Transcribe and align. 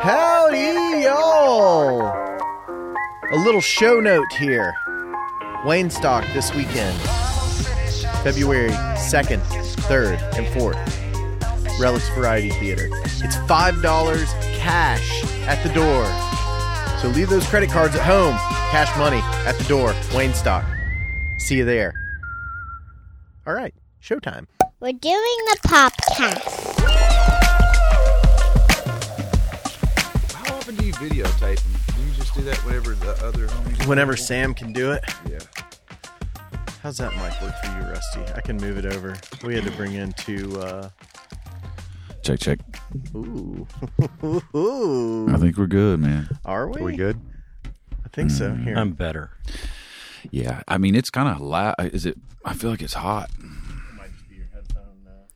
Howdy, 0.00 0.16
y'all! 1.04 2.00
A 3.30 3.36
little 3.36 3.60
show 3.60 4.00
note 4.00 4.32
here. 4.32 4.74
Wayne 5.64 5.90
Stock 5.90 6.24
this 6.32 6.52
weekend, 6.52 6.98
February 8.24 8.70
2nd, 8.70 9.40
3rd, 9.86 10.20
and 10.36 10.46
4th. 10.48 10.74
Relix 11.78 12.12
Variety 12.16 12.50
Theater. 12.50 12.88
It's 13.04 13.36
$5 13.36 14.26
cash 14.56 15.24
at 15.46 15.62
the 15.62 15.72
door. 15.72 16.04
So 17.00 17.08
leave 17.08 17.28
those 17.28 17.46
credit 17.46 17.70
cards 17.70 17.94
at 17.94 18.02
home. 18.02 18.34
Cash 18.70 18.96
money 18.98 19.20
at 19.46 19.56
the 19.56 19.64
door. 19.64 19.94
Wayne 20.14 20.34
Stock. 20.34 20.64
See 21.38 21.58
you 21.58 21.64
there. 21.64 21.94
All 23.46 23.54
right, 23.54 23.74
showtime. 24.02 24.46
We're 24.80 24.92
doing 24.92 25.38
the 25.52 25.58
podcast. 25.68 26.65
Videotape 30.96 31.62
them? 31.62 31.94
Do 31.96 32.02
you 32.08 32.12
just 32.14 32.34
do 32.34 32.42
that 32.42 32.56
whenever 32.64 32.94
the 32.94 33.12
other 33.24 33.46
homies? 33.48 33.86
Whenever 33.86 34.16
Sam 34.16 34.54
can 34.54 34.72
do 34.72 34.92
it. 34.92 35.04
Yeah. 35.28 35.38
How's 36.82 36.98
that 36.98 37.12
mic 37.16 37.40
work 37.42 37.54
for 37.62 37.66
you, 37.80 37.90
Rusty? 37.90 38.20
I 38.34 38.40
can 38.40 38.56
move 38.58 38.78
it 38.78 38.86
over. 38.86 39.16
We 39.44 39.54
had 39.54 39.64
to 39.64 39.70
bring 39.72 39.94
in 39.94 40.12
two. 40.12 40.58
Uh, 40.60 40.90
Check, 42.22 42.40
check. 42.40 42.58
ooh, 43.14 43.66
Ooh. 44.54 45.28
I 45.32 45.36
think 45.38 45.56
we're 45.56 45.66
good, 45.68 46.00
man. 46.00 46.28
are 46.44 46.68
we? 46.68 46.82
We 46.82 46.96
good? 46.96 47.20
I 48.04 48.08
think 48.12 48.30
so. 48.32 48.52
Here, 48.54 48.76
I'm 48.76 48.92
better. 48.92 49.30
Yeah, 50.32 50.62
I 50.66 50.76
mean 50.78 50.96
it's 50.96 51.10
kind 51.10 51.28
of 51.28 51.40
loud. 51.40 51.76
Is 51.92 52.04
it? 52.04 52.18
I 52.44 52.54
feel 52.54 52.70
like 52.70 52.82
it's 52.82 52.94
hot. 52.94 53.30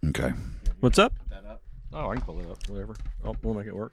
Okay. 0.08 0.32
What's 0.80 0.98
up? 0.98 1.12
up? 1.48 1.62
Oh, 1.92 2.10
I 2.10 2.14
can 2.14 2.22
pull 2.24 2.40
it 2.40 2.50
up. 2.50 2.58
Whatever. 2.68 2.96
Oh, 3.24 3.36
we'll 3.42 3.54
make 3.54 3.66
it 3.66 3.76
work. 3.76 3.92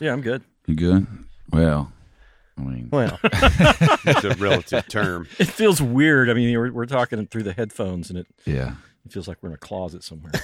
Yeah, 0.00 0.12
I'm 0.12 0.20
good. 0.20 0.42
You 0.66 0.74
good? 0.74 1.06
Well, 1.50 1.92
I 2.58 2.62
mean, 2.62 2.88
well, 2.90 3.18
It's 3.22 4.24
a 4.24 4.34
relative 4.38 4.88
term. 4.88 5.28
It 5.38 5.46
feels 5.46 5.80
weird. 5.80 6.28
I 6.28 6.34
mean, 6.34 6.56
we're, 6.58 6.72
we're 6.72 6.86
talking 6.86 7.26
through 7.26 7.44
the 7.44 7.52
headphones, 7.52 8.10
and 8.10 8.18
it, 8.18 8.26
yeah. 8.44 8.74
it 9.04 9.12
feels 9.12 9.28
like 9.28 9.38
we're 9.42 9.50
in 9.50 9.54
a 9.54 9.58
closet 9.58 10.02
somewhere. 10.04 10.32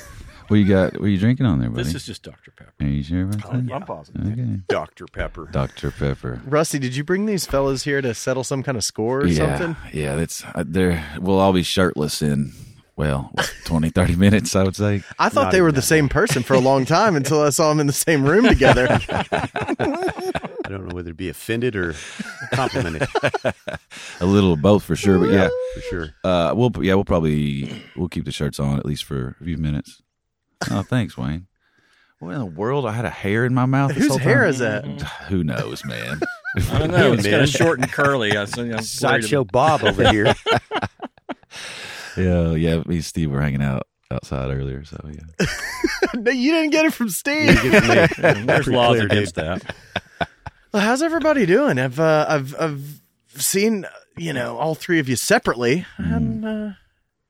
What 0.48 0.56
you 0.56 0.69
got? 0.69 1.01
What 1.01 1.06
you 1.06 1.17
drinking 1.17 1.47
on 1.47 1.59
there, 1.59 1.70
buddy? 1.70 1.84
this 1.84 1.95
is 1.95 2.05
just 2.05 2.23
Dr. 2.23 2.51
Pepper. 2.51 2.75
Are 2.79 2.87
you 2.87 3.03
sure 3.03 3.23
about 3.23 3.51
that? 3.51 3.73
I'm 3.73 3.83
positive. 3.83 4.27
Okay. 4.27 4.61
Dr. 4.69 5.06
Pepper. 5.06 5.48
Dr. 5.51 5.91
Pepper. 5.91 6.42
Rusty, 6.45 6.79
did 6.79 6.95
you 6.95 7.03
bring 7.03 7.25
these 7.25 7.47
fellas 7.47 7.84
here 7.84 8.03
to 8.03 8.12
settle 8.12 8.45
some 8.45 8.62
kind 8.62 8.77
of 8.77 8.84
score 8.84 9.20
or 9.20 9.27
yeah, 9.27 9.57
something? 9.59 9.77
yeah. 9.95 10.17
That's 10.17 10.45
uh, 10.45 10.64
there. 10.67 11.03
We'll 11.19 11.39
all 11.39 11.55
be 11.55 11.62
shirtless 11.62 12.20
in 12.20 12.53
well, 12.97 13.31
what, 13.33 13.53
20, 13.64 13.91
30 13.91 14.17
minutes. 14.17 14.55
I 14.55 14.62
would 14.62 14.77
say. 14.77 15.03
I 15.19 15.28
thought 15.28 15.45
Not 15.45 15.53
they 15.53 15.61
were 15.61 15.73
the 15.73 15.77
that 15.77 15.83
same 15.83 16.09
person 16.09 16.42
for 16.42 16.55
a 16.55 16.61
long 16.61 16.84
time 16.84 17.17
until 17.17 17.42
I 17.42 17.51
saw 17.51 17.69
them 17.69 17.81
in 17.81 17.86
the 17.86 17.92
same 17.92 18.25
room 18.25 18.47
together. 18.47 18.86
I 19.01 20.69
don't 20.69 20.89
know 20.89 20.95
whether 20.95 21.11
to 21.11 21.14
be 21.14 21.28
offended 21.28 21.77
or 21.77 21.95
complimented 22.53 23.06
A 24.20 24.25
little 24.27 24.53
of 24.55 24.62
both 24.62 24.83
for 24.84 24.97
sure, 24.97 25.19
but 25.19 25.31
yeah. 25.31 25.48
for 25.75 25.81
sure. 25.83 26.09
Uh, 26.25 26.55
we'll 26.56 26.73
yeah, 26.81 26.95
we'll 26.95 27.05
probably 27.05 27.83
we'll 27.97 28.09
keep 28.09 28.25
the 28.25 28.33
shirts 28.33 28.59
on 28.59 28.78
at 28.78 28.86
least 28.86 29.05
for 29.05 29.36
a 29.41 29.45
few 29.45 29.58
minutes. 29.58 30.03
Oh, 30.70 30.83
thanks, 30.83 31.19
Wayne. 31.19 31.47
What 32.20 32.33
in 32.33 32.39
the 32.39 32.47
world? 32.47 32.86
I 32.86 32.92
had 32.92 33.05
a 33.05 33.11
hair 33.11 33.45
in 33.45 33.53
my 33.53 33.67
mouth. 33.67 33.95
this 33.95 34.06
Whose 34.06 34.17
hair 34.17 34.41
time? 34.41 34.48
is 34.48 34.58
that? 34.61 34.84
Who 35.29 35.45
knows, 35.45 35.84
man? 35.84 36.20
I 36.70 36.79
don't 36.79 36.91
know. 36.91 37.12
It's 37.12 37.25
kind 37.25 37.42
of 37.42 37.48
short 37.48 37.81
and 37.81 37.91
curly. 37.91 38.39
I 38.39 38.47
think 38.47 38.73
I'm 38.73 38.83
Sideshow 38.83 39.45
Bob 39.45 39.83
over 39.83 40.11
here. 40.11 40.34
yeah, 42.17 42.53
yeah. 42.53 42.83
Me 42.87 42.97
and 42.97 43.05
Steve 43.05 43.31
were 43.31 43.41
hanging 43.41 43.62
out 43.62 43.87
outside 44.11 44.51
earlier, 44.51 44.84
so 44.84 44.98
yeah. 45.11 45.47
no, 46.15 46.31
you 46.31 46.53
didn't 46.53 46.70
get 46.70 46.84
it 46.87 46.93
from 46.93 47.09
Steve. 47.09 47.59
about- 47.65 48.17
There's 48.47 48.69
laws 48.69 48.97
clear, 48.97 49.07
against 49.07 49.34
that. 49.37 49.75
Well, 50.73 50.83
how's 50.83 51.03
everybody 51.03 51.47
doing? 51.47 51.79
I've 51.79 52.01
uh, 52.01 52.27
I've 52.29 52.55
I've 52.61 53.01
seen 53.37 53.86
you 54.17 54.33
know 54.33 54.57
all 54.58 54.75
three 54.75 54.98
of 54.98 55.08
you 55.08 55.17
separately, 55.17 55.86
and 55.98 56.45
uh, 56.45 56.70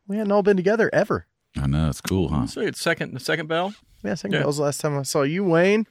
we 0.07 0.17
hadn't 0.17 0.33
all 0.33 0.43
been 0.43 0.57
together 0.57 0.91
ever. 0.93 1.27
I 1.61 1.67
know 1.67 1.89
it's 1.89 2.01
cool, 2.01 2.29
huh? 2.29 2.47
So 2.47 2.61
it's 2.63 2.81
second, 2.81 3.15
the 3.15 3.21
second 3.21 3.47
bell. 3.47 3.75
Yeah, 4.05 4.15
second 4.15 4.33
Yeah. 4.35 4.39
that 4.41 4.47
was 4.47 4.59
the 4.59 4.63
last 4.65 4.81
time 4.81 4.99
I 4.99 5.03
saw 5.03 5.23
you, 5.23 5.45
Wayne. 5.45 5.87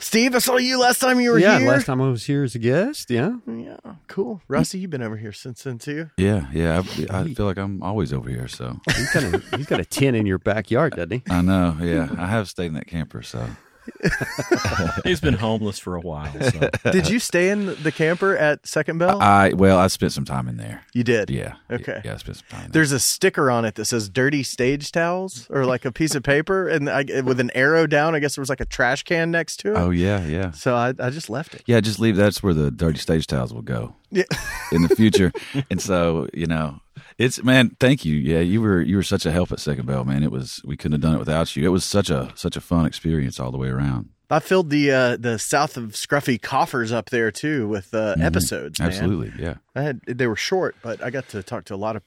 Steve, 0.00 0.34
I 0.34 0.38
saw 0.38 0.56
you 0.56 0.80
last 0.80 1.00
time 1.00 1.20
you 1.20 1.30
were 1.30 1.38
yeah, 1.38 1.58
here. 1.58 1.66
Yeah, 1.66 1.72
last 1.72 1.86
time 1.86 2.00
I 2.00 2.08
was 2.08 2.24
here 2.24 2.42
as 2.44 2.54
a 2.54 2.58
guest. 2.58 3.10
Yeah. 3.10 3.32
Yeah, 3.46 3.76
cool. 4.06 4.40
Rusty, 4.48 4.78
you've 4.78 4.90
been 4.90 5.02
over 5.02 5.16
here 5.16 5.32
since 5.32 5.62
then 5.62 5.78
too. 5.78 6.10
Yeah, 6.16 6.46
yeah. 6.52 6.82
I, 7.10 7.20
I 7.20 7.34
feel 7.34 7.46
like 7.46 7.58
I'm 7.58 7.82
always 7.82 8.12
over 8.12 8.30
here, 8.30 8.48
so 8.48 8.80
He's 8.96 9.12
got 9.12 9.22
a, 9.22 9.56
he's 9.56 9.66
got 9.66 9.80
a 9.80 9.84
tent 9.84 10.16
in 10.16 10.26
your 10.26 10.38
backyard, 10.38 10.94
doesn't 10.94 11.10
he? 11.12 11.22
I 11.30 11.42
know. 11.42 11.76
Yeah, 11.80 12.08
I 12.16 12.26
have 12.26 12.48
stayed 12.48 12.66
in 12.66 12.74
that 12.74 12.86
camper, 12.86 13.22
so 13.22 13.46
He's 15.04 15.20
been 15.20 15.34
homeless 15.34 15.78
for 15.78 15.94
a 15.96 16.00
while. 16.00 16.32
So. 16.40 16.70
Did 16.92 17.08
you 17.08 17.18
stay 17.18 17.50
in 17.50 17.66
the 17.82 17.92
camper 17.92 18.36
at 18.36 18.66
Second 18.66 18.98
Bell? 18.98 19.20
I 19.20 19.52
well, 19.52 19.78
I 19.78 19.86
spent 19.88 20.12
some 20.12 20.24
time 20.24 20.48
in 20.48 20.56
there. 20.56 20.82
you 20.94 21.04
did. 21.04 21.30
Yeah. 21.30 21.54
Okay. 21.70 22.00
Yeah, 22.04 22.14
I 22.14 22.16
spent 22.16 22.38
some 22.38 22.46
time. 22.48 22.60
In 22.66 22.72
there. 22.72 22.80
There's 22.80 22.92
a 22.92 23.00
sticker 23.00 23.50
on 23.50 23.64
it 23.64 23.74
that 23.76 23.84
says 23.86 24.08
"dirty 24.08 24.42
stage 24.42 24.92
towels" 24.92 25.46
or 25.50 25.64
like 25.64 25.84
a 25.84 25.92
piece 25.92 26.14
of 26.14 26.22
paper, 26.22 26.68
and 26.68 26.88
I, 26.88 27.04
with 27.24 27.40
an 27.40 27.50
arrow 27.54 27.86
down. 27.86 28.14
I 28.14 28.18
guess 28.20 28.36
there 28.36 28.42
was 28.42 28.48
like 28.50 28.60
a 28.60 28.64
trash 28.66 29.02
can 29.04 29.30
next 29.30 29.58
to 29.58 29.72
it. 29.72 29.76
Oh 29.76 29.90
yeah, 29.90 30.24
yeah. 30.26 30.50
So 30.52 30.74
I, 30.74 30.94
I 30.98 31.10
just 31.10 31.30
left 31.30 31.54
it. 31.54 31.62
Yeah, 31.66 31.80
just 31.80 31.98
leave. 31.98 32.16
That's 32.16 32.42
where 32.42 32.54
the 32.54 32.70
dirty 32.70 32.98
stage 32.98 33.26
towels 33.26 33.52
will 33.52 33.62
go 33.62 33.94
Yeah. 34.10 34.24
in 34.72 34.82
the 34.82 34.94
future. 34.94 35.32
and 35.70 35.80
so, 35.80 36.28
you 36.34 36.46
know, 36.46 36.80
it's 37.18 37.42
man. 37.42 37.76
Thank 37.80 38.04
you. 38.04 38.16
Yeah, 38.16 38.40
you 38.40 38.60
were 38.60 38.80
you 38.80 38.96
were 38.96 39.02
such 39.02 39.26
a 39.26 39.32
help 39.32 39.52
at 39.52 39.60
Second 39.60 39.86
Bell, 39.86 40.04
man. 40.04 40.22
It 40.22 40.30
was 40.30 40.62
we 40.64 40.76
couldn't 40.76 40.92
have 40.92 41.00
done 41.02 41.14
it 41.14 41.18
without 41.18 41.54
you. 41.56 41.64
It 41.64 41.68
was 41.72 41.84
such 41.84 42.10
a 42.10 42.30
such 42.34 42.56
a 42.56 42.60
fun 42.60 42.86
experience 42.86 43.38
all 43.40 43.50
the 43.50 43.58
way 43.58 43.68
around. 43.68 44.10
I 44.30 44.40
filled 44.40 44.68
the 44.70 44.90
uh, 44.92 45.16
the 45.16 45.38
south 45.38 45.76
of 45.76 45.92
Scruffy 45.92 46.40
coffers 46.40 46.92
up 46.92 47.10
there 47.10 47.30
too 47.30 47.66
with 47.66 47.92
uh, 47.94 48.14
episodes. 48.20 48.78
Man. 48.78 48.90
Mm-hmm. 48.90 49.00
Absolutely, 49.02 49.32
yeah. 49.42 49.54
I 49.74 49.82
had 49.82 50.00
they 50.06 50.26
were 50.26 50.36
short, 50.36 50.76
but 50.82 51.02
I 51.02 51.10
got 51.10 51.28
to 51.30 51.42
talk 51.42 51.64
to 51.66 51.74
a 51.74 51.76
lot 51.76 51.96
of 51.96 52.02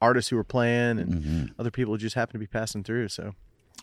artists 0.00 0.28
who 0.30 0.36
were 0.36 0.44
playing 0.44 0.98
and 0.98 1.12
Mm-hmm. 1.14 1.44
other 1.60 1.70
people 1.70 1.94
who 1.94 1.98
just 1.98 2.14
happened 2.14 2.34
to 2.34 2.38
be 2.38 2.46
passing 2.46 2.84
through. 2.84 3.08
So, 3.08 3.34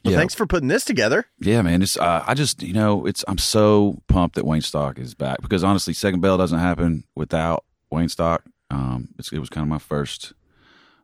well, 0.03 0.13
Yeah. 0.13 0.17
thanks 0.17 0.34
for 0.35 0.45
putting 0.45 0.69
this 0.69 0.85
together. 0.85 1.25
Yeah, 1.40 1.61
man. 1.61 1.81
It's 1.81 1.97
uh, 1.97 2.23
I 2.25 2.34
just 2.35 2.63
you 2.63 2.73
know 2.73 3.05
it's 3.05 3.25
I'm 3.28 3.38
so 3.38 4.01
pumped 4.07 4.35
that 4.35 4.45
Wayne 4.45 4.61
Stock 4.61 4.97
is 4.97 5.13
back 5.13 5.41
because 5.41 5.63
honestly, 5.63 5.94
Second 5.94 6.22
Bell 6.22 6.38
doesn't 6.38 6.59
happen 6.59 7.03
without 7.16 7.66
Wayne 7.91 8.09
Stock. 8.09 8.44
Um, 8.72 9.09
it's, 9.19 9.31
it 9.34 9.40
was 9.40 9.50
kind 9.50 9.63
of 9.63 9.69
my 9.69 9.78
first 9.78 10.34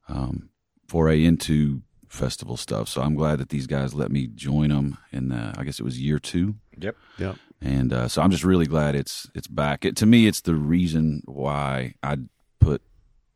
um, 0.10 0.50
foray 0.88 1.24
into 1.24 1.82
festival 2.08 2.58
stuff, 2.58 2.90
so 2.90 3.02
I'm 3.02 3.16
glad 3.16 3.40
that 3.40 3.50
these 3.50 3.68
guys 3.68 3.94
let 3.94 4.12
me 4.12 4.28
join 4.28 4.70
them 4.70 4.98
in 5.12 5.30
the, 5.30 5.54
I 5.58 5.64
guess 5.64 5.80
it 5.80 5.84
was 5.84 6.00
year 6.02 6.20
two, 6.20 6.56
Yep. 6.78 6.96
Yep. 7.20 7.36
and 7.62 7.94
uh, 7.94 8.08
so 8.08 8.22
I'm 8.22 8.32
just 8.32 8.44
really 8.44 8.66
glad 8.66 8.96
it's 8.96 9.30
it's 9.36 9.48
back. 9.48 9.86
It, 9.86 9.96
to 9.98 10.06
me, 10.06 10.26
it's 10.28 10.42
the 10.42 10.56
reason 10.56 11.22
why 11.26 11.94
I 12.02 12.18
put 12.60 12.82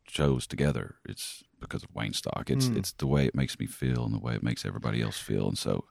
shows 0.07 0.47
together. 0.47 0.95
It's 1.05 1.43
because 1.59 1.83
of 1.83 1.89
Wayne 1.93 2.13
Stock. 2.13 2.49
It's 2.49 2.67
it's 2.67 2.91
the 2.93 3.07
way 3.07 3.25
it 3.25 3.35
makes 3.35 3.59
me 3.59 3.67
feel 3.67 4.03
and 4.05 4.13
the 4.13 4.19
way 4.19 4.33
it 4.33 4.43
makes 4.43 4.65
everybody 4.65 5.01
else 5.01 5.17
feel, 5.19 5.47
and 5.47 5.57
so 5.57 5.85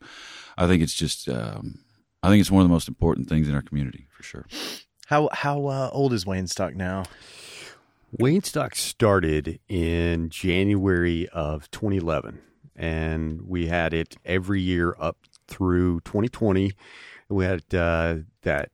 I 0.59 0.67
think 0.67 0.83
it's 0.83 0.95
just 0.95 1.29
um, 1.29 1.79
I 2.23 2.29
think 2.29 2.41
it's 2.41 2.51
one 2.51 2.63
of 2.63 2.69
the 2.69 2.73
most 2.75 2.89
important 2.89 3.29
things 3.29 3.49
in 3.49 3.55
our 3.55 3.63
community 3.63 4.07
for 4.11 4.23
sure. 4.23 4.47
How 5.07 5.29
how 5.33 5.67
uh, 5.67 5.91
old 5.93 6.13
is 6.13 6.27
Wayne 6.27 6.47
Stock 6.49 6.75
now? 6.75 7.05
Wayne 8.19 8.43
Stock 8.43 8.75
started 8.75 9.59
in 9.71 10.29
January 10.29 11.27
of 11.31 11.71
2011, 11.71 12.43
and 12.77 13.41
we 13.41 13.69
had 13.69 13.95
it 13.95 14.17
every 14.23 14.61
year 14.61 14.95
up 14.99 15.17
through 15.49 16.01
2020. 16.01 16.73
We 17.31 17.45
had 17.47 17.75
uh, 17.75 18.17
that. 18.43 18.71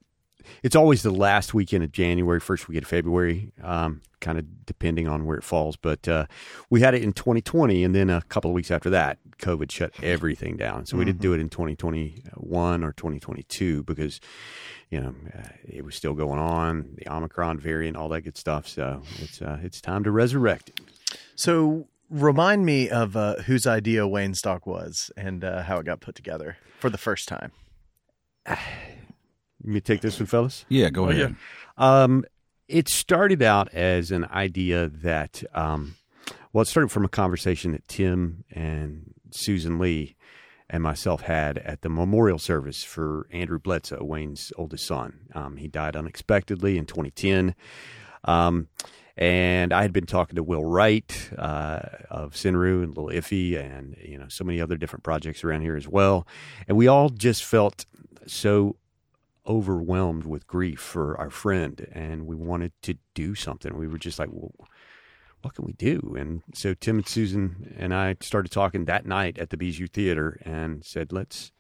It's 0.63 0.77
always 0.77 1.03
the 1.03 1.11
last 1.11 1.55
weekend 1.55 1.85
of 1.85 1.93
January, 1.93 2.41
first 2.41 2.69
weekend 2.69 2.85
of 2.85 2.89
February, 2.89 3.53
um, 3.63 4.03
kind 4.21 4.39
of 4.39 4.67
depending 4.67 5.09
on 5.09 5.27
where 5.27 5.37
it 5.37 5.45
falls. 5.45 5.77
But 5.77 6.09
uh, 6.09 6.27
we 6.71 6.81
had 6.81 6.95
it 6.95 7.03
in 7.03 7.13
2020, 7.13 7.85
and 7.85 7.95
then 7.95 8.11
a 8.11 8.23
couple 8.23 8.51
of 8.51 8.55
weeks 8.55 8.71
after 8.71 8.91
that, 8.91 9.19
COVID 9.39 9.71
shut 9.71 9.93
everything 10.03 10.57
down. 10.57 10.87
So 10.87 10.97
we 10.97 11.05
didn't 11.05 11.21
do 11.21 11.33
it 11.33 11.41
in 11.41 11.49
2021 11.49 12.85
or 12.85 12.93
2022 12.93 13.85
because 13.85 14.21
you 14.91 15.01
know, 15.01 15.15
uh, 15.37 15.49
it 15.65 15.85
was 15.85 15.95
still 15.95 16.15
going 16.15 16.39
on, 16.39 16.95
the 16.97 17.09
Omicron 17.13 17.59
variant, 17.59 17.97
all 17.97 18.09
that 18.09 18.23
good 18.23 18.37
stuff. 18.37 18.67
So 18.67 19.03
it's 19.19 19.43
uh, 19.43 19.59
it's 19.63 19.81
time 19.81 20.05
to 20.05 20.11
resurrect 20.11 20.71
it. 20.71 20.81
So 21.35 21.89
remind 22.11 22.65
me 22.65 22.89
of 22.89 23.17
uh, 23.17 23.37
whose 23.43 23.67
idea 23.67 24.07
Wayne 24.09 24.35
Stock 24.35 24.67
was 24.67 25.11
and 25.17 25.45
uh, 25.45 25.63
how 25.63 25.79
it 25.79 25.87
got 25.87 26.01
put 26.01 26.15
together 26.15 26.57
for 26.79 26.91
the 26.91 26.99
first 26.99 27.29
time. 27.29 27.53
Let 29.65 29.73
me 29.73 29.81
take 29.81 30.01
this 30.01 30.19
one, 30.21 30.27
fellas. 30.27 30.65
Yeah, 30.69 30.91
go 30.91 31.07
Oh, 31.07 31.11
ahead. 31.11 31.37
Um, 31.77 32.25
it 32.69 32.89
started 32.89 33.43
out 33.43 33.73
as 33.75 34.11
an 34.11 34.25
idea 34.27 34.89
that, 34.89 35.43
um, 35.55 35.97
well, 36.53 36.63
it 36.63 36.67
started 36.67 36.91
from 36.91 37.05
a 37.05 37.09
conversation 37.09 37.73
that 37.73 37.87
Tim 37.89 38.45
and 38.53 39.15
Susan 39.31 39.79
Lee 39.79 40.17
and 40.71 40.83
myself 40.83 41.23
had 41.23 41.59
at 41.59 41.81
the 41.81 41.89
memorial 41.89 42.39
service 42.39 42.85
for 42.85 43.27
Andrew 43.33 43.59
Bledsoe, 43.59 44.05
Wayne's 44.05 44.53
oldest 44.59 44.87
son. 44.87 45.21
Um, 45.35 45.57
he 45.57 45.67
died 45.67 45.97
unexpectedly 45.97 46.77
in 46.77 46.85
2010. 46.85 47.55
Um, 48.25 48.69
and 49.17 49.73
I 49.73 49.83
had 49.83 49.93
been 49.93 50.07
talking 50.07 50.37
to 50.37 50.43
Will 50.43 50.65
Wright 50.65 51.31
uh, 51.37 51.81
of 52.11 52.35
Sinru 52.35 52.85
and 52.85 52.89
Little 52.97 53.07
Iffy, 53.11 53.59
and 53.59 53.97
you 54.01 54.17
know 54.19 54.29
so 54.29 54.45
many 54.45 54.61
other 54.61 54.77
different 54.77 55.03
projects 55.03 55.43
around 55.43 55.63
here 55.63 55.75
as 55.77 55.89
well. 55.89 56.27
And 56.69 56.77
we 56.77 56.87
all 56.87 57.09
just 57.09 57.43
felt 57.45 57.85
so 58.27 58.77
overwhelmed 59.49 60.25
with 60.25 60.47
grief 60.47 60.79
for 60.81 61.17
our 61.19 61.31
friend, 61.31 61.89
and 61.93 62.27
we 62.27 62.37
wanted 62.37 62.73
to 62.83 62.99
do 63.15 63.35
something. 63.35 63.77
We 63.77 63.89
were 63.89 63.99
just 63.99 64.19
like, 64.19 64.29
well, 64.31 64.53
what 65.43 65.55
can 65.55 65.65
we 65.65 65.73
do? 65.73 66.15
And 66.19 66.43
so 66.53 66.75
Tim 66.75 66.99
and 66.99 67.09
Susan 67.09 67.75
and 67.79 67.95
I 67.95 68.17
started 68.21 68.51
talking 68.53 68.85
that 68.85 69.07
night 69.07 69.39
at 69.39 69.51
the 69.51 69.57
Bijou 69.57 69.87
Theater 69.87 70.41
and 70.45 70.85
said, 70.85 71.13
let's 71.13 71.53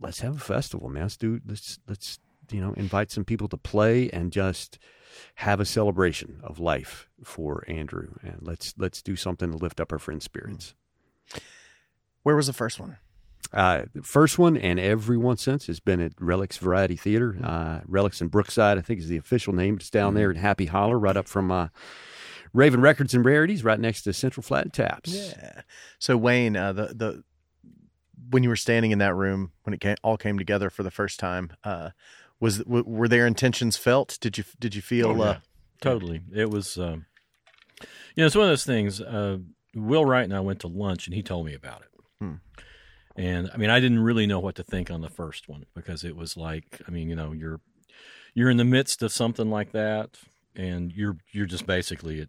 let's 0.00 0.20
have 0.20 0.36
a 0.36 0.40
festival, 0.40 0.88
man. 0.88 1.02
Let's 1.02 1.16
do 1.16 1.40
let's 1.46 1.78
let's 1.88 2.18
you 2.50 2.60
know 2.60 2.72
invite 2.74 3.10
some 3.10 3.24
people 3.24 3.48
to 3.48 3.56
play 3.56 4.10
and 4.10 4.32
just 4.32 4.78
have 5.36 5.60
a 5.60 5.64
celebration 5.64 6.40
of 6.42 6.58
life 6.58 7.08
for 7.22 7.64
Andrew, 7.68 8.14
and 8.22 8.38
let's 8.40 8.74
let's 8.78 9.02
do 9.02 9.16
something 9.16 9.50
to 9.50 9.56
lift 9.56 9.80
up 9.80 9.92
our 9.92 9.98
friend's 9.98 10.24
spirits. 10.24 10.74
Where 12.22 12.36
was 12.36 12.46
the 12.46 12.52
first 12.52 12.80
one? 12.80 12.96
Uh, 13.52 13.84
the 13.94 14.02
first 14.02 14.38
one 14.38 14.56
and 14.56 14.80
every 14.80 15.16
one 15.16 15.36
since 15.36 15.66
has 15.66 15.78
been 15.78 16.00
at 16.00 16.16
Relix 16.16 16.58
Variety 16.58 16.96
Theater. 16.96 17.36
Uh, 17.42 17.80
Relix 17.88 18.20
in 18.20 18.28
Brookside, 18.28 18.78
I 18.78 18.80
think, 18.80 19.00
is 19.00 19.08
the 19.08 19.16
official 19.16 19.52
name. 19.52 19.76
It's 19.76 19.90
down 19.90 20.14
there 20.14 20.30
in 20.30 20.36
Happy 20.36 20.66
Holler, 20.66 20.98
right 20.98 21.16
up 21.16 21.28
from 21.28 21.52
uh, 21.52 21.68
Raven 22.52 22.80
Records 22.80 23.14
and 23.14 23.24
Rarities, 23.24 23.62
right 23.62 23.78
next 23.78 24.02
to 24.02 24.12
Central 24.12 24.42
Flat 24.42 24.64
and 24.64 24.72
Taps. 24.72 25.14
Yeah. 25.14 25.62
So 25.98 26.16
Wayne, 26.16 26.56
uh, 26.56 26.72
the 26.72 26.86
the 26.86 27.24
when 28.30 28.42
you 28.42 28.48
were 28.48 28.56
standing 28.56 28.90
in 28.90 28.98
that 28.98 29.14
room 29.14 29.52
when 29.64 29.74
it 29.74 29.80
came, 29.80 29.96
all 30.02 30.16
came 30.16 30.38
together 30.38 30.70
for 30.70 30.82
the 30.82 30.90
first 30.90 31.20
time, 31.20 31.52
uh, 31.62 31.90
was 32.40 32.58
w- 32.58 32.84
were 32.86 33.06
their 33.08 33.26
intentions 33.26 33.76
felt? 33.76 34.18
Did 34.20 34.38
you 34.38 34.44
did 34.58 34.74
you 34.74 34.82
feel? 34.82 35.08
Oh, 35.10 35.16
yeah. 35.16 35.22
uh, 35.30 35.38
Totally. 35.80 36.22
It 36.34 36.50
was, 36.50 36.78
um, 36.78 37.04
you 37.80 38.22
know, 38.22 38.26
it's 38.26 38.34
one 38.34 38.44
of 38.44 38.50
those 38.50 38.64
things. 38.64 39.00
Uh, 39.00 39.38
Will 39.76 40.04
Wright 40.06 40.24
and 40.24 40.34
I 40.34 40.40
went 40.40 40.60
to 40.60 40.66
lunch, 40.68 41.06
and 41.06 41.14
he 41.14 41.22
told 41.22 41.44
me 41.46 41.52
about 41.54 41.82
it. 41.82 41.88
And 43.16 43.50
I 43.54 43.56
mean, 43.58 43.70
I 43.70 43.78
didn't 43.80 44.00
really 44.00 44.26
know 44.26 44.40
what 44.40 44.56
to 44.56 44.64
think 44.64 44.90
on 44.90 45.00
the 45.00 45.08
first 45.08 45.48
one 45.48 45.66
because 45.74 46.02
it 46.04 46.16
was 46.16 46.36
like, 46.36 46.80
I 46.88 46.90
mean, 46.90 47.08
you 47.08 47.14
know, 47.16 47.32
you're 47.32 47.60
you're 48.34 48.50
in 48.50 48.56
the 48.56 48.64
midst 48.64 49.02
of 49.02 49.12
something 49.12 49.48
like 49.50 49.72
that, 49.72 50.18
and 50.56 50.92
you're 50.92 51.16
you're 51.32 51.46
just 51.46 51.66
basically 51.66 52.20
at 52.20 52.28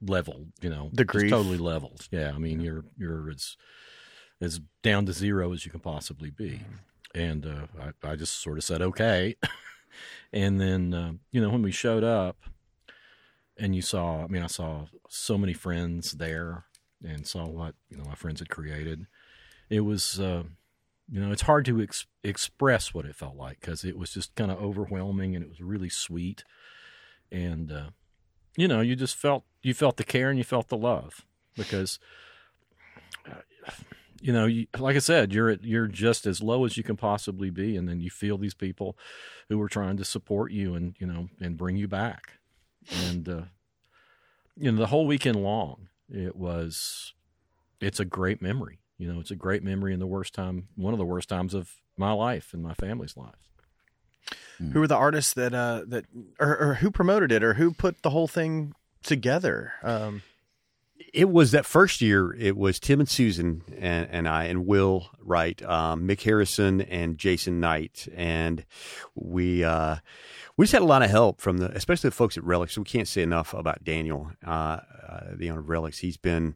level, 0.00 0.46
you 0.60 0.70
know, 0.70 0.90
The 0.92 1.04
grief. 1.04 1.30
totally 1.30 1.58
leveled. 1.58 2.06
Yeah, 2.10 2.32
I 2.34 2.38
mean, 2.38 2.60
you're 2.60 2.84
you're 2.96 3.30
as 3.30 3.56
as 4.40 4.60
down 4.82 5.06
to 5.06 5.12
zero 5.12 5.52
as 5.52 5.64
you 5.64 5.70
can 5.70 5.80
possibly 5.80 6.30
be. 6.30 6.60
And 7.14 7.44
uh, 7.44 7.66
I, 8.04 8.12
I 8.12 8.16
just 8.16 8.40
sort 8.42 8.58
of 8.58 8.64
said 8.64 8.80
okay, 8.80 9.36
and 10.32 10.60
then 10.60 10.94
uh, 10.94 11.12
you 11.32 11.40
know 11.40 11.50
when 11.50 11.62
we 11.62 11.72
showed 11.72 12.04
up, 12.04 12.36
and 13.58 13.74
you 13.74 13.82
saw, 13.82 14.22
I 14.22 14.26
mean, 14.28 14.42
I 14.42 14.46
saw 14.46 14.86
so 15.08 15.36
many 15.36 15.52
friends 15.52 16.12
there, 16.12 16.64
and 17.04 17.26
saw 17.26 17.46
what 17.46 17.74
you 17.90 17.96
know 17.96 18.04
my 18.04 18.14
friends 18.14 18.38
had 18.40 18.48
created. 18.48 19.06
It 19.70 19.80
was, 19.80 20.20
uh, 20.20 20.44
you 21.10 21.20
know, 21.20 21.32
it's 21.32 21.42
hard 21.42 21.64
to 21.66 21.80
ex- 21.80 22.06
express 22.22 22.92
what 22.92 23.06
it 23.06 23.16
felt 23.16 23.36
like 23.36 23.60
because 23.60 23.84
it 23.84 23.96
was 23.96 24.12
just 24.12 24.34
kind 24.34 24.50
of 24.50 24.62
overwhelming, 24.62 25.34
and 25.34 25.44
it 25.44 25.48
was 25.48 25.60
really 25.60 25.88
sweet, 25.88 26.44
and 27.30 27.72
uh, 27.72 27.90
you 28.56 28.68
know, 28.68 28.80
you 28.80 28.96
just 28.96 29.16
felt 29.16 29.44
you 29.62 29.74
felt 29.74 29.96
the 29.96 30.04
care 30.04 30.28
and 30.28 30.38
you 30.38 30.44
felt 30.44 30.68
the 30.68 30.76
love 30.76 31.24
because 31.56 31.98
you 34.22 34.32
know, 34.32 34.46
you, 34.46 34.68
like 34.78 34.94
I 34.94 35.00
said, 35.00 35.34
you're 35.34 35.50
at, 35.50 35.64
you're 35.64 35.88
just 35.88 36.26
as 36.26 36.40
low 36.40 36.64
as 36.64 36.76
you 36.76 36.84
can 36.84 36.96
possibly 36.96 37.50
be, 37.50 37.76
and 37.76 37.88
then 37.88 38.00
you 38.00 38.08
feel 38.08 38.38
these 38.38 38.54
people 38.54 38.96
who 39.48 39.60
are 39.60 39.68
trying 39.68 39.96
to 39.96 40.04
support 40.04 40.52
you 40.52 40.74
and 40.76 40.94
you 40.98 41.06
know 41.06 41.28
and 41.40 41.58
bring 41.58 41.76
you 41.76 41.88
back, 41.88 42.34
and 43.04 43.28
uh, 43.28 43.42
you 44.56 44.70
know 44.70 44.78
the 44.78 44.86
whole 44.86 45.08
weekend 45.08 45.42
long, 45.42 45.88
it 46.08 46.36
was, 46.36 47.14
it's 47.80 47.98
a 47.98 48.04
great 48.04 48.40
memory. 48.40 48.78
You 49.02 49.12
know, 49.12 49.18
it's 49.20 49.30
a 49.32 49.36
great 49.36 49.64
memory 49.64 49.92
in 49.92 49.98
the 49.98 50.06
worst 50.06 50.32
time, 50.32 50.68
one 50.76 50.94
of 50.94 50.98
the 50.98 51.04
worst 51.04 51.28
times 51.28 51.54
of 51.54 51.72
my 51.96 52.12
life 52.12 52.54
and 52.54 52.62
my 52.62 52.74
family's 52.74 53.16
life. 53.16 53.50
who 54.72 54.78
were 54.78 54.86
the 54.86 54.94
artists 54.96 55.34
that 55.34 55.52
uh, 55.52 55.82
that 55.88 56.04
or, 56.38 56.56
or 56.56 56.74
who 56.74 56.90
promoted 56.90 57.32
it 57.32 57.42
or 57.42 57.54
who 57.54 57.72
put 57.72 58.02
the 58.02 58.10
whole 58.10 58.28
thing 58.28 58.74
together? 59.02 59.72
Um, 59.82 60.22
It 61.12 61.28
was 61.30 61.50
that 61.50 61.66
first 61.66 62.00
year. 62.00 62.32
It 62.32 62.56
was 62.56 62.78
Tim 62.78 63.00
and 63.00 63.08
Susan 63.08 63.62
and, 63.76 64.08
and 64.10 64.28
I 64.28 64.44
and 64.44 64.66
Will 64.66 65.10
Wright, 65.20 65.60
um, 65.64 66.06
Mick 66.06 66.22
Harrison 66.22 66.80
and 66.82 67.18
Jason 67.18 67.58
Knight, 67.58 68.06
and 68.14 68.64
we 69.16 69.64
uh, 69.64 69.96
we 70.56 70.64
just 70.64 70.72
had 70.72 70.82
a 70.82 70.86
lot 70.86 71.02
of 71.02 71.10
help 71.10 71.40
from 71.40 71.58
the, 71.58 71.70
especially 71.72 72.08
the 72.10 72.14
folks 72.16 72.38
at 72.38 72.44
Relix. 72.44 72.78
We 72.78 72.84
can't 72.84 73.08
say 73.08 73.22
enough 73.22 73.52
about 73.52 73.82
Daniel, 73.82 74.30
uh, 74.46 74.78
uh, 75.08 75.20
the 75.34 75.50
owner 75.50 75.60
of 75.60 75.66
Relix. 75.66 75.98
He's 75.98 76.16
been 76.16 76.54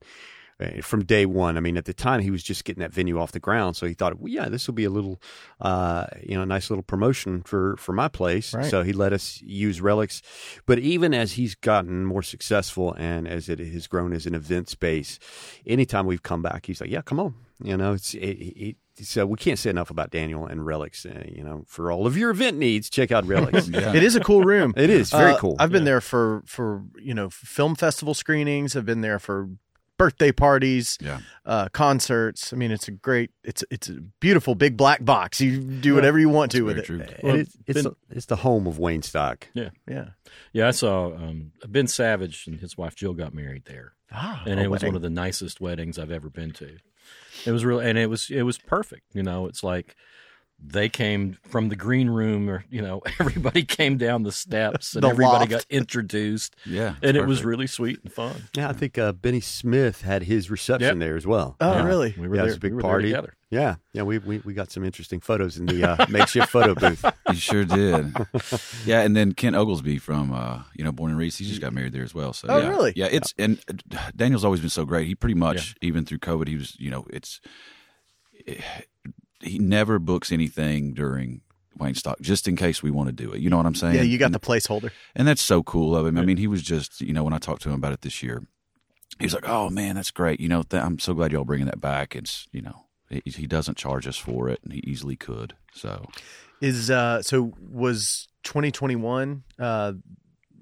from 0.83 1.05
day 1.05 1.27
one. 1.27 1.57
I 1.57 1.61
mean, 1.61 1.77
at 1.77 1.85
the 1.85 1.93
time 1.95 2.21
he 2.21 2.31
was 2.31 2.43
just 2.43 2.65
getting 2.65 2.81
that 2.81 2.93
venue 2.93 3.19
off 3.19 3.33
the 3.33 3.41
ground, 3.41 3.77
so 3.77 3.87
he 3.87 3.95
thought, 3.95 4.19
well, 4.19 4.29
yeah, 4.33 4.49
this 4.49 4.67
will 4.67 4.75
be 4.75 4.85
a 4.85 4.91
little, 4.91 5.21
uh, 5.61 6.07
you 6.23 6.37
know, 6.37 6.45
nice 6.45 6.71
little 6.71 6.83
promotion 6.83 7.43
for 7.43 7.77
for 7.77 7.93
my 7.93 8.09
place. 8.09 8.55
Right. 8.55 8.65
So 8.67 8.83
he 8.83 8.93
let 8.93 9.13
us 9.13 9.41
use 9.43 9.81
Relix. 9.81 10.23
But 10.67 10.79
even 10.79 11.13
as 11.15 11.33
he's 11.33 11.55
gotten 11.55 12.05
more 12.05 12.23
successful 12.23 12.95
and 12.95 13.29
as 13.29 13.49
it 13.49 13.59
has 13.59 13.87
grown 13.87 14.13
as 14.13 14.27
an 14.27 14.35
event 14.35 14.69
space, 14.69 15.19
anytime 15.67 16.07
we've 16.07 16.23
come 16.23 16.43
back, 16.43 16.67
he's 16.67 16.81
like, 16.81 16.91
yeah, 16.91 17.03
come 17.03 17.21
on. 17.21 17.35
You 17.63 17.77
know, 17.77 17.95
it's 17.95 18.13
it, 18.15 18.19
it, 18.19 18.77
so 19.03 19.25
we 19.27 19.37
can't 19.37 19.59
say 19.59 19.71
enough 19.71 19.91
about 19.91 20.11
Daniel 20.11 20.47
and 20.47 20.61
Relix. 20.61 21.05
Uh, 21.07 21.25
you 21.35 21.43
know, 21.43 21.65
for 21.67 21.91
all 21.91 22.07
of 22.07 22.17
your 22.17 22.31
event 22.31 22.59
needs, 22.59 22.91
check 22.91 23.11
out 23.11 23.25
Relix. 23.25 23.67
Yeah. 23.73 23.95
It 23.95 24.03
is 24.03 24.15
a 24.15 24.21
cool 24.21 24.43
room. 24.43 24.73
It 24.77 24.91
is 24.91 25.11
very 25.11 25.33
Uh, 25.33 25.39
cool. 25.39 25.57
I've 25.59 25.71
been 25.73 25.85
there 25.85 26.01
for 26.03 26.43
for 26.47 26.83
you 26.99 27.15
know 27.15 27.29
film 27.31 27.75
festival 27.75 28.13
screenings. 28.15 28.77
I've 28.77 28.87
been 28.87 29.01
there 29.03 29.19
for 29.19 29.49
birthday 29.99 30.33
parties, 30.33 30.99
Yeah. 31.01 31.21
uh, 31.45 31.69
concerts. 31.71 32.53
I 32.53 32.57
mean, 32.57 32.71
it's 32.71 32.89
a 32.89 32.91
great. 32.93 33.31
It's 33.45 33.65
it's 33.71 33.89
a 33.89 34.01
beautiful 34.21 34.55
big 34.55 34.77
black 34.77 35.05
box. 35.05 35.41
You 35.41 35.59
do 35.61 35.95
whatever 35.95 36.19
you 36.19 36.29
want 36.29 36.53
to 36.53 36.63
with 36.63 36.77
very 36.87 37.01
it. 37.01 37.19
true. 37.21 37.29
And 37.31 37.41
it's 37.41 37.57
it's, 37.67 37.83
been- 37.83 37.93
the, 38.09 38.17
it's 38.17 38.27
the 38.27 38.37
home 38.37 38.67
of 38.67 38.79
Wayne 38.79 39.03
Stock. 39.03 39.49
Yeah. 39.55 39.71
Yeah, 39.89 40.09
yeah. 40.53 40.69
I 40.69 40.73
saw 40.73 41.15
um, 41.15 41.53
Ben 41.67 41.87
Savage 41.87 42.47
and 42.47 42.61
his 42.61 42.77
wife 42.77 42.95
Jill 42.95 43.15
got 43.15 43.35
married 43.35 43.65
there. 43.67 43.95
Ah, 44.13 44.43
and 44.47 44.61
a 44.61 44.65
it 44.65 44.67
was 44.71 44.83
wedding. 44.83 44.89
one 44.89 44.97
of 44.97 45.03
the 45.03 45.11
nicest 45.11 45.61
weddings 45.61 45.99
I've 45.99 46.13
ever 46.13 46.31
been 46.31 46.53
to. 46.53 46.77
It 47.45 47.51
was 47.53 47.65
real, 47.65 47.81
and 47.81 47.99
it 47.99 48.09
was 48.11 48.31
it 48.31 48.43
was 48.43 48.59
perfect. 48.59 49.05
You 49.15 49.23
know, 49.23 49.47
it's 49.47 49.63
like 49.65 49.97
they 50.59 50.89
came 50.89 51.37
from 51.49 51.69
the 51.69 51.77
green 51.77 52.09
room, 52.11 52.49
or 52.49 52.65
you 52.71 52.81
know, 52.83 53.03
everybody 53.21 53.63
came 53.63 53.99
down 53.99 54.23
the 54.23 54.33
steps, 54.33 54.95
and 54.95 55.05
The 55.05 55.09
everybody 55.09 55.39
loft. 55.41 55.51
got 55.51 55.67
introduced, 55.71 56.57
Yeah. 56.65 56.91
it's 56.91 56.99
and 57.03 57.17
it 57.17 57.27
was 57.27 57.45
really 57.45 57.67
sweet 57.67 58.01
and 58.03 58.13
fun. 58.13 58.35
Yeah, 58.55 58.69
I 58.69 58.73
think 58.73 58.99
uh, 58.99 59.13
Benny 59.13 59.41
Smith 59.41 60.03
had 60.03 60.23
his 60.25 60.51
reception 60.51 60.99
Yep. 61.01 61.07
there 61.07 61.17
as 61.17 61.27
well. 61.27 61.57
Oh, 61.61 61.73
Yeah, 61.73 61.85
really? 61.85 62.15
We 62.19 62.27
were 62.29 62.35
Yeah, 62.37 62.41
it 62.41 62.45
there. 62.45 62.47
was 62.47 62.57
a 62.57 62.61
big 62.61 62.73
we 62.73 62.77
were 62.77 62.83
party. 62.83 63.09
there 63.11 63.17
together. 63.21 63.33
Yeah, 63.49 63.77
yeah, 63.93 64.03
we, 64.03 64.19
we 64.19 64.39
we 64.39 64.55
got 64.55 64.73
some 64.73 64.83
interesting 64.85 65.21
photos 65.21 65.57
in 65.57 65.67
the 65.67 65.85
uh, 65.89 66.07
makeshift 66.11 66.49
photo 66.49 66.75
booth. 66.75 67.05
You 67.29 67.37
sure 67.37 67.65
did. 67.65 68.13
yeah, 68.85 69.03
and 69.03 69.15
then 69.15 69.33
Kent 69.35 69.55
Oglesby 69.55 69.99
from 69.99 70.33
uh, 70.33 70.63
you 70.75 70.83
know 70.83 70.91
Born 70.91 71.11
and 71.13 71.19
Raised, 71.21 71.39
he 71.39 71.45
just 71.47 71.61
got 71.61 71.73
married 71.73 71.93
there 71.93 72.03
as 72.03 72.13
well. 72.13 72.33
So 72.33 72.49
Oh, 72.49 72.59
yeah. 72.59 72.69
really? 72.69 72.93
Yeah, 72.97 73.07
it's 73.11 73.33
and 73.39 73.61
uh, 73.97 74.11
Daniel's 74.17 74.45
always 74.45 74.61
been 74.61 74.69
so 74.71 74.85
great. 74.85 75.07
He 75.07 75.15
pretty 75.15 75.37
much 75.37 75.77
even 75.81 76.05
through 76.05 76.19
COVID, 76.19 76.49
he 76.49 76.57
was 76.57 76.75
you 76.81 76.91
know 76.91 77.07
it's 77.09 77.41
he 79.41 79.59
never 79.59 79.99
books 79.99 80.33
anything 80.33 80.95
during 80.95 81.43
Wayne 81.79 81.95
Stock 81.95 82.21
just 82.21 82.49
in 82.49 82.57
case 82.57 82.83
we 82.83 82.91
want 82.91 83.09
to 83.09 83.13
do 83.13 83.33
it. 83.33 83.41
You 83.41 83.51
know 83.51 83.57
what 83.57 83.67
I'm 83.67 83.75
saying? 83.75 83.97
Yeah, 83.97 84.03
you 84.03 84.19
got 84.19 84.27
and, 84.27 84.35
the 84.35 84.41
placeholder. 84.41 84.91
and 85.15 85.29
that's 85.29 85.43
so 85.43 85.63
cool 85.63 85.97
of 85.97 86.07
him. 86.07 86.19
I 86.19 86.23
mean, 86.23 86.37
he 86.37 86.47
was 86.47 86.63
just 86.63 87.01
you 87.01 87.13
know 87.13 87.25
when 87.25 87.33
I 87.35 87.39
talked 87.39 87.63
to 87.63 87.69
him 87.69 87.75
about 87.75 87.93
it 87.93 88.01
this 88.01 88.23
year, 88.23 88.47
he 89.19 89.27
was 89.27 89.35
like, 89.35 89.49
"Oh 89.49 89.69
man, 89.71 89.97
that's 89.97 90.11
great. 90.11 90.41
You 90.41 90.49
know, 90.49 90.63
th- 90.63 90.83
I'm 90.83 90.99
so 90.99 91.15
glad 91.15 91.33
y'all 91.33 91.45
bringing 91.45 91.67
that 91.67 91.81
back. 91.81 92.17
It's 92.17 92.49
you 92.53 92.63
know." 92.63 92.83
He 93.09 93.23
he 93.25 93.47
doesn't 93.47 93.77
charge 93.77 94.07
us 94.09 94.17
for 94.17 94.49
it, 94.49 94.59
and 94.65 94.73
he 94.73 94.81
easily 94.81 95.15
could. 95.15 95.55
So 95.73 96.07
Is 96.61 96.91
uh 96.91 97.23
so 97.23 97.53
was 97.61 98.27
2021 98.43 99.45
uh 99.59 99.93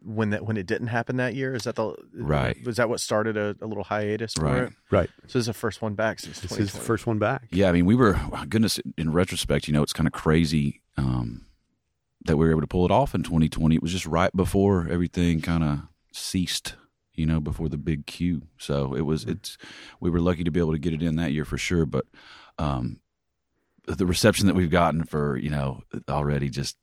when 0.05 0.31
that 0.31 0.45
when 0.45 0.57
it 0.57 0.67
didn't 0.67 0.89
happen 0.89 1.17
that 1.17 1.35
year? 1.35 1.55
Is 1.55 1.65
that 1.65 1.75
the 1.77 1.95
Right. 2.15 2.57
Was 2.65 2.77
that 2.77 2.89
what 2.89 3.01
started 3.01 3.37
a, 3.37 3.57
a 3.61 3.67
little 3.67 3.85
hiatus 3.85 4.35
for 4.35 4.45
Right. 4.45 4.63
it? 4.65 4.73
Right, 4.91 5.11
So 5.27 5.39
this 5.39 5.43
is 5.43 5.47
the 5.47 5.53
first 5.55 5.81
one 5.83 5.95
back 5.95 6.21
since 6.21 6.41
this 6.41 6.59
is 6.59 6.73
the 6.73 6.81
first 6.81 7.07
one 7.07 7.19
back. 7.19 7.49
Yeah, 7.51 7.69
I 7.69 7.73
mean, 7.73 7.87
we 7.87 7.95
were 7.95 8.19
goodness. 8.49 8.79
In 8.97 9.13
retrospect, 9.13 9.67
you 9.67 9.75
know, 9.75 9.83
it's 9.83 9.93
kind 9.93 10.07
of 10.07 10.13
crazy 10.13 10.83
um, 10.97 11.47
that 12.27 12.37
we 12.37 12.45
were 12.45 12.51
able 12.51 12.61
to 12.61 12.67
pull 12.67 12.85
it 12.85 12.91
off 12.91 13.15
in 13.15 13.23
2020. 13.23 13.75
It 13.75 13.83
was 13.83 13.93
just 13.93 14.07
right 14.07 14.35
before 14.37 14.87
everything 14.89 15.41
kind 15.41 15.65
of 15.65 15.81
ceased. 16.13 16.75
You 17.17 17.27
know, 17.27 17.39
before 17.39 17.69
the 17.69 17.79
big 17.79 18.07
Q. 18.07 18.49
So 18.59 18.93
it 18.95 19.03
was. 19.03 19.25
It's. 19.25 19.57
We 20.01 20.11
were 20.11 20.19
lucky 20.21 20.43
to 20.43 20.51
be 20.51 20.59
able 20.59 20.73
to 20.73 20.79
get 20.79 20.93
it 20.93 21.01
in 21.03 21.15
that 21.17 21.31
year 21.33 21.45
for 21.45 21.57
sure. 21.57 21.87
But 21.87 22.07
um, 22.59 22.99
the 23.87 24.07
reception 24.07 24.47
that 24.47 24.55
we've 24.55 24.71
gotten 24.71 25.05
for 25.05 25.37
you 25.37 25.51
know 25.51 25.83
already 26.09 26.49
just 26.49 26.77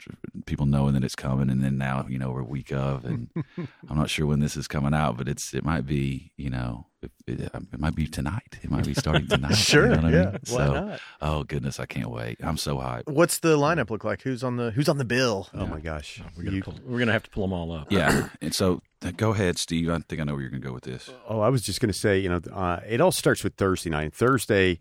people 0.45 0.65
knowing 0.65 0.93
that 0.93 1.03
it's 1.03 1.15
coming, 1.15 1.49
and 1.49 1.63
then 1.63 1.77
now 1.77 2.05
you 2.07 2.17
know 2.17 2.31
we're 2.31 2.43
week 2.43 2.71
of, 2.71 3.05
and 3.05 3.29
I'm 3.89 3.97
not 3.97 4.09
sure 4.09 4.25
when 4.25 4.39
this 4.39 4.55
is 4.55 4.67
coming 4.67 4.93
out, 4.93 5.17
but 5.17 5.27
it's 5.27 5.53
it 5.53 5.65
might 5.65 5.85
be 5.85 6.31
you 6.37 6.49
know 6.49 6.87
It, 7.01 7.11
it, 7.25 7.39
it 7.73 7.79
might 7.79 7.95
be 7.95 8.05
tonight. 8.05 8.59
It 8.61 8.69
might 8.69 8.85
be 8.85 8.93
starting 8.93 9.27
tonight. 9.29 9.55
Sure, 9.55 9.85
you 9.85 9.89
know 9.95 9.95
what 10.03 10.05
I 10.05 10.09
yeah, 10.11 10.23
mean? 10.25 10.31
why 10.49 10.65
So, 10.65 10.73
not? 10.73 10.99
Oh 11.21 11.43
goodness, 11.43 11.79
I 11.79 11.85
can't 11.85 12.11
wait. 12.11 12.37
I'm 12.43 12.57
so 12.57 12.77
hyped. 12.77 13.07
What's 13.07 13.39
the 13.39 13.57
lineup 13.57 13.89
look 13.89 14.03
like? 14.03 14.21
Who's 14.21 14.43
on 14.43 14.57
the 14.57 14.71
Who's 14.71 14.87
on 14.87 14.97
the 14.97 15.05
bill? 15.05 15.47
Oh 15.53 15.65
my 15.65 15.79
gosh. 15.79 16.21
We're 16.37 16.43
gonna 16.43 16.57
You- 16.57 16.63
pull, 16.63 16.75
we're 16.85 16.99
gonna 16.99 17.11
have 17.13 17.23
to 17.23 17.29
pull 17.31 17.43
them 17.43 17.53
all 17.53 17.71
up. 17.71 17.91
Yeah, 17.91 18.29
and 18.41 18.53
so 18.53 18.81
uh, 19.03 19.11
go 19.17 19.31
ahead, 19.31 19.57
Steve. 19.57 19.89
I 19.89 19.97
think 19.99 20.21
I 20.21 20.25
know 20.25 20.33
where 20.33 20.41
you're 20.41 20.51
going 20.51 20.61
to 20.61 20.67
go 20.67 20.73
with 20.75 20.83
this. 20.83 21.09
Oh, 21.27 21.39
I 21.39 21.49
was 21.49 21.63
just 21.63 21.81
going 21.81 21.91
to 21.91 21.97
say, 21.97 22.19
you 22.19 22.29
know, 22.29 22.39
uh, 22.53 22.81
it 22.87 23.01
all 23.01 23.11
starts 23.11 23.43
with 23.43 23.55
Thursday 23.55 23.89
night. 23.89 24.13
Thursday 24.13 24.77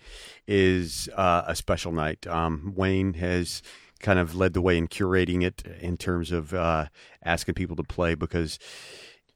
is 0.46 1.08
uh, 1.16 1.44
a 1.46 1.56
special 1.56 1.90
night. 1.90 2.26
Um, 2.26 2.74
Wayne 2.76 3.14
has 3.14 3.62
kind 4.00 4.18
of 4.18 4.34
led 4.34 4.52
the 4.52 4.60
way 4.60 4.76
in 4.76 4.88
curating 4.88 5.42
it 5.42 5.62
in 5.80 5.96
terms 5.96 6.32
of 6.32 6.52
uh, 6.52 6.86
asking 7.24 7.54
people 7.54 7.76
to 7.76 7.82
play 7.82 8.14
because 8.14 8.58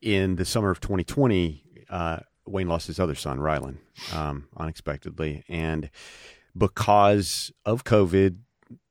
in 0.02 0.36
the 0.36 0.44
summer 0.44 0.70
of 0.70 0.80
2020, 0.80 1.62
uh, 1.88 2.18
Wayne 2.46 2.68
lost 2.68 2.86
his 2.86 3.00
other 3.00 3.14
son, 3.14 3.38
Rylan, 3.38 3.78
um, 4.12 4.48
unexpectedly. 4.56 5.44
And 5.48 5.90
because 6.56 7.52
of 7.64 7.84
COVID, 7.84 8.38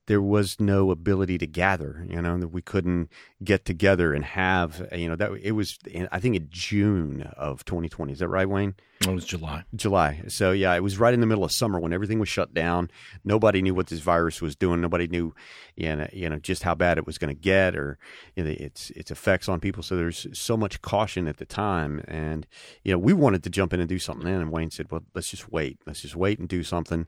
there 0.07 0.21
was 0.21 0.59
no 0.59 0.91
ability 0.91 1.37
to 1.37 1.47
gather, 1.47 2.05
you 2.09 2.21
know, 2.21 2.35
we 2.35 2.61
couldn't 2.61 3.09
get 3.43 3.65
together 3.65 4.13
and 4.13 4.25
have, 4.25 4.85
uh, 4.91 4.95
you 4.95 5.07
know, 5.07 5.15
that 5.15 5.31
it 5.41 5.53
was, 5.53 5.77
in, 5.89 6.09
I 6.11 6.19
think 6.19 6.35
in 6.35 6.47
June 6.49 7.21
of 7.37 7.63
2020. 7.63 8.11
Is 8.11 8.19
that 8.19 8.27
right, 8.27 8.47
Wayne? 8.47 8.75
It 9.01 9.13
was 9.13 9.25
July. 9.25 9.63
July. 9.75 10.23
So 10.27 10.51
yeah, 10.51 10.73
it 10.73 10.81
was 10.81 10.97
right 10.97 11.13
in 11.13 11.19
the 11.19 11.25
middle 11.25 11.43
of 11.43 11.51
summer 11.51 11.79
when 11.79 11.93
everything 11.93 12.19
was 12.19 12.29
shut 12.29 12.53
down. 12.53 12.89
Nobody 13.23 13.61
knew 13.61 13.73
what 13.73 13.87
this 13.87 13.99
virus 13.99 14.41
was 14.41 14.55
doing. 14.55 14.81
Nobody 14.81 15.07
knew, 15.07 15.33
you 15.75 15.95
know, 15.95 16.07
you 16.13 16.29
know 16.29 16.39
just 16.39 16.63
how 16.63 16.75
bad 16.75 16.97
it 16.97 17.05
was 17.05 17.17
going 17.17 17.33
to 17.33 17.39
get 17.39 17.75
or 17.75 17.97
you 18.35 18.43
know, 18.43 18.49
its 18.51 18.91
its 18.91 19.11
effects 19.11 19.49
on 19.49 19.59
people. 19.59 19.83
So 19.83 19.95
there's 19.95 20.27
so 20.33 20.55
much 20.55 20.81
caution 20.81 21.27
at 21.27 21.37
the 21.37 21.45
time, 21.45 22.03
and 22.07 22.47
you 22.83 22.91
know, 22.93 22.99
we 22.99 23.13
wanted 23.13 23.43
to 23.43 23.49
jump 23.49 23.73
in 23.73 23.79
and 23.79 23.89
do 23.89 23.99
something. 23.99 24.25
Then, 24.25 24.41
and 24.41 24.51
Wayne 24.51 24.71
said, 24.71 24.91
"Well, 24.91 25.03
let's 25.13 25.29
just 25.29 25.51
wait. 25.51 25.79
Let's 25.85 26.01
just 26.01 26.15
wait 26.15 26.39
and 26.39 26.47
do 26.47 26.63
something." 26.63 27.07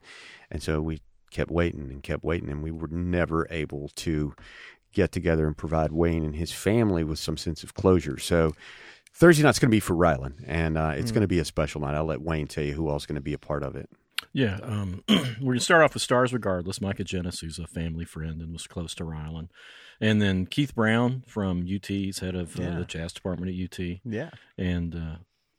And 0.50 0.62
so 0.62 0.82
we 0.82 1.00
kept 1.36 1.50
waiting 1.50 1.90
and 1.90 2.02
kept 2.02 2.24
waiting, 2.24 2.48
and 2.50 2.62
we 2.62 2.70
were 2.70 2.88
never 2.88 3.46
able 3.50 3.90
to 3.96 4.34
get 4.92 5.12
together 5.12 5.46
and 5.46 5.56
provide 5.56 5.92
Wayne 5.92 6.24
and 6.24 6.36
his 6.36 6.52
family 6.52 7.04
with 7.04 7.18
some 7.18 7.36
sense 7.36 7.62
of 7.62 7.74
closure. 7.74 8.18
So. 8.18 8.54
Thursday 9.18 9.42
night's 9.42 9.58
going 9.58 9.70
to 9.70 9.74
be 9.74 9.80
for 9.80 9.94
Rylan, 9.94 10.44
and 10.46 10.76
uh, 10.76 10.92
it's 10.94 11.10
going 11.10 11.22
to 11.22 11.26
be 11.26 11.38
a 11.38 11.44
special 11.46 11.80
night. 11.80 11.94
I'll 11.94 12.04
let 12.04 12.20
Wayne 12.20 12.46
tell 12.46 12.62
you 12.64 12.74
who 12.74 12.90
else 12.90 13.04
is 13.04 13.06
going 13.06 13.14
to 13.14 13.22
be 13.22 13.32
a 13.32 13.38
part 13.38 13.62
of 13.62 13.74
it. 13.74 13.88
Yeah, 14.34 14.58
um, 14.62 15.04
we're 15.08 15.24
going 15.40 15.58
to 15.58 15.64
start 15.64 15.82
off 15.82 15.94
with 15.94 16.02
Stars 16.02 16.34
Regardless. 16.34 16.82
Micah 16.82 17.02
Jennis, 17.02 17.40
who's 17.40 17.58
a 17.58 17.66
family 17.66 18.04
friend 18.04 18.42
and 18.42 18.52
was 18.52 18.66
close 18.66 18.94
to 18.96 19.04
Rylan. 19.04 19.48
And 20.02 20.20
then 20.20 20.44
Keith 20.44 20.74
Brown 20.74 21.24
from 21.26 21.62
UT, 21.62 21.86
he's 21.86 22.18
head 22.18 22.34
of 22.34 22.60
uh, 22.60 22.80
the 22.80 22.84
jazz 22.84 23.14
department 23.14 23.50
at 23.58 23.64
UT. 23.80 24.00
Yeah. 24.04 24.28
And 24.58 24.94
uh, 24.94 25.16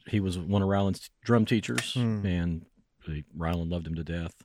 he 0.07 0.19
was 0.19 0.37
one 0.37 0.61
of 0.61 0.67
Rylan's 0.69 1.09
drum 1.23 1.45
teachers, 1.45 1.95
Hmm. 1.95 2.23
and 2.27 2.65
he, 3.07 3.23
Rylan 3.35 3.71
loved 3.71 3.87
him 3.87 3.95
to 3.95 4.03
death. 4.03 4.35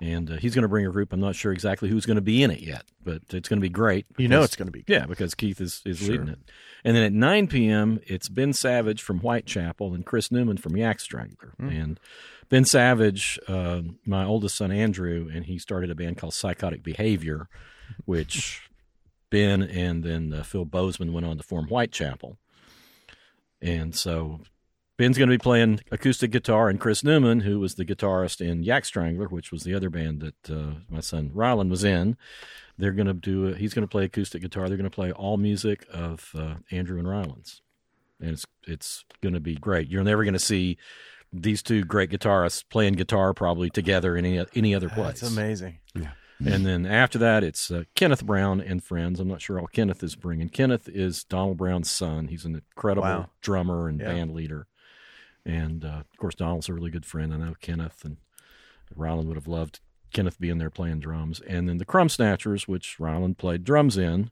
And 0.00 0.30
uh, 0.30 0.36
he's 0.36 0.54
going 0.54 0.62
to 0.62 0.68
bring 0.68 0.86
a 0.86 0.90
group. 0.90 1.12
I'm 1.12 1.18
not 1.20 1.34
sure 1.34 1.50
exactly 1.50 1.88
who's 1.88 2.06
going 2.06 2.16
to 2.16 2.20
be 2.22 2.42
in 2.44 2.52
it 2.52 2.60
yet, 2.60 2.84
but 3.04 3.22
it's 3.30 3.48
going 3.48 3.58
to 3.58 3.62
be 3.62 3.68
great. 3.68 4.06
You 4.16 4.28
know 4.28 4.42
it's 4.44 4.54
going 4.54 4.66
to 4.68 4.72
be. 4.72 4.84
yeah, 4.86 5.06
because 5.06 5.34
Keith 5.34 5.60
is, 5.60 5.82
is 5.84 5.98
Sure. 5.98 6.10
leading 6.12 6.28
it. 6.28 6.38
And 6.84 6.96
then 6.96 7.02
at 7.02 7.12
9 7.12 7.48
p.m., 7.48 7.98
it's 8.06 8.28
Ben 8.28 8.52
Savage 8.52 9.02
from 9.02 9.18
Whitechapel 9.18 9.94
and 9.94 10.06
Chris 10.06 10.30
Newman 10.30 10.56
from 10.56 10.76
Yak 10.76 11.00
Strangler. 11.00 11.52
And 11.58 11.98
Ben 12.48 12.64
Savage, 12.64 13.40
uh, 13.48 13.82
my 14.06 14.24
oldest 14.24 14.56
son 14.56 14.70
Andrew, 14.70 15.28
and 15.34 15.46
he 15.46 15.58
started 15.58 15.90
a 15.90 15.96
band 15.96 16.16
called 16.18 16.32
Psychotic 16.34 16.84
Behavior, 16.84 17.48
which 18.04 18.70
Ben 19.30 19.62
and 19.62 20.04
then 20.04 20.32
uh, 20.32 20.44
Phil 20.44 20.64
Bozeman 20.64 21.12
went 21.12 21.26
on 21.26 21.36
to 21.38 21.42
form 21.42 21.66
Whitechapel. 21.66 22.38
And 23.60 23.94
so 23.96 24.40
Ben's 24.98 25.16
going 25.16 25.28
to 25.30 25.34
be 25.34 25.38
playing 25.42 25.80
acoustic 25.90 26.30
guitar, 26.32 26.68
and 26.68 26.78
Chris 26.80 27.02
Newman, 27.02 27.40
who 27.40 27.58
was 27.60 27.76
the 27.76 27.84
guitarist 27.86 28.40
in 28.46 28.62
Yak 28.64 28.84
Strangler, 28.84 29.28
which 29.28 29.50
was 29.50 29.62
the 29.62 29.72
other 29.72 29.88
band 29.88 30.20
that 30.20 30.50
uh, 30.50 30.80
my 30.90 31.00
son 31.00 31.30
Rylan 31.30 31.70
was 31.70 31.84
in, 31.84 32.16
they're 32.76 32.92
going 32.92 33.06
to 33.06 33.14
do. 33.14 33.54
He's 33.54 33.72
going 33.74 33.86
to 33.86 33.90
play 33.90 34.04
acoustic 34.04 34.42
guitar. 34.42 34.68
They're 34.68 34.76
going 34.76 34.90
to 34.90 34.94
play 34.94 35.12
all 35.12 35.36
music 35.38 35.86
of 35.92 36.30
uh, 36.36 36.56
Andrew 36.70 36.98
and 36.98 37.08
Rylan's, 37.08 37.62
and 38.20 38.30
it's 38.30 38.44
it's 38.66 39.04
going 39.22 39.34
to 39.34 39.40
be 39.40 39.54
great. 39.54 39.88
You're 39.88 40.04
never 40.04 40.24
going 40.24 40.34
to 40.34 40.38
see 40.38 40.76
these 41.32 41.62
two 41.62 41.84
great 41.84 42.10
guitarists 42.10 42.64
playing 42.68 42.94
guitar 42.94 43.34
probably 43.34 43.70
together 43.70 44.16
in 44.16 44.24
any 44.24 44.44
any 44.54 44.74
other 44.74 44.88
place. 44.88 45.20
That's 45.20 45.32
amazing. 45.32 45.78
Yeah. 45.94 46.10
And 46.46 46.64
then 46.64 46.86
after 46.86 47.18
that, 47.18 47.42
it's 47.42 47.68
uh, 47.68 47.82
Kenneth 47.96 48.24
Brown 48.24 48.60
and 48.60 48.80
friends. 48.82 49.18
I'm 49.18 49.26
not 49.26 49.42
sure 49.42 49.58
all 49.58 49.66
Kenneth 49.66 50.04
is 50.04 50.14
bringing. 50.14 50.48
Kenneth 50.48 50.88
is 50.88 51.24
Donald 51.24 51.56
Brown's 51.56 51.90
son. 51.90 52.28
He's 52.28 52.44
an 52.44 52.54
incredible 52.54 53.08
Wow. 53.08 53.30
drummer 53.40 53.88
and 53.88 53.98
Yeah. 54.00 54.12
band 54.12 54.32
leader. 54.34 54.67
And 55.48 55.84
uh, 55.84 56.02
of 56.12 56.16
course, 56.18 56.34
Donald's 56.34 56.68
a 56.68 56.74
really 56.74 56.90
good 56.90 57.06
friend. 57.06 57.32
I 57.32 57.38
know 57.38 57.54
Kenneth 57.60 58.04
and 58.04 58.18
Rylan 58.96 59.24
would 59.24 59.36
have 59.36 59.48
loved 59.48 59.80
Kenneth 60.12 60.38
being 60.38 60.58
there 60.58 60.70
playing 60.70 61.00
drums. 61.00 61.40
And 61.46 61.68
then 61.68 61.78
the 61.78 61.84
Crumb 61.86 62.08
Snatchers, 62.10 62.68
which 62.68 62.96
Rylan 62.98 63.36
played 63.36 63.64
drums 63.64 63.96
in 63.96 64.30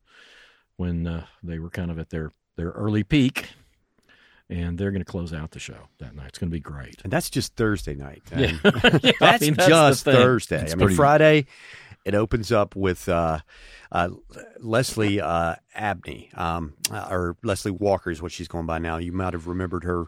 when 0.76 1.06
uh, 1.06 1.24
they 1.42 1.58
were 1.58 1.70
kind 1.70 1.90
of 1.90 1.98
at 1.98 2.10
their, 2.10 2.32
their 2.56 2.70
early 2.70 3.02
peak. 3.02 3.48
And 4.48 4.78
they're 4.78 4.92
going 4.92 5.00
to 5.04 5.10
close 5.10 5.32
out 5.32 5.50
the 5.52 5.58
show 5.58 5.88
that 5.98 6.14
night. 6.14 6.28
It's 6.28 6.38
going 6.38 6.50
to 6.50 6.54
be 6.54 6.60
great. 6.60 7.00
And 7.02 7.12
that's 7.12 7.30
just 7.30 7.56
Thursday 7.56 7.94
night. 7.94 8.22
Yeah. 8.36 8.52
Yeah, 9.02 9.12
I 9.20 9.32
that's 9.32 9.40
mean, 9.42 9.54
that's 9.54 9.68
just. 9.68 10.04
Thursday. 10.04 10.62
It's 10.62 10.72
I 10.72 10.76
mean, 10.76 10.86
pretty- 10.86 10.96
Friday, 10.96 11.46
it 12.04 12.14
opens 12.14 12.52
up 12.52 12.76
with 12.76 13.08
uh, 13.08 13.40
uh, 13.90 14.10
Leslie 14.60 15.20
uh, 15.20 15.56
Abney, 15.74 16.30
um, 16.34 16.74
or 16.92 17.36
Leslie 17.42 17.72
Walker 17.72 18.10
is 18.12 18.22
what 18.22 18.30
she's 18.30 18.46
going 18.46 18.66
by 18.66 18.78
now. 18.78 18.98
You 18.98 19.10
might 19.10 19.32
have 19.32 19.48
remembered 19.48 19.82
her 19.82 20.04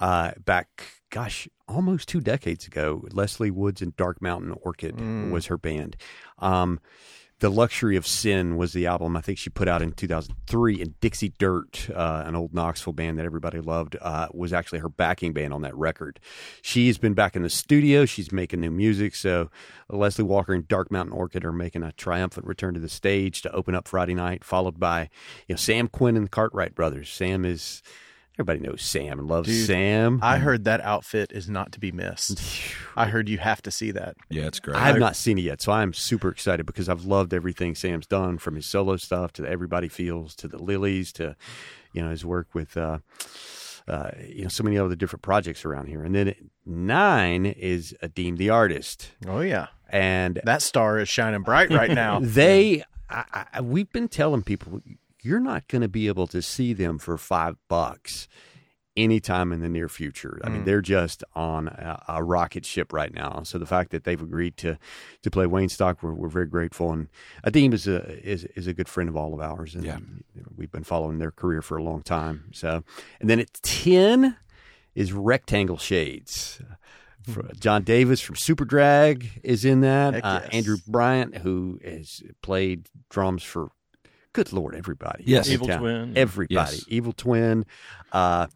uh, 0.00 0.32
back, 0.44 0.94
gosh, 1.10 1.46
almost 1.68 2.08
two 2.08 2.20
decades 2.20 2.66
ago. 2.66 3.06
Leslie 3.12 3.50
Woods 3.50 3.82
and 3.82 3.94
Dark 3.96 4.20
Mountain 4.20 4.56
Orchid 4.62 4.98
was 5.30 5.46
her 5.46 5.58
band. 5.58 5.96
Um, 6.38 6.80
the 7.40 7.50
Luxury 7.50 7.96
of 7.96 8.06
Sin 8.06 8.56
was 8.56 8.74
the 8.74 8.86
album 8.86 9.16
I 9.16 9.22
think 9.22 9.38
she 9.38 9.48
put 9.48 9.66
out 9.66 9.80
in 9.80 9.92
2003. 9.92 10.82
And 10.82 11.00
Dixie 11.00 11.32
Dirt, 11.38 11.88
uh, 11.94 12.22
an 12.26 12.34
old 12.34 12.52
Knoxville 12.52 12.92
band 12.92 13.18
that 13.18 13.24
everybody 13.24 13.60
loved, 13.60 13.96
uh, 14.00 14.28
was 14.32 14.52
actually 14.52 14.80
her 14.80 14.90
backing 14.90 15.32
band 15.32 15.54
on 15.54 15.62
that 15.62 15.74
record. 15.74 16.20
She's 16.60 16.98
been 16.98 17.14
back 17.14 17.36
in 17.36 17.42
the 17.42 17.48
studio. 17.48 18.04
She's 18.04 18.30
making 18.30 18.60
new 18.60 18.70
music. 18.70 19.14
So 19.14 19.50
Leslie 19.88 20.24
Walker 20.24 20.52
and 20.52 20.68
Dark 20.68 20.90
Mountain 20.90 21.14
Orchid 21.14 21.44
are 21.44 21.52
making 21.52 21.82
a 21.82 21.92
triumphant 21.92 22.46
return 22.46 22.74
to 22.74 22.80
the 22.80 22.90
stage 22.90 23.40
to 23.42 23.52
open 23.52 23.74
up 23.74 23.88
Friday 23.88 24.14
night, 24.14 24.44
followed 24.44 24.78
by 24.78 25.08
you 25.48 25.54
know 25.54 25.56
Sam 25.56 25.88
Quinn 25.88 26.16
and 26.16 26.26
the 26.26 26.30
Cartwright 26.30 26.74
brothers. 26.74 27.08
Sam 27.08 27.46
is 27.46 27.82
everybody 28.34 28.60
knows 28.60 28.82
Sam 28.82 29.18
and 29.18 29.28
loves 29.28 29.48
Dude, 29.48 29.66
Sam. 29.66 30.20
I 30.22 30.38
heard 30.38 30.64
that 30.64 30.80
outfit 30.80 31.30
is 31.32 31.48
not 31.48 31.72
to 31.72 31.80
be 31.80 31.92
missed. 31.92 32.40
I 32.96 33.06
heard 33.06 33.28
you 33.28 33.38
have 33.38 33.60
to 33.62 33.70
see 33.70 33.90
that. 33.90 34.16
Yeah, 34.30 34.46
it's 34.46 34.60
great. 34.60 34.76
I 34.76 34.86
have 34.86 34.98
not 34.98 35.16
seen 35.16 35.38
it 35.38 35.42
yet, 35.42 35.60
so 35.60 35.72
I'm 35.72 35.92
super 35.92 36.28
excited 36.28 36.64
because 36.66 36.88
I've 36.88 37.04
loved 37.04 37.34
everything 37.34 37.74
Sam's 37.74 38.06
done 38.06 38.38
from 38.38 38.54
his 38.54 38.66
solo 38.66 38.96
stuff 38.96 39.32
to 39.34 39.42
the 39.42 39.48
Everybodyfields 39.48 40.34
to 40.36 40.48
the 40.48 40.58
Lilies 40.58 41.12
to, 41.14 41.36
you 41.92 42.02
know, 42.02 42.10
his 42.10 42.24
work 42.24 42.54
with, 42.54 42.76
uh, 42.76 42.98
uh, 43.86 44.10
you 44.26 44.42
know, 44.42 44.48
so 44.48 44.62
many 44.64 44.78
other 44.78 44.94
different 44.94 45.22
projects 45.22 45.64
around 45.64 45.88
here. 45.88 46.02
And 46.02 46.14
then 46.14 46.34
nine 46.64 47.46
is 47.46 47.94
Adeem 48.02 48.38
the 48.38 48.50
Artist. 48.50 49.10
Oh 49.26 49.40
yeah, 49.40 49.66
And 49.90 50.40
that 50.44 50.62
star 50.62 50.98
is 50.98 51.08
shining 51.08 51.42
bright 51.42 51.70
right 51.70 51.90
now. 51.90 52.20
they, 52.22 52.84
I, 53.08 53.46
I, 53.52 53.60
we've 53.60 53.90
been 53.92 54.08
telling 54.08 54.42
people, 54.42 54.80
you're 55.22 55.40
not 55.40 55.68
going 55.68 55.82
to 55.82 55.88
be 55.88 56.06
able 56.08 56.26
to 56.28 56.42
see 56.42 56.72
them 56.72 56.98
for 56.98 57.16
five 57.18 57.56
bucks 57.68 58.28
anytime 58.96 59.52
in 59.52 59.60
the 59.60 59.68
near 59.68 59.88
future. 59.88 60.40
I 60.44 60.48
mean, 60.48 60.64
they're 60.64 60.82
just 60.82 61.22
on 61.34 61.68
a, 61.68 62.02
a 62.08 62.24
rocket 62.24 62.66
ship 62.66 62.92
right 62.92 63.14
now. 63.14 63.42
So 63.44 63.56
the 63.58 63.64
fact 63.64 63.92
that 63.92 64.04
they've 64.04 64.20
agreed 64.20 64.56
to 64.58 64.78
to 65.22 65.30
play 65.30 65.46
Wayne 65.46 65.68
Stock, 65.68 66.02
we're, 66.02 66.12
we're 66.12 66.28
very 66.28 66.46
grateful. 66.46 66.92
And 66.92 67.08
Adeem 67.46 67.72
is 67.72 67.86
a 67.86 68.02
is 68.28 68.44
is 68.56 68.66
a 68.66 68.74
good 68.74 68.88
friend 68.88 69.08
of 69.08 69.16
all 69.16 69.32
of 69.32 69.40
ours, 69.40 69.74
and 69.74 69.84
Yeah. 69.84 69.98
we've 70.56 70.72
been 70.72 70.84
following 70.84 71.18
their 71.18 71.30
career 71.30 71.62
for 71.62 71.76
a 71.78 71.82
long 71.82 72.02
time. 72.02 72.50
So, 72.52 72.82
and 73.20 73.30
then 73.30 73.38
at 73.40 73.52
ten 73.62 74.36
is 74.94 75.12
Rectangle 75.12 75.78
Shades. 75.78 76.60
John 77.60 77.84
Davis 77.84 78.20
from 78.20 78.34
Superdrag 78.34 79.28
is 79.44 79.64
in 79.64 79.82
that. 79.82 80.14
Heck 80.14 80.24
Uh. 80.24 80.40
Andrew 80.52 80.78
Bryant, 80.86 81.36
who 81.38 81.78
has 81.84 82.22
played 82.42 82.88
drums 83.08 83.42
for, 83.44 83.70
good 84.32 84.52
lord, 84.52 84.74
everybody. 84.74 85.24
Yes. 85.26 85.48
Evil 85.48 85.66
town. 85.66 85.80
Twin. 85.80 86.16
Everybody. 86.16 86.54
Yes. 86.54 86.84
Evil 86.88 87.12
Twin. 87.12 87.66
Uh, 88.12 88.46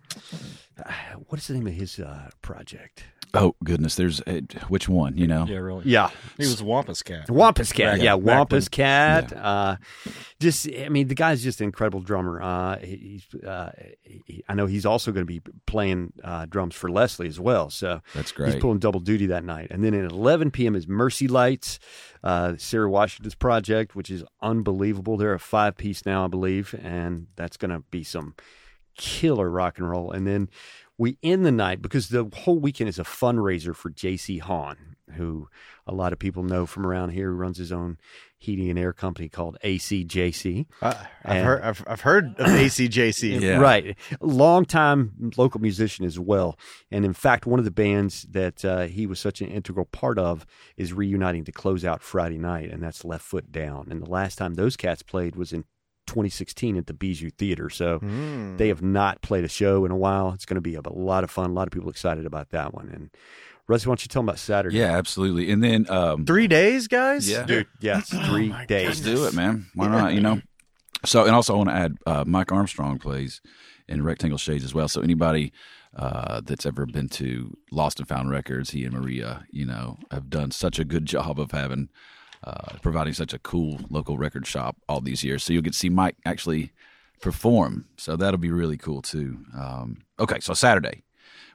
what 1.28 1.40
is 1.40 1.48
the 1.48 1.54
name 1.54 1.66
of 1.66 1.72
his 1.74 1.98
uh, 1.98 2.30
project? 2.42 3.04
Oh 3.34 3.54
goodness, 3.64 3.96
there's 3.96 4.20
uh, 4.22 4.40
which 4.68 4.88
one? 4.88 5.16
You 5.16 5.26
know, 5.26 5.44
Yeah, 5.46 5.58
really. 5.58 5.82
Yeah. 5.86 6.10
He 6.38 6.44
was 6.46 6.62
Wampus 6.62 7.02
Cat. 7.02 7.28
Wampus 7.30 7.72
Cat, 7.72 7.94
Back- 7.94 8.02
yeah, 8.02 8.14
Wampus 8.14 8.64
when- 8.66 8.70
Cat. 8.70 9.32
Uh, 9.32 9.76
just, 10.40 10.68
I 10.68 10.88
mean, 10.88 11.08
the 11.08 11.14
guy's 11.14 11.42
just 11.42 11.60
an 11.60 11.64
incredible 11.64 12.00
drummer. 12.00 12.40
Uh, 12.42 12.78
he, 12.78 12.96
he's, 13.32 13.42
uh, 13.42 13.70
he, 14.02 14.44
I 14.48 14.54
know 14.54 14.66
he's 14.66 14.86
also 14.86 15.10
going 15.12 15.26
to 15.26 15.40
be 15.40 15.40
playing 15.66 16.12
uh, 16.22 16.46
drums 16.46 16.74
for 16.74 16.90
Leslie 16.90 17.28
as 17.28 17.40
well. 17.40 17.70
So 17.70 18.00
that's 18.14 18.30
great. 18.32 18.46
He's 18.46 18.54
great. 18.54 18.62
pulling 18.62 18.78
double 18.78 19.00
duty 19.00 19.26
that 19.26 19.44
night. 19.44 19.68
And 19.70 19.82
then 19.82 19.94
at 19.94 20.10
11 20.10 20.50
p.m. 20.50 20.74
is 20.74 20.86
Mercy 20.86 21.28
Lights, 21.28 21.78
uh, 22.22 22.54
Sarah 22.58 22.90
Washington's 22.90 23.34
project, 23.34 23.94
which 23.96 24.10
is 24.10 24.22
unbelievable. 24.42 25.16
They're 25.16 25.34
a 25.34 25.40
five 25.40 25.76
piece 25.76 26.04
now, 26.06 26.24
I 26.24 26.28
believe, 26.28 26.74
and 26.82 27.26
that's 27.36 27.56
going 27.56 27.70
to 27.70 27.80
be 27.90 28.04
some 28.04 28.34
killer 28.96 29.50
rock 29.50 29.78
and 29.78 29.88
roll. 29.88 30.10
And 30.12 30.26
then 30.26 30.48
we 30.98 31.18
end 31.22 31.44
the 31.44 31.52
night 31.52 31.82
because 31.82 32.08
the 32.08 32.30
whole 32.32 32.58
weekend 32.58 32.88
is 32.88 32.98
a 32.98 33.04
fundraiser 33.04 33.74
for 33.74 33.90
J.C. 33.90 34.38
Hahn, 34.38 34.96
who 35.16 35.48
a 35.86 35.92
lot 35.94 36.12
of 36.12 36.18
people 36.18 36.42
know 36.42 36.66
from 36.66 36.86
around 36.86 37.10
here, 37.10 37.30
who 37.30 37.36
runs 37.36 37.58
his 37.58 37.72
own 37.72 37.98
heating 38.38 38.68
and 38.70 38.78
air 38.78 38.92
company 38.92 39.28
called 39.28 39.56
ACJC. 39.64 40.66
I, 40.82 40.88
I've 40.88 40.98
And- 41.24 41.44
heard. 41.46 41.62
I've, 41.62 41.84
I've 41.86 42.00
heard 42.02 42.26
of 42.38 42.46
ACJC. 42.46 43.40
Yeah. 43.44 43.56
Right. 43.58 43.96
Longtime 44.20 45.32
local 45.36 45.60
musician 45.60 46.04
as 46.04 46.18
well. 46.18 46.58
And 46.90 47.04
in 47.04 47.12
fact, 47.14 47.46
one 47.46 47.58
of 47.58 47.64
the 47.64 47.70
bands 47.70 48.26
that 48.30 48.64
uh, 48.64 48.82
he 48.82 49.06
was 49.06 49.18
such 49.18 49.40
an 49.40 49.48
integral 49.48 49.86
part 49.86 50.18
of 50.18 50.46
is 50.76 50.92
reuniting 50.92 51.44
to 51.44 51.52
close 51.52 51.84
out 51.84 52.02
Friday 52.02 52.38
night, 52.38 52.70
and 52.70 52.82
that's 52.82 53.04
Left 53.04 53.24
Foot 53.24 53.50
Down. 53.50 53.88
And 53.90 54.02
the 54.02 54.10
last 54.10 54.36
time 54.36 54.54
those 54.54 54.76
cats 54.76 55.02
played 55.02 55.34
was 55.36 55.52
in 55.52 55.64
2016 56.14 56.76
at 56.76 56.86
the 56.86 56.94
Bijou 56.94 57.30
Theater. 57.30 57.68
So 57.70 57.98
Mm. 57.98 58.56
they 58.58 58.68
have 58.68 58.82
not 58.82 59.20
played 59.22 59.44
a 59.44 59.48
show 59.48 59.84
in 59.84 59.90
a 59.90 59.96
while. 59.96 60.32
It's 60.32 60.46
going 60.46 60.54
to 60.56 60.60
be 60.60 60.76
a, 60.76 60.80
a 60.84 60.92
lot 60.92 61.24
of 61.24 61.30
fun. 61.30 61.50
A 61.50 61.52
lot 61.52 61.66
of 61.66 61.72
people 61.72 61.90
excited 61.90 62.24
about 62.26 62.50
that 62.50 62.72
one. 62.72 62.88
And 62.88 63.10
Rusty, 63.66 63.88
why 63.88 63.92
don't 63.92 64.04
you 64.04 64.08
tell 64.08 64.22
them 64.22 64.28
about 64.28 64.38
Saturday? 64.38 64.76
Yeah, 64.78 64.96
absolutely. 64.96 65.50
And 65.50 65.62
then 65.64 65.88
um, 65.90 66.24
Three 66.26 66.46
days, 66.48 66.86
guys. 66.86 67.28
Yeah. 67.28 67.44
Dude, 67.44 67.66
yes, 67.80 68.08
three 68.28 68.54
days. 68.66 68.86
Let's 68.86 69.00
do 69.00 69.26
it, 69.26 69.34
man. 69.34 69.66
Why 69.74 69.88
not? 69.88 70.12
You 70.14 70.20
know. 70.20 70.40
So, 71.04 71.24
and 71.24 71.34
also 71.34 71.54
I 71.54 71.56
want 71.56 71.68
to 71.70 71.74
add, 71.74 71.96
uh, 72.06 72.24
Mike 72.26 72.50
Armstrong 72.52 72.98
plays 72.98 73.40
in 73.88 74.02
Rectangle 74.02 74.38
Shades 74.38 74.64
as 74.64 74.72
well. 74.74 74.88
So 74.88 75.00
anybody 75.02 75.52
uh, 75.96 76.40
that's 76.44 76.64
ever 76.66 76.86
been 76.86 77.08
to 77.10 77.56
Lost 77.70 77.98
and 78.00 78.08
Found 78.08 78.30
Records, 78.30 78.70
he 78.70 78.84
and 78.84 78.94
Maria, 78.94 79.44
you 79.50 79.66
know, 79.66 79.98
have 80.10 80.30
done 80.30 80.50
such 80.50 80.78
a 80.78 80.84
good 80.84 81.04
job 81.14 81.38
of 81.38 81.50
having 81.52 81.88
uh, 82.46 82.76
providing 82.82 83.12
such 83.14 83.32
a 83.32 83.38
cool 83.38 83.80
local 83.90 84.18
record 84.18 84.46
shop 84.46 84.76
all 84.88 85.00
these 85.00 85.24
years. 85.24 85.42
So 85.42 85.52
you'll 85.52 85.62
get 85.62 85.72
to 85.72 85.78
see 85.78 85.88
Mike 85.90 86.16
actually 86.24 86.70
perform. 87.20 87.86
So 87.96 88.16
that'll 88.16 88.38
be 88.38 88.50
really 88.50 88.76
cool 88.76 89.02
too. 89.02 89.38
Um, 89.56 89.98
okay, 90.18 90.40
so 90.40 90.54
Saturday 90.54 91.02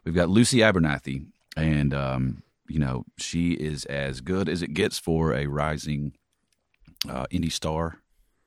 we've 0.03 0.15
got 0.15 0.29
Lucy 0.29 0.58
Abernathy, 0.60 1.25
and 1.55 1.93
um, 1.93 2.43
you 2.67 2.79
know 2.79 3.05
she 3.17 3.51
is 3.53 3.86
as 3.86 4.22
good 4.22 4.50
as 4.50 4.62
it 4.62 4.74
gets 4.74 4.98
for 5.00 5.34
a 5.34 5.48
rising 5.48 6.13
uh, 7.08 7.25
indie 7.31 7.51
star 7.51 7.98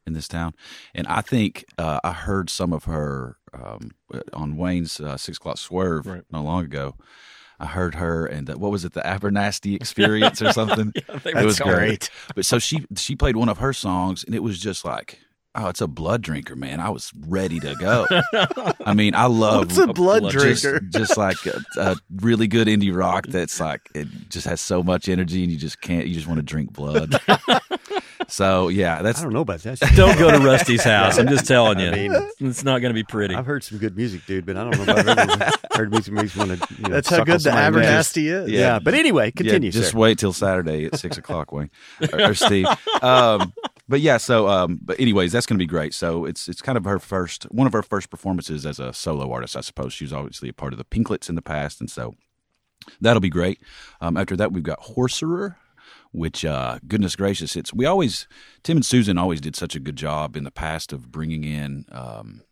in 0.07 0.15
this 0.15 0.27
town. 0.29 0.53
And 0.95 1.07
I 1.07 1.21
think 1.21 1.65
uh, 1.79 2.01
I 2.03 2.13
heard 2.13 2.51
some 2.51 2.73
of 2.73 2.85
her 2.85 3.37
um, 3.53 3.93
on 4.33 4.57
Wayne's 4.57 4.99
uh, 5.01 5.17
Six 5.17 5.39
O'clock 5.39 5.59
Swerve 5.59 6.07
Right. 6.07 6.23
not 6.31 6.45
long 6.45 6.65
ago. 6.65 6.97
I 7.63 7.67
heard 7.67 7.95
her 7.95 8.27
and 8.27 8.49
the, 8.49 8.59
what 8.59 8.73
was 8.73 8.85
it, 8.85 8.93
the 8.93 9.03
Abernasty 9.03 9.77
Experience 9.77 10.43
or 10.43 10.53
something? 10.53 10.93
they 11.23 11.31
it 11.31 11.45
was 11.45 11.61
were 11.61 11.73
great. 11.73 12.11
But 12.35 12.45
so 12.45 12.59
she 12.59 12.85
she 12.97 13.15
played 13.15 13.37
one 13.37 13.49
of 13.49 13.59
her 13.59 13.73
songs 13.73 14.25
and 14.25 14.35
it 14.35 14.43
was 14.43 14.59
just 14.59 14.85
like. 14.85 15.21
Oh, 15.55 15.69
it's 15.69 15.83
a 15.83 15.87
blood 15.87 16.23
drinker, 16.23 16.57
man! 16.57 16.81
I 16.81 16.89
was 16.89 17.13
ready 17.15 17.61
to 17.61 17.75
go. 17.75 18.07
I 18.87 18.95
mean, 18.95 19.15
I 19.15 19.27
love 19.27 19.67
What's 19.67 19.77
a 19.77 19.89
blood 19.89 20.31
just, 20.31 20.63
drinker? 20.63 20.81
just 20.81 21.19
like 21.19 21.37
a, 21.45 21.63
a 21.77 21.97
really 22.23 22.47
good 22.49 22.69
indie 22.69 22.97
rock 22.97 23.27
that's 23.27 23.61
like 23.61 23.83
it 23.95 24.09
just 24.31 24.47
has 24.47 24.63
so 24.63 24.83
much 24.83 25.11
energy 25.11 25.43
and 25.43 25.53
you 25.53 25.59
just 25.59 25.83
can't 25.83 26.07
you 26.07 26.15
just 26.15 26.27
want 26.27 26.39
to 26.39 26.43
drink 26.43 26.73
blood. 26.73 27.21
so 28.29 28.69
yeah, 28.69 29.03
that's 29.03 29.21
I 29.21 29.25
don't 29.25 29.33
know 29.33 29.41
about 29.41 29.61
that. 29.61 29.79
Don't 29.97 30.19
go 30.19 30.31
to 30.31 30.39
Rusty's 30.39 30.83
house. 30.85 31.19
I'm 31.19 31.29
just 31.29 31.47
telling 31.47 31.79
you. 31.81 31.89
I 31.91 31.95
mean- 31.95 32.31
it's 32.41 32.65
not 32.65 32.81
going 32.81 32.91
to 32.91 32.95
be 32.95 33.05
pretty. 33.05 33.35
I've 33.35 33.47
heard 33.47 33.63
some 33.65 33.79
good 33.79 33.97
music, 33.97 34.27
dude, 34.27 34.45
but 34.47 34.57
I 34.57 34.65
don't 34.69 34.77
know 34.87 34.95
if 34.97 35.09
I've 35.09 35.19
ever 35.19 35.51
heard 35.75 35.91
music 35.91 36.13
makes 36.15 36.35
me 36.37 36.47
want 36.47 36.61
to. 36.63 36.75
You 36.75 36.83
know, 36.83 36.89
That's 36.91 37.09
how 37.09 37.25
good 37.25 37.37
the 37.41 37.51
somebody's 37.53 37.87
ass. 37.87 38.13
Abernasty 38.13 38.25
is. 38.33 38.51
Yeah, 38.51 38.59
Yeah. 38.59 38.79
but 38.81 38.95
anyway, 38.95 39.31
continue. 39.31 39.69
Yeah, 39.69 39.73
just 39.81 39.93
sir. 39.93 39.99
wait 39.99 40.19
till 40.19 40.33
Saturday 40.33 40.87
at 40.87 40.99
six 40.99 41.17
o'clock, 41.19 41.53
Wayne 41.53 41.71
or, 42.13 42.31
or 42.31 42.35
Steve. 42.35 42.67
Um, 43.01 43.53
but 43.89 44.01
yeah, 44.01 44.17
so 44.17 44.49
um, 44.49 44.81
but 44.83 44.99
anyways, 44.99 45.33
that's 45.33 45.47
going 45.47 45.57
to 45.59 45.63
be 45.63 45.67
great. 45.67 45.95
So 45.95 46.25
it's 46.25 46.49
it's 46.49 46.63
kind 46.63 46.77
of 46.79 46.85
her 46.85 46.99
first 46.99 47.45
one 47.45 47.67
of 47.67 47.73
her 47.73 47.83
first 47.83 48.11
performances 48.11 48.67
as 48.67 48.79
a 48.81 48.93
solo 48.93 49.31
artist, 49.31 49.57
I 49.57 49.61
suppose. 49.61 49.93
She 49.93 50.05
was 50.05 50.13
obviously 50.13 50.49
a 50.49 50.53
part 50.53 50.73
of 50.73 50.79
the 50.79 50.85
Pinklets 50.85 51.29
in 51.29 51.35
the 51.37 51.43
past, 51.43 51.81
and 51.81 51.89
so 51.91 52.15
that'll 53.01 53.21
be 53.21 53.29
great. 53.31 53.61
Um, 54.01 54.17
after 54.17 54.35
that, 54.37 54.53
we've 54.53 54.63
got 54.65 54.81
Horserer. 54.81 55.57
Which, 56.13 56.45
uh, 56.45 56.79
goodness 56.87 57.17
gracious, 57.17 57.57
it's 57.57 57.73
we 57.73 57.87
always 57.87 58.29
Tim 58.63 58.79
and 58.79 58.87
Susan 58.87 59.17
always 59.17 59.41
did 59.41 59.57
such 59.57 59.75
a 59.75 59.81
good 59.81 59.97
job 59.97 60.37
in 60.37 60.45
the 60.45 60.51
past 60.51 60.93
of 60.93 61.11
bringing 61.11 61.43
in 61.43 61.87
um, 61.91 62.43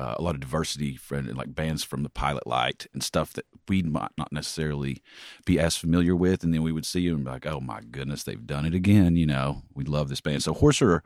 uh, 0.00 0.14
a 0.18 0.22
lot 0.22 0.34
of 0.34 0.40
diversity 0.40 0.96
from 0.96 1.26
like 1.28 1.54
bands 1.54 1.84
from 1.84 2.02
the 2.02 2.08
Pilot 2.08 2.46
Light 2.46 2.86
and 2.92 3.02
stuff 3.02 3.32
that 3.34 3.44
we 3.68 3.82
might 3.82 4.12
not 4.16 4.32
necessarily 4.32 5.02
be 5.44 5.58
as 5.58 5.76
familiar 5.76 6.16
with, 6.16 6.42
and 6.42 6.54
then 6.54 6.62
we 6.62 6.72
would 6.72 6.86
see 6.86 7.08
them 7.08 7.24
like, 7.24 7.46
"Oh 7.46 7.60
my 7.60 7.80
goodness, 7.90 8.22
they've 8.22 8.46
done 8.46 8.64
it 8.64 8.74
again!" 8.74 9.16
You 9.16 9.26
know, 9.26 9.62
we 9.74 9.84
love 9.84 10.08
this 10.08 10.20
band. 10.20 10.42
So 10.42 10.54
Horser 10.54 11.00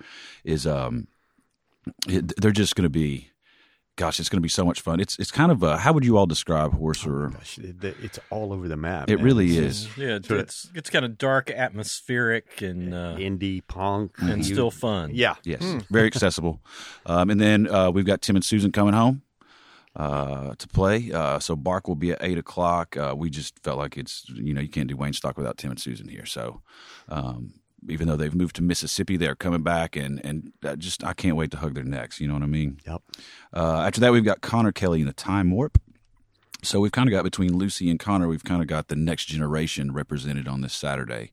is 0.45 0.67
um, 0.67 1.09
it, 2.09 2.41
they're 2.41 2.53
just 2.53 2.77
going 2.77 2.85
to 2.85 2.91
be, 2.91 3.31
gosh, 3.97 4.19
it's 4.21 4.29
going 4.29 4.39
to 4.39 4.43
be 4.43 4.49
so 4.49 4.65
much 4.65 4.81
fun. 4.81 5.01
It's 5.01 5.19
it's 5.19 5.31
kind 5.31 5.53
of 5.53 5.63
a, 5.63 5.77
how 5.79 5.93
would 5.93 6.05
you 6.05 6.17
all 6.17 6.27
describe 6.27 6.73
Horser? 6.79 7.33
Gosh, 7.33 7.59
it- 7.59 7.97
it's 8.03 8.19
all 8.31 8.53
over 8.53 8.67
the 8.69 8.77
map. 8.77 9.09
It 9.11 9.17
man. 9.17 9.25
really 9.25 9.57
It's 9.57 9.83
is. 9.87 9.97
yeah, 9.97 10.17
it's 10.17 10.29
Sure. 10.29 10.39
it's, 10.39 10.71
it's 10.75 10.91
kind 10.91 11.05
of 11.05 11.17
dark, 11.19 11.51
atmospheric, 11.51 12.61
and 12.63 12.93
uh, 12.95 13.17
indie 13.19 13.63
punk 13.67 14.17
and 14.21 14.39
you- 14.47 14.55
still 14.55 14.71
fun. 14.71 15.11
Yeah, 15.15 15.35
Yes, 15.45 15.63
very 15.91 16.07
accessible. 16.07 16.61
Um, 17.07 17.31
and 17.31 17.41
then 17.41 17.69
uh, 17.69 17.91
we've 17.91 18.07
got 18.07 18.21
Tim 18.23 18.37
and 18.37 18.45
Susan 18.45 18.73
coming 18.73 18.95
home 18.95 19.23
uh, 19.97 20.55
to 20.59 20.69
play. 20.69 21.13
Uh, 21.13 21.39
so 21.39 21.55
Bark 21.55 21.87
will 21.87 21.95
be 21.95 22.11
at 22.13 22.19
eight 22.21 22.39
o'clock. 22.39 22.97
Uh, 22.97 23.15
we 23.17 23.31
just 23.31 23.59
felt 23.63 23.79
like 23.79 23.97
it's 23.97 24.25
you 24.29 24.53
know 24.55 24.61
you 24.61 24.69
can't 24.69 24.89
do 24.89 24.97
Wayne 24.97 25.13
Stock 25.13 25.37
without 25.37 25.57
Tim 25.59 25.71
and 25.71 25.81
Susan 25.81 26.09
here. 26.09 26.27
So 26.27 26.63
um, 27.09 27.55
even 27.89 28.09
though 28.09 28.17
they've 28.17 28.35
moved 28.35 28.57
to 28.57 28.63
Mississippi, 28.63 29.17
they're 29.17 29.35
coming 29.35 29.63
back, 29.63 29.97
and 29.97 30.25
and 30.25 30.53
just 30.79 31.05
I 31.05 31.15
can't 31.15 31.37
wait 31.37 31.51
to 31.53 31.59
hug 31.59 31.75
their 31.75 31.85
necks. 31.85 32.21
You 32.21 32.29
know 32.29 32.35
what 32.35 32.43
I 32.43 32.47
mean? 32.47 32.79
Yep. 32.87 33.03
Uh, 33.53 33.81
after 33.81 34.01
that, 34.01 34.13
we've 34.13 34.25
got 34.25 34.41
Connor 34.41 34.73
Kelly 34.73 35.01
in 35.01 35.07
the 35.07 35.13
Time 35.13 35.51
Warp. 35.51 35.79
So 36.63 36.81
we've 36.81 36.93
kind 36.93 37.09
of 37.09 37.13
got 37.13 37.25
between 37.25 37.57
Lucy 37.57 37.91
and 37.91 38.01
Connor, 38.01 38.27
we've 38.27 38.45
kind 38.45 38.63
of 38.63 38.69
got 38.69 38.89
the 38.89 38.97
next 38.97 39.27
generation 39.27 39.93
represented 39.93 40.49
on 40.49 40.63
this 40.63 40.73
Saturday. 40.73 41.31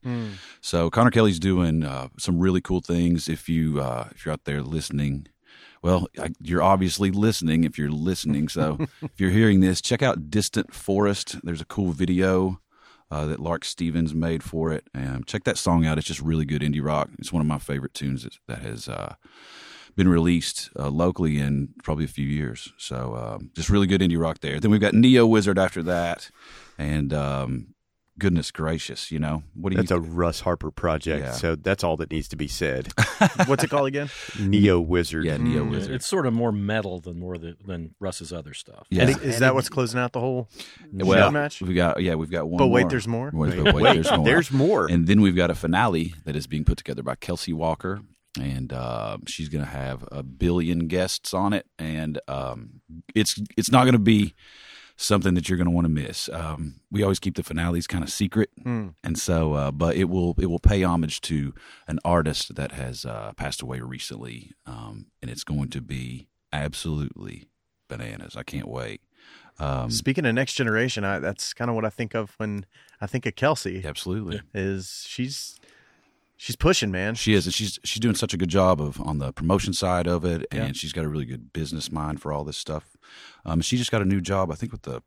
So 0.60 0.90
Connor 0.90 1.10
Kelly's 1.10 1.38
doing 1.38 1.84
uh, 1.84 2.08
some 2.18 2.38
really 2.38 2.60
cool 2.60 2.80
things. 2.82 3.28
If 3.28 3.48
you 3.48 3.80
uh, 3.80 4.08
if 4.14 4.24
you're 4.24 4.32
out 4.32 4.44
there 4.44 4.62
listening, 4.62 5.28
well, 5.82 6.06
I, 6.18 6.30
you're 6.40 6.62
obviously 6.62 7.10
listening. 7.10 7.64
If 7.64 7.78
you're 7.78 7.90
listening, 7.90 8.48
so 8.48 8.78
if 9.02 9.18
you're 9.18 9.30
hearing 9.30 9.60
this, 9.60 9.80
check 9.80 10.02
out 10.02 10.30
Distant 10.30 10.74
Forest. 10.74 11.36
There's 11.42 11.60
a 11.60 11.66
cool 11.66 11.92
video 11.92 12.60
uh, 13.12 13.26
that 13.26 13.38
Lark 13.38 13.62
Stevens 13.66 14.14
made 14.14 14.42
for 14.42 14.72
it. 14.72 14.88
And 14.94 15.26
check 15.26 15.44
that 15.44 15.58
song 15.58 15.84
out. 15.84 15.98
It's 15.98 16.06
just 16.06 16.22
really 16.22 16.46
good 16.46 16.62
indie 16.62 16.82
rock. 16.82 17.10
It's 17.18 17.30
one 17.30 17.42
of 17.42 17.46
my 17.46 17.58
favorite 17.58 17.92
tunes 17.92 18.26
that, 18.48 18.58
has 18.60 18.88
uh, 18.88 19.16
been 19.94 20.08
released 20.08 20.70
uh, 20.78 20.88
locally 20.88 21.38
in 21.38 21.74
probably 21.84 22.06
a 22.06 22.08
few 22.08 22.24
years. 22.24 22.72
So 22.78 23.14
um, 23.14 23.50
just 23.54 23.68
really 23.68 23.86
good 23.86 24.00
indie 24.00 24.18
rock 24.18 24.40
there. 24.40 24.58
Then 24.58 24.70
we've 24.70 24.80
got 24.80 24.94
Neo 24.94 25.26
Wizard 25.26 25.58
after 25.58 25.82
that, 25.82 26.30
and 26.78 27.12
um, 27.12 27.71
goodness 28.22 28.50
gracious, 28.52 29.10
you 29.10 29.18
know 29.18 29.42
what 29.54 29.70
do 29.70 29.76
That's 29.76 29.90
you? 29.90 29.96
a 29.96 30.00
Russ 30.00 30.40
Harper 30.40 30.70
project, 30.70 31.24
Yeah. 31.24 31.32
so 31.32 31.56
that's 31.56 31.82
all 31.82 31.96
that 31.96 32.10
needs 32.12 32.28
to 32.28 32.36
be 32.36 32.46
said. 32.46 32.92
What's 33.46 33.64
it 33.64 33.70
called 33.70 33.88
again? 33.88 34.10
Neo 34.38 34.80
Wizard. 34.80 35.24
yeah, 35.24 35.36
Neo 35.38 35.64
Mm. 35.64 35.70
Wizard. 35.70 35.94
It's 35.96 36.06
sort 36.06 36.26
of 36.26 36.32
more 36.32 36.52
metal 36.52 37.00
than 37.00 37.18
more 37.18 37.36
the, 37.36 37.56
than 37.66 37.94
Russ's 37.98 38.32
other 38.32 38.54
stuff. 38.54 38.86
yeah. 38.90 39.02
And 39.08 39.22
is 39.22 39.40
that 39.40 39.54
what's 39.54 39.68
closing 39.68 39.98
out 39.98 40.12
the 40.12 40.20
whole 40.20 40.48
well, 40.92 41.32
match? 41.32 41.60
we 41.60 41.74
got 41.74 42.00
yeah, 42.00 42.14
we've 42.14 42.30
got 42.30 42.48
one. 42.48 42.58
But 42.58 42.68
wait, 42.68 42.82
more. 42.82 42.90
there's 42.90 43.08
more? 43.08 43.30
Wait, 43.34 43.64
but 43.64 43.74
wait, 43.74 43.82
there's 43.94 44.10
more. 44.12 44.24
There's 44.24 44.50
more. 44.52 44.86
And 44.90 45.06
then 45.08 45.20
we've 45.20 45.36
got 45.36 45.50
a 45.50 45.54
finale 45.56 46.14
that 46.24 46.36
is 46.36 46.46
being 46.46 46.64
put 46.64 46.78
together 46.78 47.02
by 47.02 47.16
Kelsey 47.16 47.52
Walker, 47.52 48.00
and 48.40 48.72
uh, 48.72 49.18
she's 49.26 49.48
going 49.48 49.64
to 49.64 49.70
have 49.70 50.04
a 50.12 50.22
billion 50.22 50.86
guests 50.86 51.34
on 51.34 51.52
it, 51.52 51.66
and 51.78 52.20
um, 52.28 52.80
it's 53.14 53.40
it's 53.56 53.70
not 53.72 53.82
going 53.82 53.94
to 53.94 53.98
be 53.98 54.34
something 54.96 55.34
that 55.34 55.48
you're 55.48 55.58
going 55.58 55.66
to 55.66 55.70
want 55.72 55.84
to 55.86 55.88
miss. 55.92 56.28
Um, 56.32 56.80
we 56.90 57.02
always 57.02 57.18
keep 57.18 57.36
the 57.36 57.42
finales 57.42 57.86
kind 57.86 58.04
of 58.04 58.10
secret, 58.10 58.50
Hmm. 58.62 58.88
and 59.02 59.18
so 59.18 59.54
uh, 59.54 59.70
but 59.70 59.96
it 59.96 60.04
will 60.04 60.34
it 60.38 60.46
will 60.46 60.58
pay 60.58 60.82
homage 60.82 61.20
to 61.22 61.54
an 61.88 61.98
artist 62.04 62.54
that 62.54 62.72
has 62.72 63.04
uh, 63.04 63.32
passed 63.36 63.62
away 63.62 63.80
recently, 63.80 64.52
um, 64.66 65.06
and 65.20 65.30
it's 65.30 65.44
going 65.44 65.68
to 65.70 65.80
be 65.80 66.28
absolutely 66.52 67.48
bananas. 67.88 68.36
I 68.36 68.42
can't 68.42 68.68
wait. 68.68 69.00
Um, 69.58 69.90
Speaking 69.90 70.24
of 70.26 70.34
next 70.34 70.54
generation, 70.54 71.04
I, 71.04 71.18
that's 71.18 71.52
kind 71.52 71.68
of 71.70 71.74
what 71.74 71.84
I 71.84 71.90
think 71.90 72.14
of 72.14 72.34
when 72.38 72.64
I 73.00 73.06
think 73.06 73.26
of 73.26 73.34
Kelsey. 73.36 73.82
absolutely. 73.84 74.40
Is 74.54 75.04
she's 75.06 75.58
she's 76.44 76.56
pushing, 76.56 76.90
man. 76.90 77.14
She 77.14 77.34
is, 77.34 77.46
and 77.46 77.54
she's 77.54 77.78
she's 77.84 78.00
doing 78.00 78.14
such 78.16 78.34
a 78.34 78.36
good 78.36 78.48
job 78.48 78.80
of 78.80 79.00
on 79.00 79.18
the 79.18 79.32
promotion 79.32 79.72
side 79.72 80.06
of 80.08 80.24
it, 80.24 80.44
and 80.50 80.68
Yeah. 80.68 80.72
she's 80.72 80.92
got 80.92 81.04
a 81.04 81.08
really 81.08 81.24
good 81.24 81.52
business 81.52 81.90
mind 81.92 82.20
for 82.20 82.32
all 82.32 82.44
this 82.44 82.56
stuff. 82.58 82.96
Um, 83.44 83.60
she 83.60 83.76
just 83.76 83.90
got 83.92 84.02
a 84.02 84.04
new 84.04 84.20
job, 84.20 84.50
I 84.50 84.54
think, 84.56 84.72
with 84.72 84.82
the 84.82 85.02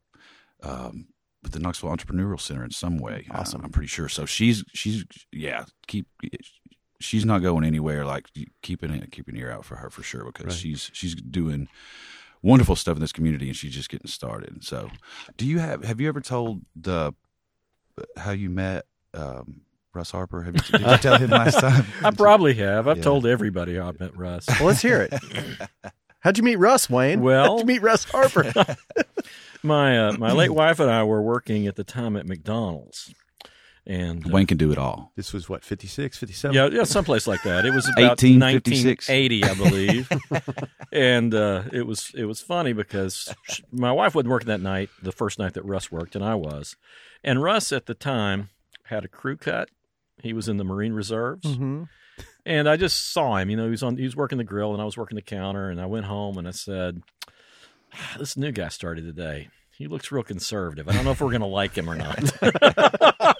um, 0.63 1.07
with 1.43 1.51
the 1.51 1.59
Knoxville 1.59 1.89
Entrepreneurial 1.89 2.39
Center 2.39 2.63
in 2.63 2.71
some 2.71 2.97
way. 2.97 3.27
Uh, 3.29 3.39
Awesome. 3.39 3.61
I'm 3.63 3.71
pretty 3.71 3.87
sure. 3.87 4.07
So 4.09 4.25
she's 4.25 4.63
she's 4.73 5.03
yeah, 5.31 5.65
keep 5.87 6.07
she's 6.99 7.25
not 7.25 7.39
going 7.41 7.65
anywhere. 7.65 8.05
Like 8.05 8.27
keep 8.61 8.81
an 8.83 9.09
ear 9.35 9.51
out 9.51 9.65
for 9.65 9.75
her 9.75 9.89
for 9.89 10.03
sure 10.03 10.23
because 10.25 10.45
Right. 10.45 10.55
she's 10.55 10.89
she's 10.93 11.15
doing 11.15 11.67
wonderful 12.41 12.75
stuff 12.75 12.95
in 12.97 13.01
this 13.01 13.11
community, 13.11 13.47
and 13.47 13.55
she's 13.57 13.73
just 13.73 13.89
getting 13.89 14.07
started. 14.07 14.63
So, 14.63 14.89
do 15.37 15.45
you 15.45 15.59
have 15.59 15.83
have 15.83 15.99
you 15.99 16.07
ever 16.07 16.21
told 16.21 16.61
the 16.75 17.13
how 18.17 18.31
you 18.31 18.49
met? 18.49 18.85
Um, 19.13 19.61
Russ 19.95 20.11
Harper, 20.11 20.43
have 20.43 20.55
you, 20.55 20.61
did 20.77 20.81
you 20.81 20.97
tell 20.97 21.17
him 21.17 21.29
last 21.29 21.59
time? 21.59 21.85
I 22.03 22.11
probably 22.11 22.53
have. 22.55 22.87
I've 22.87 22.97
Yeah. 22.97 23.03
told 23.03 23.25
everybody 23.25 23.75
how 23.75 23.89
I 23.89 23.91
met 23.99 24.15
Russ. 24.17 24.45
Well, 24.59 24.65
let's 24.67 24.81
hear 24.81 25.01
it. 25.09 25.13
How'd 26.19 26.37
you 26.37 26.43
meet 26.43 26.57
Russ, 26.57 26.89
Wayne? 26.89 27.21
Well- 27.21 27.51
How'd 27.51 27.59
you 27.61 27.65
meet 27.65 27.81
Russ 27.81 28.03
Harper? 28.05 28.51
My 29.63 29.97
uh, 30.09 30.11
my 30.19 30.31
late 30.31 30.51
wife 30.51 30.79
and 30.79 30.91
I 30.91 31.03
were 31.03 31.23
working 31.23 31.65
at 31.65 31.75
the 31.75 31.83
time 31.83 32.15
at 32.17 32.27
McDonald's, 32.27 33.11
and 33.87 34.23
uh, 34.23 34.29
Wayne 34.31 34.45
can 34.45 34.57
do 34.59 34.71
it 34.71 34.77
all. 34.77 35.11
This 35.15 35.33
was 35.33 35.49
what 35.49 35.63
56, 35.63 36.19
57? 36.19 36.53
Yeah, 36.53 36.67
yeah, 36.71 36.83
someplace 36.83 37.25
like 37.25 37.41
that. 37.41 37.65
It 37.65 37.73
was 37.73 37.87
about 37.89 38.21
1980, 38.21 39.43
I 39.43 39.53
believe. 39.55 40.07
and 40.91 41.33
uh, 41.33 41.63
it 41.73 41.87
was 41.87 42.11
it 42.15 42.25
was 42.25 42.41
funny 42.41 42.73
because 42.73 43.33
sh 43.49 43.61
my 43.71 43.91
wife 43.91 44.13
wasn't 44.13 44.29
working 44.29 44.49
that 44.49 44.61
night, 44.61 44.89
the 45.01 45.11
first 45.11 45.39
night 45.39 45.55
that 45.55 45.65
Russ 45.65 45.91
worked, 45.91 46.15
and 46.15 46.23
I 46.23 46.35
was. 46.35 46.75
And 47.23 47.41
Russ 47.41 47.71
at 47.71 47.87
the 47.87 47.95
time 47.95 48.49
had 48.83 49.03
a 49.03 49.07
crew 49.07 49.35
cut. 49.35 49.69
He 50.25 50.33
was 50.33 50.49
in 50.49 50.57
the 50.57 50.63
Marine 50.63 50.93
Reserves. 50.93 51.45
Mhm. 51.45 51.87
And 52.47 52.67
I 52.67 52.77
just 52.77 53.11
saw 53.13 53.37
him. 53.37 53.49
You 53.49 53.57
know, 53.57 53.65
he 53.65 53.69
was 53.71 53.83
on. 53.83 53.95
He 53.97 54.03
was 54.03 54.15
working 54.15 54.37
the 54.39 54.43
grill, 54.43 54.73
and 54.73 54.81
I 54.81 54.85
was 54.85 54.97
working 54.97 55.15
the 55.15 55.21
counter. 55.21 55.69
And 55.69 55.79
I 55.79 55.85
went 55.85 56.05
home 56.05 56.37
and 56.37 56.47
I 56.47 56.51
said, 56.51 57.03
"Ah, 57.93 58.15
"This 58.17 58.35
new 58.35 58.51
guy 58.51 58.69
started 58.69 59.03
today. 59.03 59.49
He 59.77 59.87
looks 59.87 60.11
real 60.11 60.23
conservative. 60.23 60.87
I 60.89 60.93
don't 60.93 61.05
know 61.05 61.11
if 61.11 61.21
we're 61.21 61.29
going 61.29 61.41
to 61.41 61.47
like 61.47 61.77
him 61.77 61.89
or 61.89 61.95
not." 61.95 62.17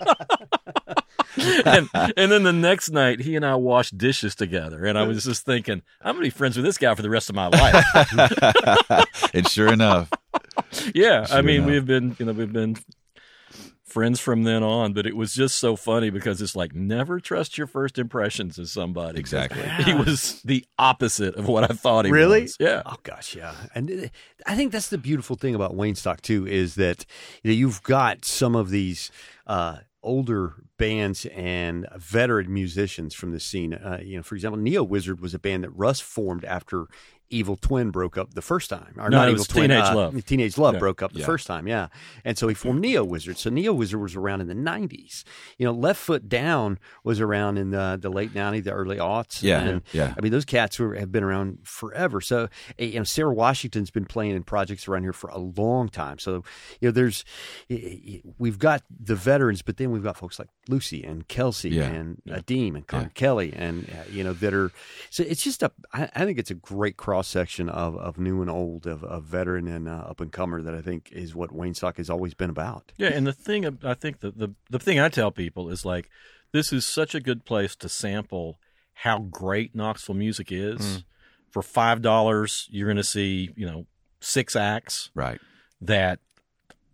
and, 1.66 1.90
and 2.18 2.32
then 2.32 2.44
the 2.44 2.54
next 2.54 2.90
night, 2.92 3.20
he 3.22 3.36
and 3.36 3.46
I 3.46 3.56
washed 3.56 3.98
dishes 3.98 4.36
together, 4.36 4.86
and 4.86 4.98
I 4.98 5.04
was 5.04 5.24
just 5.24 5.46
thinking, 5.46 5.82
I'm 6.02 6.16
going 6.16 6.24
to 6.24 6.28
be 6.28 6.38
friends 6.38 6.56
with 6.56 6.66
this 6.66 6.78
guy 6.78 6.94
for 6.96 7.02
the 7.02 7.10
rest 7.10 7.30
of 7.30 7.36
my 7.36 7.48
life. 7.48 7.86
and 9.34 9.48
sure 9.48 9.72
enough, 9.72 10.10
yeah, 10.94 11.26
I 11.30 11.42
mean, 11.42 11.58
enough. 11.58 11.70
we've 11.70 11.86
been, 11.86 12.16
you 12.20 12.26
know, 12.26 12.34
we've 12.34 12.54
been 12.54 12.78
friends 13.96 14.20
from 14.20 14.44
then 14.44 14.62
on. 14.62 14.92
But 14.94 15.08
it 15.08 15.16
was 15.16 15.34
just 15.34 15.58
so 15.58 15.76
funny 15.76 16.10
because 16.12 16.42
it's 16.42 16.56
like 16.56 16.76
never 16.76 17.20
trust 17.20 17.58
your 17.58 17.66
first 17.66 17.98
impressions 17.98 18.60
of 18.60 18.70
somebody. 18.70 19.18
exactly. 19.20 19.64
He 19.86 19.94
was 19.96 20.42
the 20.44 20.66
opposite 20.78 21.36
of 21.36 21.48
what 21.48 21.64
I 21.64 21.74
thought 21.74 22.06
he 22.06 22.12
Really? 22.12 22.44
was. 22.44 22.58
Yeah. 22.60 22.84
Oh 22.86 22.98
gosh, 23.04 23.36
yeah, 23.36 23.56
and 23.74 23.90
uh, 23.90 24.08
I 24.46 24.56
think 24.56 24.72
that's 24.74 24.90
the 24.90 24.98
beautiful 24.98 25.36
thing 25.38 25.56
about 25.56 25.74
Wayne 25.76 25.96
Stock 25.96 26.22
too 26.22 26.46
is 26.46 26.76
that 26.76 27.06
you 27.42 27.52
know, 27.52 27.56
you've 27.56 27.82
got 27.84 28.26
some 28.26 28.56
of 28.56 28.70
these 28.70 29.10
uh, 29.48 29.78
older 30.04 30.56
bands 30.78 31.26
and 31.28 31.88
veteran 31.96 32.54
musicians 32.54 33.16
from 33.16 33.32
the 33.32 33.40
scene. 33.40 33.74
Uh, 33.74 34.00
you 34.04 34.18
know, 34.18 34.24
for 34.24 34.36
example, 34.36 34.60
Neo 34.60 34.84
Wizard 34.84 35.22
was 35.22 35.34
a 35.34 35.40
band 35.40 35.64
that 35.64 35.70
Russ 35.72 36.00
formed 36.02 36.44
after 36.46 36.86
Evil 37.30 37.56
Twin 37.56 37.90
broke 37.92 38.18
up 38.18 38.34
the 38.34 38.42
first 38.42 38.70
time. 38.70 38.94
Or 38.98 39.10
No, 39.10 39.18
not 39.18 39.30
Evil 39.30 39.46
Twin, 39.46 39.70
Teenage 39.70 39.84
uh, 39.86 39.96
Love. 39.96 40.26
Teenage 40.26 40.58
Love 40.58 40.76
Yeah. 40.76 40.80
broke 40.80 41.02
up 41.02 41.14
the 41.14 41.20
Yeah. 41.20 41.26
first 41.26 41.48
time, 41.48 41.68
yeah, 41.68 41.88
and 42.24 42.38
so 42.38 42.48
he 42.48 42.54
formed 42.54 42.82
Neo 42.82 43.04
Wizard. 43.04 43.38
So 43.38 43.50
Neo 43.50 43.74
Wizard 43.74 44.00
was 44.00 44.16
around 44.16 44.42
in 44.42 44.48
the 44.48 44.54
'90s. 44.56 45.24
You 45.58 45.66
know, 45.66 45.72
Left 45.72 46.00
Foot 46.00 46.30
Down 46.30 46.78
was 47.04 47.20
around 47.20 47.58
in 47.58 47.72
the 47.72 47.98
the 48.02 48.10
late 48.10 48.34
'90s, 48.34 48.64
the 48.64 48.72
early 48.72 48.98
aughts. 48.98 49.42
Yeah, 49.42 49.62
and, 49.62 49.82
yeah. 49.92 50.14
I 50.18 50.22
mean, 50.22 50.32
those 50.32 50.46
cats 50.46 50.78
were, 50.80 50.96
have 50.96 51.12
been 51.12 51.24
around 51.24 51.60
forever. 51.64 52.22
So, 52.22 52.48
eh, 52.78 52.86
you 52.86 53.00
know, 53.00 53.04
Sarah 53.04 53.34
Washington's 53.34 53.90
been 53.92 54.06
playing 54.06 54.36
in 54.36 54.44
projects 54.44 54.88
around 54.88 55.04
here 55.04 55.14
for 55.14 55.30
a 55.32 55.40
long 55.40 55.90
time. 55.90 56.20
So, 56.20 56.44
you 56.80 56.88
know, 56.90 56.92
there's 56.92 57.26
eh, 57.70 57.78
eh, 58.08 58.18
we've 58.38 58.60
got 58.60 58.84
the 58.90 59.16
veterans, 59.16 59.62
but 59.62 59.78
then 59.78 59.92
we've 59.92 60.04
got 60.04 60.18
folks 60.18 60.38
like 60.38 60.50
Lucy 60.68 61.04
and 61.04 61.28
Kelsey 61.28 61.72
Yeah, 61.72 61.86
and 61.86 62.22
Adeem 62.28 62.76
and 62.76 62.86
Yeah. 62.94 63.08
Kelly, 63.16 63.52
and 63.56 63.90
uh, 63.90 64.04
you 64.12 64.24
know 64.24 64.34
that 64.34 64.54
are. 64.54 64.72
So 65.10 65.24
it's 65.24 65.44
just 65.44 65.64
a. 65.64 65.72
I, 65.92 66.10
I 66.16 66.26
think 66.26 66.38
it's 66.38 66.52
a 66.52 66.56
great 66.56 66.98
cross 66.98 67.15
section 67.24 67.70
of, 67.70 67.96
of 67.98 68.18
new 68.18 68.42
and 68.42 68.50
old, 68.50 68.86
of, 68.88 69.04
of 69.04 69.24
veteran 69.24 69.68
and 69.68 69.88
uh, 69.88 70.06
up 70.10 70.20
and 70.22 70.32
comer 70.32 70.62
that 70.62 70.74
I 70.74 70.82
think 70.82 71.10
is 71.12 71.34
what 71.36 71.52
Wayne 71.54 71.74
Stock 71.74 71.98
has 71.98 72.10
always 72.10 72.34
been 72.34 72.50
about. 72.50 72.92
Yeah, 72.98 73.10
and 73.10 73.26
the 73.26 73.34
thing 73.34 73.66
I 73.84 73.94
think 73.94 74.20
the, 74.20 74.32
the 74.32 74.50
the 74.70 74.80
thing 74.80 75.00
I 75.00 75.10
tell 75.10 75.32
people 75.32 75.70
is 75.70 75.86
like 75.86 76.10
this 76.52 76.72
is 76.74 76.86
such 76.86 77.14
a 77.16 77.20
good 77.20 77.46
place 77.46 77.76
to 77.78 77.90
sample 77.90 78.60
how 79.00 79.20
great 79.20 79.76
Knoxville 79.76 80.16
music 80.16 80.52
is. 80.52 81.04
For 81.52 81.62
five 81.62 82.02
dollars, 82.02 82.68
you're 82.70 82.88
going 82.88 82.98
to 82.98 83.04
see 83.04 83.50
you 83.56 83.66
know 83.66 83.86
six 84.20 84.56
acts 84.56 85.10
Right. 85.16 85.40
that 85.82 86.20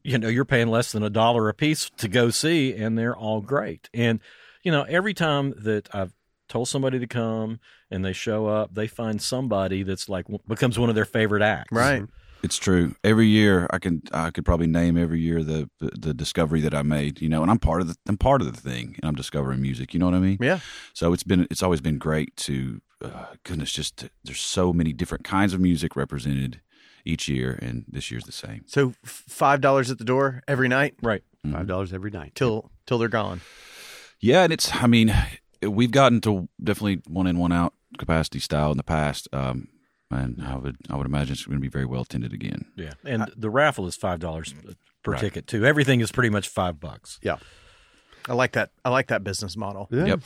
you 0.03 0.17
know 0.17 0.27
you're 0.27 0.45
paying 0.45 0.67
less 0.67 0.91
than 0.91 1.01
a 1.03 1.10
dollar 1.10 1.49
a 1.49 1.53
piece 1.53 1.89
to 1.97 2.07
go 2.07 2.29
see, 2.29 2.73
and 2.75 2.97
they're 2.97 3.15
all 3.15 3.41
great. 3.41 3.89
And 3.93 4.19
you 4.63 4.71
know 4.71 4.84
every 4.84 5.13
time 5.15 5.53
that 5.57 5.89
I've 5.93 6.13
told 6.47 6.67
somebody 6.67 6.99
to 6.99 7.07
come 7.07 7.60
and 7.91 8.04
they 8.06 8.13
show 8.13 8.47
up, 8.47 8.73
they 8.73 8.88
find 8.88 9.21
somebody 9.21 9.84
that's 9.84 10.08
like 10.10 10.25
becomes 10.47 10.80
one 10.80 10.89
of 10.89 10.95
their 10.95 11.06
favorite 11.06 11.41
acts. 11.43 11.71
Right. 11.71 12.04
It's 12.43 12.58
true. 12.58 12.95
Every 13.04 13.27
year, 13.27 13.67
I 13.69 13.77
can 13.77 14.01
I 14.12 14.32
could 14.32 14.45
probably 14.45 14.65
name 14.65 14.97
every 14.97 15.19
year 15.21 15.43
the, 15.43 15.69
the 15.80 15.91
the 15.99 16.13
discovery 16.13 16.60
that 16.62 16.73
I 16.73 16.82
made. 16.82 17.21
You 17.21 17.30
know, 17.30 17.43
and 17.43 17.51
I'm 17.51 17.60
part 17.60 17.82
of 17.82 17.88
the 17.88 17.95
I'm 18.08 18.17
part 18.17 18.41
of 18.41 18.51
the 18.51 18.60
thing, 18.60 18.95
and 18.99 19.06
I'm 19.08 19.13
discovering 19.13 19.62
music. 19.62 19.93
You 19.93 19.99
know 19.99 20.08
what 20.08 20.15
I 20.15 20.19
mean? 20.19 20.38
Yeah. 20.41 20.60
So 20.93 21.13
it's 21.13 21.21
been 21.23 21.45
it's 21.51 21.62
always 21.62 21.82
been 21.82 21.99
great 21.99 22.36
to 22.38 22.82
uh, 23.04 23.25
goodness. 23.43 23.71
Just 23.71 23.97
to, 23.97 24.10
there's 24.23 24.39
so 24.39 24.73
many 24.73 24.91
different 24.91 25.23
kinds 25.23 25.54
of 25.54 25.60
music 25.60 25.95
represented 25.95 26.62
each 27.06 27.27
year, 27.27 27.60
and 27.62 27.86
this 27.88 28.10
year's 28.10 28.23
the 28.23 28.32
same. 28.32 28.63
So 28.65 28.93
five 29.04 29.62
dollars 29.62 29.91
at 29.91 29.99
the 29.99 30.04
door 30.06 30.41
every 30.47 30.67
night 30.67 30.95
Right. 31.04 31.23
Five 31.51 31.67
dollars 31.67 31.93
every 31.93 32.10
night. 32.12 32.34
till 32.34 32.71
till 32.88 32.97
they're 32.97 33.08
gone. 33.08 33.41
Yeah, 34.19 34.43
and 34.43 34.51
it's 34.54 34.73
I 34.75 34.88
mean 34.88 35.13
we've 35.62 35.91
gotten 35.91 36.21
to 36.21 36.49
definitely 36.63 37.01
one 37.08 37.27
in 37.27 37.38
one 37.38 37.51
out 37.51 37.73
capacity 37.97 38.39
style 38.39 38.71
in 38.71 38.77
the 38.77 38.84
past, 38.84 39.27
um, 39.34 39.67
and 40.10 40.43
I 40.45 40.56
would 40.56 40.77
I 40.89 40.95
would 40.97 41.06
imagine 41.06 41.34
it's 41.34 41.45
going 41.45 41.58
to 41.58 41.62
be 41.62 41.67
very 41.69 41.86
well 41.86 42.01
attended 42.01 42.34
again. 42.34 42.65
Yeah, 42.75 42.93
and 43.06 43.32
the 43.36 43.49
raffle 43.49 43.88
is 43.88 43.95
five 43.95 44.19
dollars 44.19 44.54
per 45.04 45.13
Right. 45.13 45.21
ticket 45.21 45.47
too. 45.47 45.65
Everything 45.65 46.01
is 46.01 46.12
pretty 46.12 46.30
much 46.30 46.47
five 46.49 46.80
bucks. 46.80 47.19
Yeah. 47.21 47.38
I 48.30 48.34
like 48.34 48.51
that. 48.51 48.69
I 48.86 48.89
like 48.89 49.08
that 49.08 49.23
business 49.23 49.58
model. 49.58 49.88
Yeah. 49.91 50.06
Yep, 50.06 50.19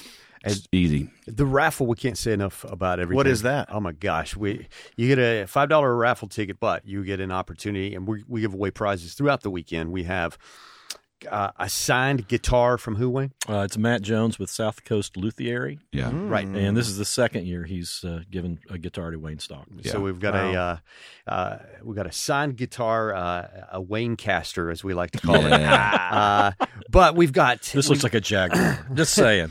it's 0.44 0.68
easy. 0.74 1.10
The 1.28 1.46
raffle 1.46 1.88
we 1.88 1.96
can't 1.96 2.18
say 2.18 2.34
enough 2.34 2.66
about 2.66 3.00
everything. 3.00 3.16
What 3.16 3.26
is 3.28 3.44
that? 3.44 3.70
Oh 3.72 3.80
my 3.80 3.94
gosh, 3.94 4.36
we 4.36 4.68
you 4.98 5.08
get 5.08 5.18
a 5.18 5.46
five 5.48 5.70
dollar 5.70 5.96
raffle 5.96 6.28
ticket, 6.28 6.60
but 6.60 6.86
you 6.86 7.06
get 7.06 7.22
an 7.22 7.32
opportunity, 7.32 7.96
and 7.96 8.06
we 8.06 8.24
we 8.28 8.42
give 8.42 8.54
away 8.54 8.70
prizes 8.72 9.14
throughout 9.14 9.44
the 9.44 9.50
weekend. 9.50 9.94
We 9.94 10.04
have 10.04 10.38
uh, 11.28 11.52
a 11.58 11.70
signed 11.70 12.28
guitar 12.28 12.78
from 12.78 12.96
who 12.96 13.10
Wayne? 13.10 13.32
Uh, 13.48 13.60
it's 13.60 13.78
Matt 13.78 14.02
Jones 14.02 14.38
with 14.40 14.50
South 14.50 14.84
Coast 14.84 15.14
Luthieri, 15.16 15.80
Yeah, 15.92 16.12
Right. 16.14 16.46
and 16.46 16.76
this 16.76 16.88
is 16.88 16.98
the 16.98 17.06
second 17.06 17.46
year 17.48 17.64
he's 17.64 18.04
uh, 18.04 18.22
given 18.30 18.60
a 18.70 18.78
guitar 18.78 19.12
to 19.12 19.18
Wayne 19.18 19.40
Stock. 19.40 19.66
So 19.86 20.00
we've 20.02 20.20
got 20.20 20.36
a 20.36 20.58
uh, 20.60 20.78
uh, 21.28 21.58
we've 21.84 21.96
got 21.96 22.08
a 22.08 22.12
signed 22.12 22.56
guitar, 22.58 23.14
uh, 23.14 23.48
a 23.72 23.82
Wayne 23.82 24.16
caster, 24.16 24.70
as 24.70 24.84
we 24.84 24.94
like 24.94 25.12
to 25.12 25.20
call 25.20 25.46
it. 25.46 25.50
Yeah. 25.50 26.02
Uh, 26.16 26.52
but 26.90 27.16
we've 27.16 27.34
got 27.34 27.62
This 27.64 27.90
looks 27.90 28.04
like 28.04 28.14
a 28.14 28.22
Jaguar. 28.22 28.86
Just 28.94 29.14
saying. 29.16 29.50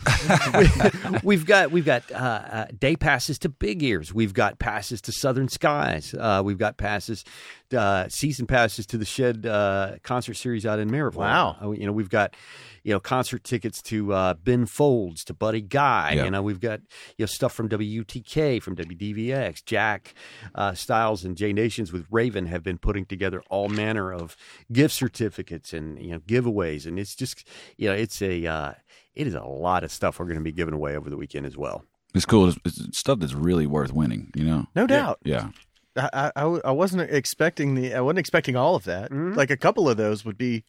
we've 1.23 1.45
got 1.47 1.71
we've 1.73 1.85
got 1.85 2.11
uh, 2.11 2.15
uh, 2.15 2.67
day 2.79 2.97
passes 2.97 3.39
to 3.41 3.49
Big 3.49 3.83
Ears. 3.83 4.15
We've 4.15 4.33
got 4.33 4.59
passes 4.59 5.01
to 5.03 5.13
Southern 5.13 5.49
Skies. 5.49 6.15
Uh, 6.15 6.43
we've 6.45 6.59
got 6.59 6.77
passes, 6.77 7.25
uh, 7.73 8.09
season 8.09 8.47
passes 8.47 8.87
to 8.87 8.99
the 8.99 9.05
Shed 9.05 9.47
uh, 9.47 9.97
concert 10.03 10.35
series 10.35 10.67
out 10.67 10.79
in 10.79 10.91
Maryville. 10.91 11.17
Wow. 11.17 11.57
Uh, 11.63 11.71
you 11.71 11.87
know 11.87 11.93
we've 11.93 12.11
got 12.11 12.35
you 12.83 12.93
know 12.93 13.01
concert 13.01 13.45
tickets 13.45 13.81
to 13.83 14.13
uh, 14.13 14.35
Ben 14.35 14.67
Folds 14.67 15.25
to 15.25 15.35
Buddy 15.35 15.61
Guy. 15.61 16.13
Yeah. 16.15 16.25
You 16.25 16.31
know 16.31 16.43
we've 16.43 16.61
got 16.61 16.81
you 17.17 17.23
know 17.23 17.27
stuff 17.27 17.53
from 17.53 17.69
WUTK 17.69 18.63
from 18.63 18.77
WDVX. 18.77 19.65
Jack 19.65 20.15
uh, 20.55 20.75
Styles 20.75 21.25
and 21.25 21.37
Jay 21.37 21.53
Nations 21.53 21.93
with 21.93 22.07
Raven 22.11 22.47
have 22.47 22.63
been 22.63 22.79
putting 22.79 23.07
together 23.07 23.43
all 23.49 23.69
manner 23.69 24.13
of 24.13 24.37
gift 24.73 24.95
certificates 24.95 25.73
and 25.73 26.01
you 26.01 26.11
know 26.11 26.19
giveaways, 26.21 26.87
and 26.87 26.99
it's 26.99 27.15
just 27.15 27.47
you 27.77 27.89
know 27.89 27.95
it's 27.95 28.21
a 28.23 28.47
uh, 28.47 28.73
it 29.15 29.27
is 29.27 29.35
a 29.35 29.45
lot 29.45 29.85
of 29.85 29.93
stuff 29.93 30.19
we're 30.19 30.27
going 30.27 30.39
to 30.39 30.45
be 30.45 30.53
giving 30.53 30.75
away 30.75 30.97
over 30.97 31.09
the 31.09 31.17
weekend 31.17 31.47
as 31.47 31.57
well. 31.57 31.85
it's 32.15 32.27
cool. 32.27 32.49
It's, 32.49 32.59
it's 32.65 32.99
stuff 32.99 33.19
that's 33.21 33.35
really 33.35 33.67
worth 33.67 33.93
winning. 33.93 34.31
You 34.35 34.45
know. 34.45 34.67
No 34.75 34.87
doubt. 34.87 35.21
Yeah. 35.25 35.47
I, 35.47 35.51
I, 35.97 36.33
I 36.35 36.41
w- 36.41 36.63
I 36.65 36.73
wasn't 36.73 37.11
expecting 37.11 37.75
the. 37.75 37.95
I 37.95 38.01
wasn't 38.01 38.19
expecting 38.19 38.57
all 38.57 38.75
of 38.75 38.85
that. 38.85 39.11
Mm-hmm. 39.11 39.35
Like 39.35 39.51
a 39.51 39.57
couple 39.57 39.89
of 39.89 39.97
those 39.97 40.25
would 40.25 40.39
be 40.39 40.65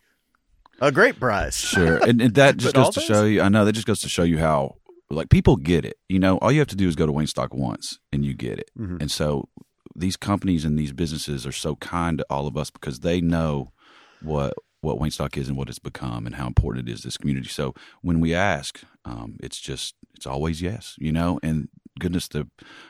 a 0.81 0.91
great 0.91 1.19
prize. 1.19 1.55
Sure, 1.55 1.97
and, 1.97 2.21
and 2.21 2.35
that 2.35 2.57
just 2.57 2.75
goes 2.75 2.93
to 2.93 2.99
those? 2.99 3.07
show 3.07 3.23
you. 3.25 3.41
I 3.41 3.49
know 3.49 3.65
that 3.65 3.73
just 3.73 3.87
goes 3.87 4.01
to 4.01 4.09
show 4.09 4.23
you 4.23 4.37
how 4.37 4.75
like 5.09 5.29
people 5.29 5.55
get 5.55 5.85
it. 5.85 5.97
You 6.09 6.19
know, 6.19 6.37
all 6.37 6.51
you 6.51 6.59
have 6.59 6.67
to 6.69 6.75
do 6.75 6.87
is 6.87 6.95
go 6.95 7.05
to 7.05 7.11
Wayne 7.11 7.27
Stock 7.27 7.53
once, 7.53 7.99
and 8.11 8.23
you 8.25 8.33
get 8.33 8.59
it. 8.59 8.71
Mm-hmm. 8.77 8.97
And 9.01 9.11
so 9.11 9.49
these 9.95 10.17
companies 10.17 10.65
and 10.65 10.77
these 10.77 10.91
businesses 10.91 11.45
are 11.47 11.51
so 11.51 11.75
kind 11.77 12.17
to 12.19 12.25
all 12.29 12.47
of 12.47 12.57
us 12.57 12.69
because 12.69 12.99
they 12.99 13.21
know 13.21 13.71
what 14.21 14.53
what 14.81 14.99
Wayne 14.99 15.11
Stock 15.11 15.35
is 15.37 15.47
and 15.47 15.57
what 15.57 15.69
it's 15.69 15.79
become 15.79 16.27
and 16.27 16.35
how 16.35 16.45
important 16.45 16.87
it 16.87 16.91
is 16.91 17.01
to 17.01 17.07
this 17.07 17.17
community. 17.17 17.49
So 17.49 17.73
when 18.01 18.19
we 18.19 18.35
ask, 18.35 18.81
um, 19.03 19.37
it's 19.41 19.59
just 19.59 19.95
it's 20.13 20.27
always 20.27 20.61
yes. 20.61 20.95
You 20.99 21.11
know, 21.11 21.39
and 21.41 21.69
goodness, 21.99 22.27
the 22.27 22.47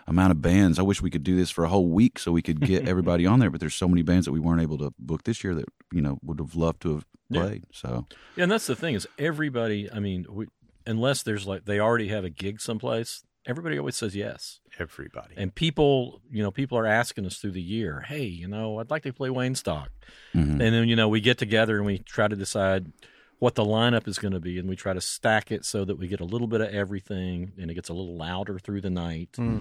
amount 0.08 0.32
of 0.32 0.42
bands. 0.42 0.80
I 0.80 0.82
wish 0.84 1.02
we 1.02 1.10
could 1.10 1.24
do 1.24 1.36
this 1.36 1.52
for 1.52 1.64
a 1.64 1.70
whole 1.70 1.88
week 1.90 2.18
so 2.20 2.32
we 2.32 2.42
could 2.42 2.60
get 2.60 2.88
everybody 2.88 3.26
on 3.26 3.40
there. 3.40 3.50
But 3.50 3.60
there's 3.60 3.76
so 3.76 3.88
many 3.88 4.02
bands 4.02 4.26
that 4.26 4.32
we 4.32 4.40
weren't 4.40 4.62
able 4.62 4.78
to 4.80 4.94
book 5.00 5.24
this 5.24 5.44
year 5.44 5.54
that 5.56 5.66
you 5.92 6.02
know 6.02 6.18
would 6.24 6.40
have 6.40 6.56
loved 6.56 6.82
to 6.84 6.96
have 6.96 7.06
Yeah. 7.30 7.42
played. 7.42 7.64
So. 7.72 8.08
Yeah, 8.36 8.44
and 8.44 8.52
that's 8.52 8.68
the 8.68 8.76
thing 8.76 8.96
is 8.96 9.08
everybody. 9.18 9.92
I 9.92 10.00
mean, 10.00 10.26
we, 10.30 10.48
unless 10.86 11.24
there's 11.24 11.46
like 11.48 11.66
they 11.66 11.80
already 11.80 12.08
have 12.10 12.24
a 12.24 12.30
gig 12.30 12.60
someplace, 12.62 13.24
everybody 13.46 13.78
always 13.78 13.96
says 13.96 14.16
yes. 14.16 14.60
Everybody. 14.80 15.36
And 15.38 15.54
people, 15.56 16.22
you 16.30 16.44
know, 16.44 16.52
people 16.52 16.78
are 16.78 16.86
asking 16.86 17.26
us 17.26 17.38
through 17.38 17.52
the 17.52 17.62
year, 17.62 18.04
hey, 18.08 18.24
you 18.26 18.48
know, 18.48 18.80
I'd 18.80 18.90
like 18.92 19.04
to 19.04 19.14
play 19.14 19.30
Wayne 19.30 19.56
Stock. 19.56 19.90
Mhm. 20.34 20.52
And 20.52 20.60
then, 20.62 20.88
you 20.90 20.96
know, 20.98 21.08
we 21.08 21.22
get 21.22 21.38
together 21.38 21.78
and 21.78 21.86
we 21.86 22.00
try 22.00 22.28
to 22.28 22.36
decide 22.36 22.92
what 23.40 23.56
the 23.56 23.66
lineup 23.66 24.08
is 24.08 24.18
going 24.18 24.34
to 24.34 24.40
be. 24.40 24.60
And 24.60 24.70
we 24.70 24.76
try 24.76 24.94
to 24.94 25.02
stack 25.02 25.52
it 25.52 25.66
so 25.66 25.86
that 25.86 25.98
we 25.98 26.08
get 26.08 26.20
a 26.20 26.26
little 26.26 26.48
bit 26.48 26.62
of 26.62 26.70
everything 26.70 27.54
and 27.58 27.70
it 27.70 27.74
gets 27.74 27.90
a 27.90 27.94
little 27.94 28.18
louder 28.18 28.60
through 28.60 28.82
the 28.82 28.90
night. 28.90 29.30
Hmm. 29.36 29.60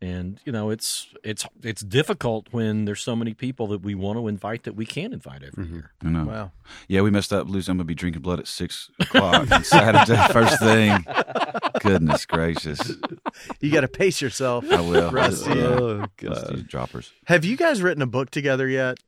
and 0.00 0.40
you 0.44 0.52
know 0.52 0.70
it's 0.70 1.08
it's 1.24 1.44
it's 1.64 1.82
difficult 1.82 2.46
when 2.52 2.84
there's 2.84 3.02
so 3.02 3.16
many 3.16 3.34
people 3.34 3.66
that 3.68 3.82
we 3.82 3.96
want 3.96 4.16
to 4.16 4.28
invite 4.28 4.62
that 4.62 4.74
we 4.74 4.86
can't 4.86 5.12
invite 5.12 5.42
every 5.42 5.64
mm-hmm. 5.64 5.74
year. 5.74 5.90
I 6.04 6.08
know. 6.08 6.24
Wow. 6.24 6.52
Yeah, 6.86 7.00
we 7.00 7.10
messed 7.10 7.32
up. 7.32 7.48
Losing. 7.48 7.72
I'm 7.72 7.78
gonna 7.78 7.86
be 7.86 7.96
drinking 7.96 8.22
blood 8.22 8.38
at 8.38 8.46
six 8.46 8.90
o'clock 9.00 9.50
on 9.50 9.64
Saturday. 9.64 10.22
First 10.32 10.60
thing. 10.60 11.04
Goodness 11.80 12.26
gracious. 12.26 12.92
You 13.60 13.72
got 13.72 13.80
to 13.80 13.88
pace 13.88 14.20
yourself. 14.20 14.70
I 14.70 14.80
will. 14.80 15.10
Rusty. 15.10 15.50
Yeah. 15.50 15.66
Oh, 15.66 16.06
Let's 16.22 16.42
God. 16.42 16.54
do 16.54 16.62
droppers. 16.62 17.12
Have 17.24 17.44
you 17.44 17.56
guys 17.56 17.82
written 17.82 18.02
a 18.02 18.06
book 18.06 18.30
together 18.30 18.68
yet? 18.68 18.98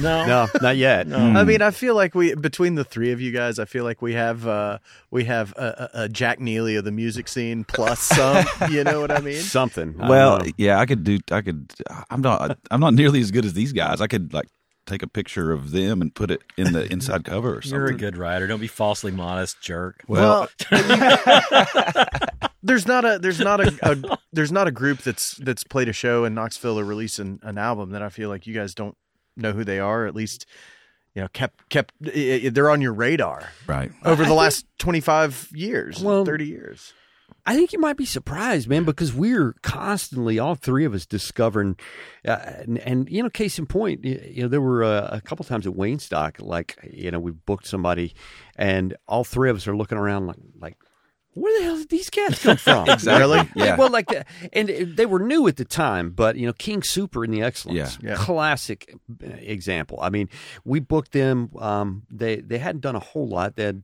No, 0.00 0.26
No, 0.26 0.46
not 0.62 0.76
yet. 0.76 1.06
no. 1.06 1.18
I 1.18 1.44
mean, 1.44 1.60
I 1.62 1.70
feel 1.70 1.94
like 1.94 2.14
we 2.14 2.34
between 2.34 2.74
the 2.74 2.84
three 2.84 3.12
of 3.12 3.20
you 3.20 3.30
guys, 3.32 3.58
I 3.58 3.64
feel 3.64 3.84
like 3.84 4.00
we 4.02 4.14
have 4.14 4.46
uh, 4.46 4.78
we 5.10 5.24
have 5.24 5.52
a, 5.56 5.90
a, 5.94 6.02
a 6.04 6.08
Jack 6.08 6.40
Neely 6.40 6.76
of 6.76 6.84
the 6.84 6.92
music 6.92 7.28
scene 7.28 7.64
plus 7.64 8.00
some. 8.00 8.44
you 8.70 8.84
know 8.84 9.00
what 9.00 9.10
I 9.10 9.20
mean? 9.20 9.40
Something. 9.40 9.96
Well, 9.98 10.38
don't 10.38 10.54
yeah, 10.56 10.78
I 10.78 10.86
could 10.86 11.04
do. 11.04 11.18
I 11.30 11.40
could. 11.42 11.72
I'm 12.10 12.20
not. 12.22 12.58
I'm 12.70 12.80
not 12.80 12.94
nearly 12.94 13.20
as 13.20 13.30
good 13.30 13.44
as 13.44 13.52
these 13.54 13.72
guys. 13.72 14.00
I 14.00 14.06
could 14.06 14.32
like 14.32 14.48
take 14.86 15.02
a 15.02 15.06
picture 15.08 15.50
of 15.50 15.70
them 15.70 16.02
and 16.02 16.14
put 16.14 16.30
it 16.30 16.42
in 16.58 16.72
the 16.74 16.90
inside 16.92 17.24
cover 17.26 17.56
or 17.56 17.62
something. 17.62 17.78
You're 17.78 17.86
a 17.88 17.94
good 17.96 18.16
writer. 18.16 18.46
Don't 18.46 18.60
be 18.60 18.66
falsely 18.66 19.10
modest, 19.12 19.60
jerk. 19.62 20.02
Well, 20.08 20.48
there's 22.62 22.86
not 22.86 23.04
a 23.04 23.18
there's 23.18 23.40
not 23.40 23.60
a, 23.60 23.78
a 23.82 24.18
there's 24.32 24.52
not 24.52 24.66
a 24.66 24.70
group 24.70 25.00
that's 25.00 25.36
that's 25.36 25.64
played 25.64 25.88
a 25.88 25.92
show 25.92 26.24
in 26.24 26.34
Knoxville 26.34 26.78
or 26.80 26.84
released 26.84 27.18
an, 27.18 27.38
an 27.42 27.58
album 27.58 27.90
that 27.90 28.02
I 28.02 28.08
feel 28.08 28.28
like 28.28 28.46
you 28.46 28.54
guys 28.54 28.74
don't 28.74 28.96
know 29.36 29.52
who 29.52 29.64
they 29.64 29.78
are. 29.78 30.06
At 30.06 30.14
least 30.14 30.46
you 31.14 31.22
know 31.22 31.28
kept 31.28 31.68
kept 31.68 31.92
i- 32.04 32.42
i- 32.46 32.48
they're 32.48 32.70
on 32.70 32.80
your 32.80 32.92
radar 32.92 33.48
right. 33.66 33.90
over 34.04 34.24
the 34.24 34.34
last 34.34 34.66
25 34.78 35.48
years, 35.52 36.02
Well- 36.02 36.24
30 36.24 36.46
years. 36.46 36.92
I 37.46 37.56
think 37.56 37.72
you 37.74 37.78
might 37.78 37.96
be 37.98 38.06
surprised, 38.06 38.68
man, 38.68 38.84
because 38.84 39.12
we're 39.12 39.54
constantly, 39.62 40.38
all 40.38 40.54
three 40.54 40.84
of 40.86 40.94
us, 40.94 41.04
discovering, 41.04 41.76
uh, 42.26 42.30
and, 42.40 42.78
and 42.78 43.08
you 43.10 43.22
know, 43.22 43.28
case 43.28 43.58
in 43.58 43.66
point, 43.66 44.02
you, 44.04 44.18
you 44.30 44.42
know, 44.42 44.48
there 44.48 44.60
were 44.62 44.82
uh, 44.82 45.08
a 45.10 45.20
couple 45.20 45.44
times 45.44 45.66
at 45.66 45.74
Wayne 45.76 45.98
Stock, 45.98 46.38
like 46.40 46.78
you 46.90 47.10
know, 47.10 47.18
we 47.20 47.32
booked 47.32 47.66
somebody, 47.66 48.14
and 48.56 48.96
all 49.08 49.24
three 49.24 49.50
of 49.50 49.56
us 49.56 49.66
are 49.68 49.76
looking 49.76 49.98
around 49.98 50.26
like, 50.26 50.36
like, 50.58 50.76
where 51.34 51.58
the 51.58 51.64
hell 51.64 51.76
did 51.78 51.88
these 51.90 52.10
cats 52.10 52.42
come 52.42 52.56
from? 52.56 52.86
Really? 53.06 53.48
Yeah. 53.54 53.76
Well, 53.76 53.90
like, 53.90 54.06
the, 54.06 54.24
and 54.52 54.68
they 54.68 55.06
were 55.06 55.18
new 55.18 55.46
at 55.48 55.56
the 55.56 55.64
time, 55.64 56.10
but 56.10 56.36
you 56.36 56.46
know, 56.46 56.52
King 56.52 56.82
Super 56.82 57.24
and 57.24 57.32
the 57.32 57.42
Excellence, 57.42 57.98
Yeah. 58.00 58.10
Yeah. 58.10 58.16
classic 58.16 58.94
uh, 59.22 59.26
example. 59.38 59.98
I 60.00 60.10
mean, 60.10 60.28
we 60.64 60.80
booked 60.80 61.12
them. 61.12 61.50
Um, 61.58 62.02
they 62.10 62.36
they 62.36 62.58
hadn't 62.58 62.80
done 62.80 62.96
a 62.96 63.00
whole 63.00 63.28
lot. 63.28 63.56
They 63.56 63.64
had, 63.64 63.82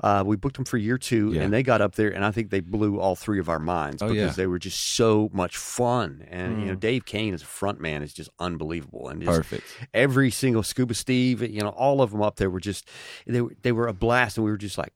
uh, 0.00 0.22
we 0.26 0.36
booked 0.36 0.56
them 0.56 0.64
for 0.64 0.76
year 0.78 0.98
two, 0.98 1.32
Yeah. 1.32 1.42
and 1.42 1.52
they 1.52 1.62
got 1.62 1.80
up 1.80 1.94
there, 1.96 2.10
and 2.10 2.24
I 2.24 2.30
think 2.30 2.50
they 2.50 2.60
blew 2.60 2.98
all 3.00 3.16
three 3.16 3.38
of 3.40 3.48
our 3.48 3.58
minds 3.58 4.02
Oh, 4.02 4.08
because 4.08 4.16
yeah. 4.16 4.32
they 4.32 4.46
were 4.46 4.58
just 4.58 4.94
so 4.94 5.30
much 5.32 5.56
fun. 5.56 6.26
And 6.30 6.60
you 6.60 6.66
know, 6.66 6.74
Dave 6.74 7.04
Kane 7.06 7.34
as 7.34 7.42
a 7.42 7.46
front 7.46 7.80
man 7.80 8.02
is 8.02 8.12
just 8.12 8.30
unbelievable, 8.38 9.08
and 9.08 9.22
just 9.22 9.36
Perfect. 9.36 9.64
every 9.94 10.30
single 10.30 10.62
Scuba 10.62 10.94
Steve, 10.94 11.42
you 11.42 11.60
know, 11.62 11.70
all 11.70 12.02
of 12.02 12.10
them 12.12 12.22
up 12.22 12.36
there 12.36 12.50
were 12.50 12.60
just 12.60 12.88
they 13.26 13.40
they 13.62 13.72
were 13.72 13.88
a 13.88 13.92
blast, 13.94 14.36
and 14.36 14.44
we 14.44 14.50
were 14.50 14.56
just 14.58 14.78
like. 14.78 14.92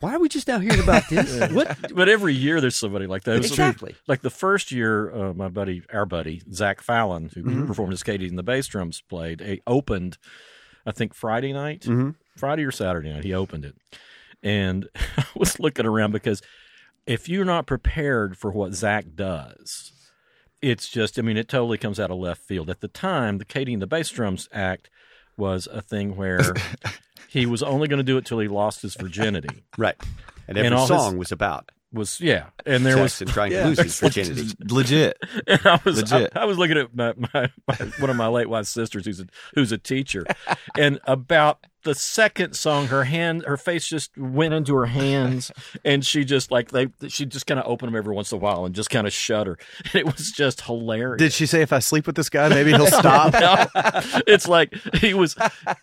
Why 0.00 0.14
are 0.14 0.20
we 0.20 0.28
just 0.28 0.46
now 0.46 0.58
hearing 0.60 0.80
about 0.80 1.08
this? 1.08 1.50
what 1.52 1.76
But 1.94 2.08
every 2.08 2.32
year 2.34 2.60
there's 2.60 2.76
somebody 2.76 3.06
like 3.06 3.24
that. 3.24 3.36
Exactly? 3.36 3.96
Like 4.06 4.20
the 4.22 4.30
first 4.30 4.70
year, 4.70 5.12
uh, 5.14 5.34
my 5.34 5.48
buddy, 5.48 5.82
our 5.92 6.06
buddy 6.06 6.42
Zach 6.52 6.80
Fallon, 6.80 7.30
who 7.34 7.42
Mm-hmm. 7.42 7.66
performed 7.66 7.92
as 7.92 8.02
Katie 8.02 8.28
and 8.28 8.38
the 8.38 8.42
bass 8.42 8.66
drums, 8.68 9.00
played. 9.00 9.40
He 9.40 9.60
opened, 9.66 10.18
I 10.86 10.92
think 10.92 11.14
Friday 11.14 11.52
night, 11.52 11.82
Mhm. 11.82 12.14
Friday 12.36 12.64
or 12.64 12.70
Saturday 12.70 13.12
night. 13.12 13.24
He 13.24 13.34
opened 13.34 13.64
it, 13.64 13.74
and 14.42 14.88
I 15.16 15.24
was 15.34 15.58
looking 15.58 15.86
around 15.86 16.12
because 16.12 16.40
if 17.06 17.28
you're 17.28 17.44
not 17.44 17.66
prepared 17.66 18.36
for 18.36 18.50
what 18.52 18.74
Zach 18.74 19.06
does, 19.16 19.92
it's 20.62 20.88
just. 20.88 21.18
I 21.18 21.22
mean, 21.22 21.36
it 21.36 21.48
totally 21.48 21.78
comes 21.78 21.98
out 21.98 22.10
of 22.10 22.18
left 22.18 22.42
field. 22.42 22.68
At 22.70 22.80
the 22.80 22.88
time, 22.88 23.38
the 23.38 23.44
Katie 23.44 23.72
and 23.72 23.82
the 23.82 23.86
bass 23.86 24.10
drums 24.10 24.48
act 24.52 24.90
was 25.38 25.66
a 25.70 25.80
thing 25.80 26.16
where 26.16 26.54
he 27.28 27.46
was 27.46 27.62
only 27.62 27.88
going 27.88 27.98
to 27.98 28.04
do 28.04 28.16
it 28.18 28.26
till 28.26 28.38
he 28.40 28.48
lost 28.48 28.82
his 28.82 28.94
virginity. 28.94 29.62
Right. 29.78 29.96
And 30.46 30.58
every 30.58 30.66
And 30.66 30.74
all 30.74 30.80
his- 30.86 30.88
song 30.88 31.16
was 31.18 31.30
about 31.32 31.70
Was 31.92 32.20
yeah, 32.20 32.46
and 32.66 32.84
there 32.84 32.98
was 32.98 33.12
sex 33.14 33.20
and 33.22 33.30
trying 33.30 33.50
to 33.52 33.64
lose 33.66 33.78
his 33.80 33.98
virginity. 34.00 34.54
Legit. 34.68 35.16
And 35.46 35.60
I 35.64 35.80
was 35.84 36.02
Legit. 36.02 36.32
I, 36.36 36.42
I 36.42 36.44
was 36.44 36.58
looking 36.58 36.76
at 36.76 36.94
my, 36.94 37.14
my, 37.32 37.50
my 37.66 37.74
one 37.98 38.10
of 38.10 38.16
my 38.16 38.26
late 38.28 38.48
wife's 38.48 38.68
sisters 38.70 39.06
who's 39.06 39.20
a 39.20 39.26
who's 39.54 39.72
a 39.72 39.78
teacher, 39.78 40.26
and 40.76 40.98
about 41.04 41.66
the 41.84 41.94
second 41.94 42.54
song, 42.54 42.88
her 42.88 43.04
hand, 43.04 43.44
her 43.46 43.56
face 43.56 43.86
just 43.86 44.16
went 44.16 44.52
into 44.54 44.74
her 44.74 44.86
hands, 44.86 45.52
and 45.84 46.04
she 46.04 46.24
just 46.24 46.50
like 46.50 46.70
they 46.70 46.88
she 47.08 47.24
just 47.24 47.46
kind 47.46 47.60
of 47.60 47.66
opened 47.66 47.88
them 47.88 47.96
every 47.96 48.14
once 48.14 48.32
in 48.32 48.38
a 48.38 48.40
while 48.40 48.64
and 48.64 48.74
just 48.74 48.90
kind 48.90 49.06
of 49.06 49.12
shudder. 49.12 49.58
And 49.84 49.94
it 49.94 50.06
was 50.06 50.32
just 50.32 50.62
hilarious. 50.62 51.18
Did 51.18 51.32
she 51.32 51.46
say 51.46 51.62
if 51.62 51.72
I 51.72 51.78
sleep 51.78 52.06
with 52.06 52.16
this 52.16 52.28
guy, 52.28 52.48
maybe 52.48 52.70
he'll 52.70 52.86
stop? 52.86 53.34
No, 53.38 53.66
it's 54.26 54.48
like 54.48 54.74
he 54.96 55.14
was. 55.14 55.36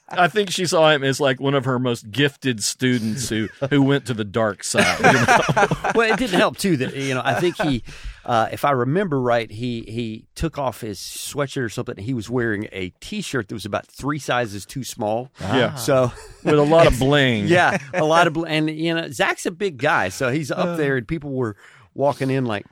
I 0.10 0.28
think 0.28 0.52
she 0.52 0.66
saw 0.66 0.92
him 0.92 1.04
as 1.04 1.20
like 1.20 1.40
one 1.40 1.54
of 1.54 1.66
her 1.66 1.80
most 1.80 2.12
gifted 2.12 2.62
students 2.64 3.30
who 3.30 3.48
who 3.70 3.82
went 3.82 4.06
to 4.08 4.14
the 4.14 4.26
dark 4.26 4.64
side. 4.64 4.98
you 5.00 5.14
know? 5.14 5.68
well, 5.96 6.12
it 6.12 6.18
didn't 6.18 6.38
help 6.38 6.58
too 6.58 6.76
that 6.78 6.96
you 6.96 7.14
know 7.14 7.22
I 7.24 7.40
think 7.40 7.56
he, 7.62 7.84
uh, 8.26 8.50
if 8.52 8.66
I 8.66 8.72
remember 8.72 9.22
right, 9.22 9.50
he 9.52 9.82
he 9.88 10.26
took 10.36 10.58
off 10.58 10.82
his 10.82 10.98
sweatshirt 11.00 11.64
or 11.64 11.70
something. 11.70 11.96
And 11.98 12.06
he 12.06 12.14
was 12.14 12.30
wearing 12.30 12.68
a 12.72 12.90
T-shirt 13.00 13.48
that 13.50 13.54
was 13.56 13.66
about 13.66 13.86
three 13.86 14.18
sizes 14.20 14.66
too 14.66 14.84
small. 14.84 15.30
Yeah. 15.40 15.76
So 15.76 16.12
With 16.44 16.56
a 16.58 16.64
lot 16.64 16.88
of 16.88 16.98
bling. 17.00 17.48
yeah, 17.48 17.78
a 17.94 18.04
lot 18.04 18.26
of 18.28 18.34
bling. 18.34 18.52
and 18.52 18.70
you 18.70 18.94
know 18.94 19.10
Zach's 19.12 19.46
a 19.46 19.52
big 19.52 19.78
guy, 19.78 20.10
so 20.10 20.32
he's 20.32 20.50
up 20.52 20.78
there, 20.78 20.98
and 20.98 21.08
people 21.08 21.32
were 21.32 21.56
walking 21.94 22.30
in 22.32 22.46
like, 22.46 22.66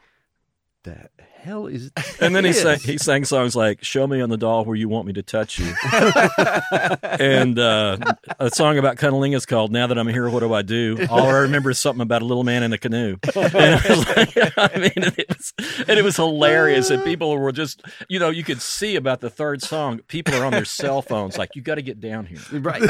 the 0.83 1.07
hell 1.43 1.67
is? 1.67 1.91
And 2.19 2.34
then 2.34 2.45
he 2.45 2.53
sang, 2.53 2.79
he 2.79 2.97
sang 2.97 3.25
songs 3.25 3.53
like 3.53 3.84
"Show 3.84 4.08
Me 4.08 4.21
on 4.21 4.29
the 4.29 4.38
Doll 4.38 4.63
Where 4.63 4.77
You 4.77 4.88
Want 4.88 5.08
Me 5.08 5.13
to 5.13 5.23
Touch 5.23 5.60
You," 5.60 5.73
and 7.03 7.60
uh, 7.60 7.97
a 8.39 8.49
song 8.49 8.77
about 8.77 8.97
cuddling 8.97 9.34
is 9.34 9.45
called 9.45 9.71
"Now 9.71 9.88
That 9.88 9.97
I'm 9.97 10.08
Here, 10.08 10.29
What 10.29 10.39
Do 10.39 10.53
I 10.53 10.62
Do?" 10.62 11.06
All 11.10 11.27
I 11.27 11.39
remember 11.39 11.69
is 11.71 11.79
something 11.79 12.01
about 12.01 12.21
a 12.21 12.25
little 12.25 12.43
man 12.45 12.63
in 12.63 12.71
a 12.71 12.77
canoe. 12.77 13.17
And 13.36 13.79
it 13.84 13.89
was 13.89 14.08
like, 14.15 14.58
I 14.58 14.77
mean, 14.77 15.13
it 15.17 15.27
was, 15.27 15.53
and 15.88 15.99
it 15.99 16.03
was 16.03 16.15
hilarious. 16.15 16.89
And 16.89 17.03
people 17.03 17.38
were 17.38 17.51
just, 17.51 17.82
you 18.08 18.19
know, 18.19 18.29
you 18.29 18.43
could 18.43 18.62
see 18.62 18.95
about 18.95 19.19
the 19.19 19.29
third 19.29 19.62
song, 19.62 19.99
people 20.08 20.34
are 20.36 20.45
on 20.45 20.51
their 20.51 20.65
cell 20.65 21.01
phones, 21.01 21.38
like, 21.38 21.56
"You 21.56 21.62
got 21.62 21.75
to 21.75 21.82
get 21.82 21.99
down 21.99 22.25
here, 22.25 22.39
right. 22.60 22.82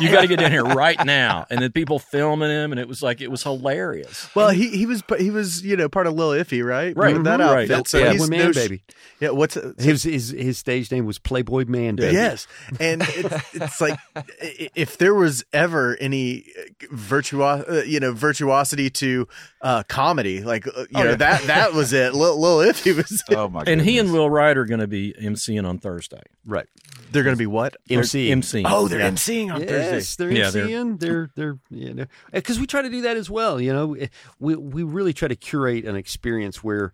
you 0.00 0.10
got 0.10 0.22
to 0.22 0.26
get 0.26 0.40
down 0.40 0.50
here 0.50 0.64
right 0.64 1.02
now." 1.04 1.46
And 1.50 1.60
then 1.60 1.70
people 1.72 1.98
filming 1.98 2.50
him, 2.50 2.72
and 2.72 2.80
it 2.80 2.88
was 2.88 3.02
like, 3.02 3.20
it 3.20 3.30
was 3.30 3.42
hilarious. 3.42 4.28
Well, 4.34 4.50
he 4.50 4.68
he 4.70 4.86
was 4.86 5.02
he 5.18 5.30
was 5.30 5.64
you 5.64 5.76
know 5.76 5.88
part 5.88 6.06
of 6.06 6.14
Lil 6.14 6.30
Iffy, 6.30 6.64
right? 6.64 6.96
Right. 6.96 7.14
With 7.14 7.24
that 7.24 7.40
Mhm. 7.40 7.54
Right. 7.54 7.68
Outfit. 7.84 7.88
So 7.88 7.98
yeah, 7.98 8.12
he's 8.12 8.28
Boy 8.28 8.36
Man 8.36 8.46
no 8.46 8.52
Baby. 8.52 8.82
Yeah, 9.20 9.30
what's 9.30 9.54
His 9.78 10.02
his 10.02 10.30
his 10.30 10.58
stage 10.58 10.90
name 10.90 11.06
was 11.06 11.18
Playboy 11.18 11.64
Man 11.66 11.96
Baby. 11.96 12.14
Yes, 12.14 12.46
and 12.80 13.02
it's, 13.02 13.54
it's 13.54 13.80
like 13.80 13.98
if 14.74 14.98
there 14.98 15.14
was 15.14 15.44
ever 15.52 15.96
any 16.00 16.46
virtuos, 16.92 17.68
uh, 17.70 17.82
you 17.84 18.00
know, 18.00 18.12
virtuosity 18.12 18.90
to 18.90 19.28
uh, 19.60 19.82
comedy, 19.84 20.42
like 20.42 20.66
uh, 20.66 20.86
you 20.90 21.04
know 21.04 21.14
that 21.14 21.42
that 21.44 21.72
was 21.72 21.92
it. 21.92 22.14
Lil, 22.14 22.38
Lil 22.40 22.58
Iffy 22.72 22.96
was. 22.96 23.22
Oh 23.34 23.48
my. 23.48 23.64
And 23.66 23.80
he 23.80 23.98
and 23.98 24.08
goodness. 24.08 24.12
Will 24.12 24.30
Wright 24.30 24.56
are 24.56 24.64
going 24.64 24.80
to 24.80 24.86
be 24.86 25.12
emceeing 25.20 25.66
on 25.66 25.78
Thursday. 25.78 26.20
Right. 26.44 26.66
They're 27.10 27.22
going 27.24 27.34
to 27.34 27.38
be 27.38 27.46
what? 27.46 27.76
MC. 27.90 28.28
MCing. 28.30 28.64
Oh, 28.66 28.86
they're 28.86 29.00
Yeah. 29.00 29.10
emceeing 29.10 29.52
on 29.52 29.60
yes, 29.62 30.14
Thursday. 30.14 30.24
they're 30.24 30.32
Yeah, 30.36 30.50
they're- 30.50 30.66
MCing. 30.66 31.00
They're 31.00 31.30
they're 31.34 31.58
you 31.70 31.94
know 31.94 32.06
because 32.32 32.60
we 32.60 32.66
try 32.66 32.82
to 32.82 32.90
do 32.90 33.02
that 33.02 33.16
as 33.16 33.28
well. 33.30 33.60
You 33.60 33.72
know, 33.72 33.96
we 34.38 34.54
we 34.56 34.82
really 34.82 35.12
try 35.12 35.28
to 35.28 35.36
curate 35.36 35.84
an 35.84 35.96
experience 35.96 36.62
where 36.62 36.92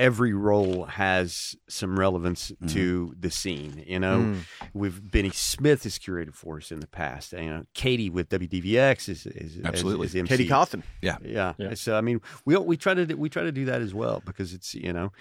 every 0.00 0.32
role 0.32 0.86
has 0.86 1.54
some 1.68 1.98
relevance 1.98 2.50
mm-hmm. 2.50 2.68
to 2.68 3.14
the 3.20 3.30
scene. 3.30 3.84
You 3.86 4.00
know, 4.00 4.18
mm. 4.20 4.38
we've 4.72 5.00
Benny 5.10 5.30
Smith 5.30 5.84
has 5.84 5.98
curated 5.98 6.34
for 6.34 6.56
us 6.56 6.72
in 6.72 6.80
the 6.80 6.86
past. 6.86 7.32
You 7.32 7.50
know, 7.50 7.64
Katie 7.74 8.08
with 8.08 8.30
WDVX 8.30 9.08
is 9.10 9.26
is 9.26 9.60
Absolutely. 9.62 10.06
is, 10.06 10.14
is 10.14 10.20
MC. 10.20 10.36
Katie 10.36 10.48
Cawthon. 10.48 10.82
Yeah. 11.02 11.18
Yeah. 11.22 11.52
Yeah. 11.58 11.74
So 11.74 11.96
I 11.96 12.00
mean, 12.00 12.20
we 12.46 12.56
we 12.56 12.76
try 12.76 12.94
to 12.94 13.14
we 13.14 13.28
try 13.28 13.42
to 13.42 13.52
do 13.52 13.66
that 13.66 13.82
as 13.82 13.92
well 13.94 14.22
because 14.24 14.54
it's 14.54 14.74
you 14.74 14.92
know, 14.92 15.12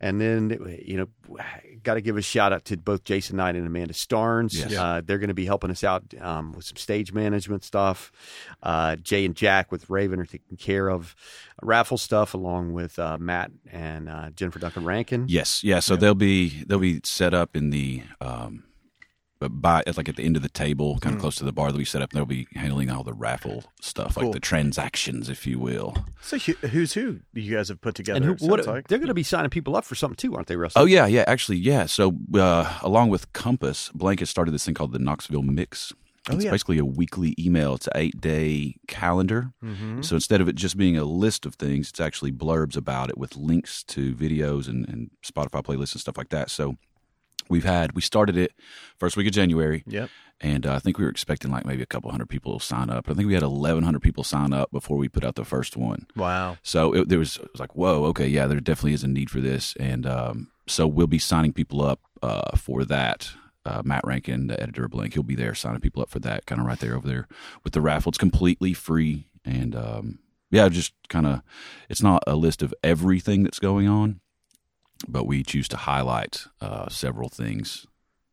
and 0.00 0.20
then 0.20 0.80
you 0.84 0.96
know, 0.96 1.38
got 1.82 1.94
to 1.94 2.00
give 2.00 2.16
a 2.16 2.22
shout 2.22 2.52
out 2.52 2.64
to 2.66 2.76
both 2.76 3.04
Jason 3.04 3.36
Knight 3.36 3.56
and 3.56 3.66
Amanda 3.66 3.94
Starnes. 3.94 4.54
Yes. 4.54 4.74
Uh, 4.74 5.00
they're 5.04 5.18
going 5.18 5.28
to 5.28 5.34
be 5.34 5.46
helping 5.46 5.70
us 5.70 5.82
out 5.82 6.02
um, 6.20 6.52
with 6.52 6.64
some 6.64 6.76
stage 6.76 7.12
management 7.12 7.64
stuff. 7.64 8.12
Uh, 8.62 8.96
Jay 8.96 9.24
and 9.24 9.34
Jack 9.34 9.72
with 9.72 9.88
Raven 9.90 10.20
are 10.20 10.26
taking 10.26 10.56
care 10.56 10.88
of 10.88 11.16
raffle 11.62 11.98
stuff 11.98 12.34
along 12.34 12.72
with 12.72 12.98
uh, 12.98 13.18
Matt 13.18 13.50
and 13.70 14.08
uh, 14.08 14.30
Jennifer 14.30 14.58
Duncan 14.58 14.84
Rankin. 14.84 15.26
Yes, 15.28 15.64
yeah. 15.64 15.80
So 15.80 15.96
they'll 15.96 16.14
be 16.14 16.62
they'll 16.64 16.78
be 16.78 17.00
set 17.04 17.34
up 17.34 17.56
in 17.56 17.70
the 17.70 18.02
um, 18.20 18.64
but 18.67 18.67
by 19.40 19.82
like 19.96 20.08
at 20.08 20.16
the 20.16 20.24
end 20.24 20.36
of 20.36 20.42
the 20.42 20.48
table, 20.48 20.98
kind 20.98 21.14
of 21.14 21.20
close 21.20 21.36
to 21.36 21.44
the 21.44 21.52
bar. 21.52 21.70
that 21.70 21.78
we 21.78 21.84
set 21.84 22.02
up. 22.02 22.10
They'll 22.10 22.26
be 22.26 22.46
handling 22.54 22.90
all 22.90 23.04
the 23.04 23.12
raffle 23.12 23.64
stuff, 23.80 24.14
Cool. 24.14 24.24
like 24.24 24.32
the 24.32 24.40
transactions, 24.40 25.28
if 25.28 25.46
you 25.46 25.58
will. 25.58 25.96
So 26.20 26.38
who's 26.38 26.94
who? 26.94 27.20
You 27.32 27.56
guys 27.56 27.68
have 27.68 27.80
put 27.80 27.94
together. 27.94 28.16
And 28.16 28.40
who, 28.40 28.46
what, 28.46 28.66
like. 28.66 28.88
they're 28.88 28.98
going 28.98 29.08
to 29.08 29.14
be 29.14 29.22
signing 29.22 29.50
people 29.50 29.76
up 29.76 29.84
for 29.84 29.94
something 29.94 30.16
too, 30.16 30.34
aren't 30.34 30.48
they, 30.48 30.56
Russell? 30.56 30.82
Oh 30.82 30.86
yeah, 30.86 31.06
yeah. 31.06 31.24
Actually, 31.26 31.58
yeah. 31.58 31.86
So 31.86 32.16
uh, 32.34 32.78
along 32.82 33.10
with 33.10 33.32
Compass, 33.32 33.90
Blanket 33.94 34.26
started 34.26 34.52
this 34.52 34.64
thing 34.64 34.74
called 34.74 34.92
the 34.92 34.98
Knoxville 34.98 35.42
Mix. 35.42 35.92
Oh, 36.30 36.34
it's 36.34 36.44
yeah. 36.44 36.50
basically 36.50 36.78
a 36.78 36.84
weekly 36.84 37.34
email. 37.38 37.74
It's 37.74 37.86
an 37.86 37.92
eight 37.94 38.20
day 38.20 38.74
calendar. 38.86 39.52
Mm-hmm. 39.64 40.02
So 40.02 40.16
instead 40.16 40.40
of 40.40 40.48
it 40.48 40.56
just 40.56 40.76
being 40.76 40.98
a 40.98 41.04
list 41.04 41.46
of 41.46 41.54
things, 41.54 41.88
it's 41.88 42.00
actually 42.00 42.32
blurbs 42.32 42.76
about 42.76 43.08
it 43.08 43.16
with 43.16 43.36
links 43.36 43.82
to 43.84 44.14
videos 44.14 44.68
and, 44.68 44.86
and 44.88 45.10
Spotify 45.24 45.62
playlists 45.64 45.94
and 45.94 46.00
stuff 46.00 46.18
like 46.18 46.28
that. 46.30 46.50
So 46.50 46.76
we've 47.48 47.64
had 47.64 47.92
we 47.92 48.02
started 48.02 48.36
it 48.36 48.52
first 48.98 49.16
week 49.16 49.26
of 49.26 49.32
January, 49.32 49.84
Yep. 49.86 50.10
and 50.40 50.66
uh, 50.66 50.74
I 50.74 50.78
think 50.78 50.98
we 50.98 51.04
were 51.04 51.10
expecting 51.10 51.50
like 51.50 51.64
maybe 51.64 51.82
a 51.82 51.86
couple 51.86 52.10
hundred 52.10 52.28
people 52.28 52.58
to 52.58 52.64
sign 52.64 52.90
up. 52.90 53.08
I 53.10 53.14
think 53.14 53.26
we 53.28 53.34
had 53.34 53.42
eleven 53.42 53.84
hundred 53.84 54.02
people 54.02 54.24
sign 54.24 54.52
up 54.52 54.70
before 54.70 54.96
we 54.96 55.08
put 55.08 55.24
out 55.24 55.34
the 55.34 55.44
first 55.44 55.76
one. 55.76 56.06
Wow. 56.16 56.56
So 56.62 56.92
it, 56.94 57.08
there 57.08 57.18
was, 57.18 57.36
it 57.36 57.48
was 57.52 57.60
like, 57.60 57.74
whoa, 57.76 58.04
okay, 58.06 58.26
yeah, 58.28 58.46
there 58.46 58.60
definitely 58.60 58.94
is 58.94 59.04
a 59.04 59.08
need 59.08 59.30
for 59.30 59.40
this, 59.40 59.74
and 59.80 60.06
um, 60.06 60.48
so 60.66 60.86
we'll 60.86 61.06
be 61.06 61.18
signing 61.18 61.52
people 61.52 61.82
up 61.82 62.00
uh, 62.22 62.56
for 62.56 62.84
that. 62.84 63.30
Uh, 63.66 63.82
Matt 63.84 64.00
Rankin, 64.06 64.46
the 64.46 64.58
editor 64.62 64.86
of 64.86 64.92
Blank, 64.92 65.12
he'll 65.12 65.22
be 65.22 65.34
there 65.34 65.54
signing 65.54 65.80
people 65.80 66.00
up 66.02 66.08
for 66.08 66.20
that, 66.20 66.46
kind 66.46 66.58
of 66.58 66.66
right 66.66 66.78
there 66.78 66.94
over 66.96 67.06
there 67.06 67.28
with 67.64 67.74
the 67.74 67.82
raffle. 67.82 68.08
It's 68.08 68.16
completely 68.16 68.72
free, 68.72 69.26
and 69.44 69.76
um, 69.76 70.20
yeah, 70.50 70.70
just 70.70 70.94
kind 71.10 71.26
of, 71.26 71.42
it's 71.90 72.02
not 72.02 72.22
a 72.26 72.34
list 72.34 72.62
of 72.62 72.72
everything 72.82 73.42
that's 73.42 73.58
going 73.58 73.86
on, 73.86 74.20
but 75.06 75.26
we 75.26 75.42
choose 75.42 75.68
to 75.68 75.76
highlight 75.76 76.46
uh, 76.60 76.88
several 76.88 77.28
things 77.28 77.86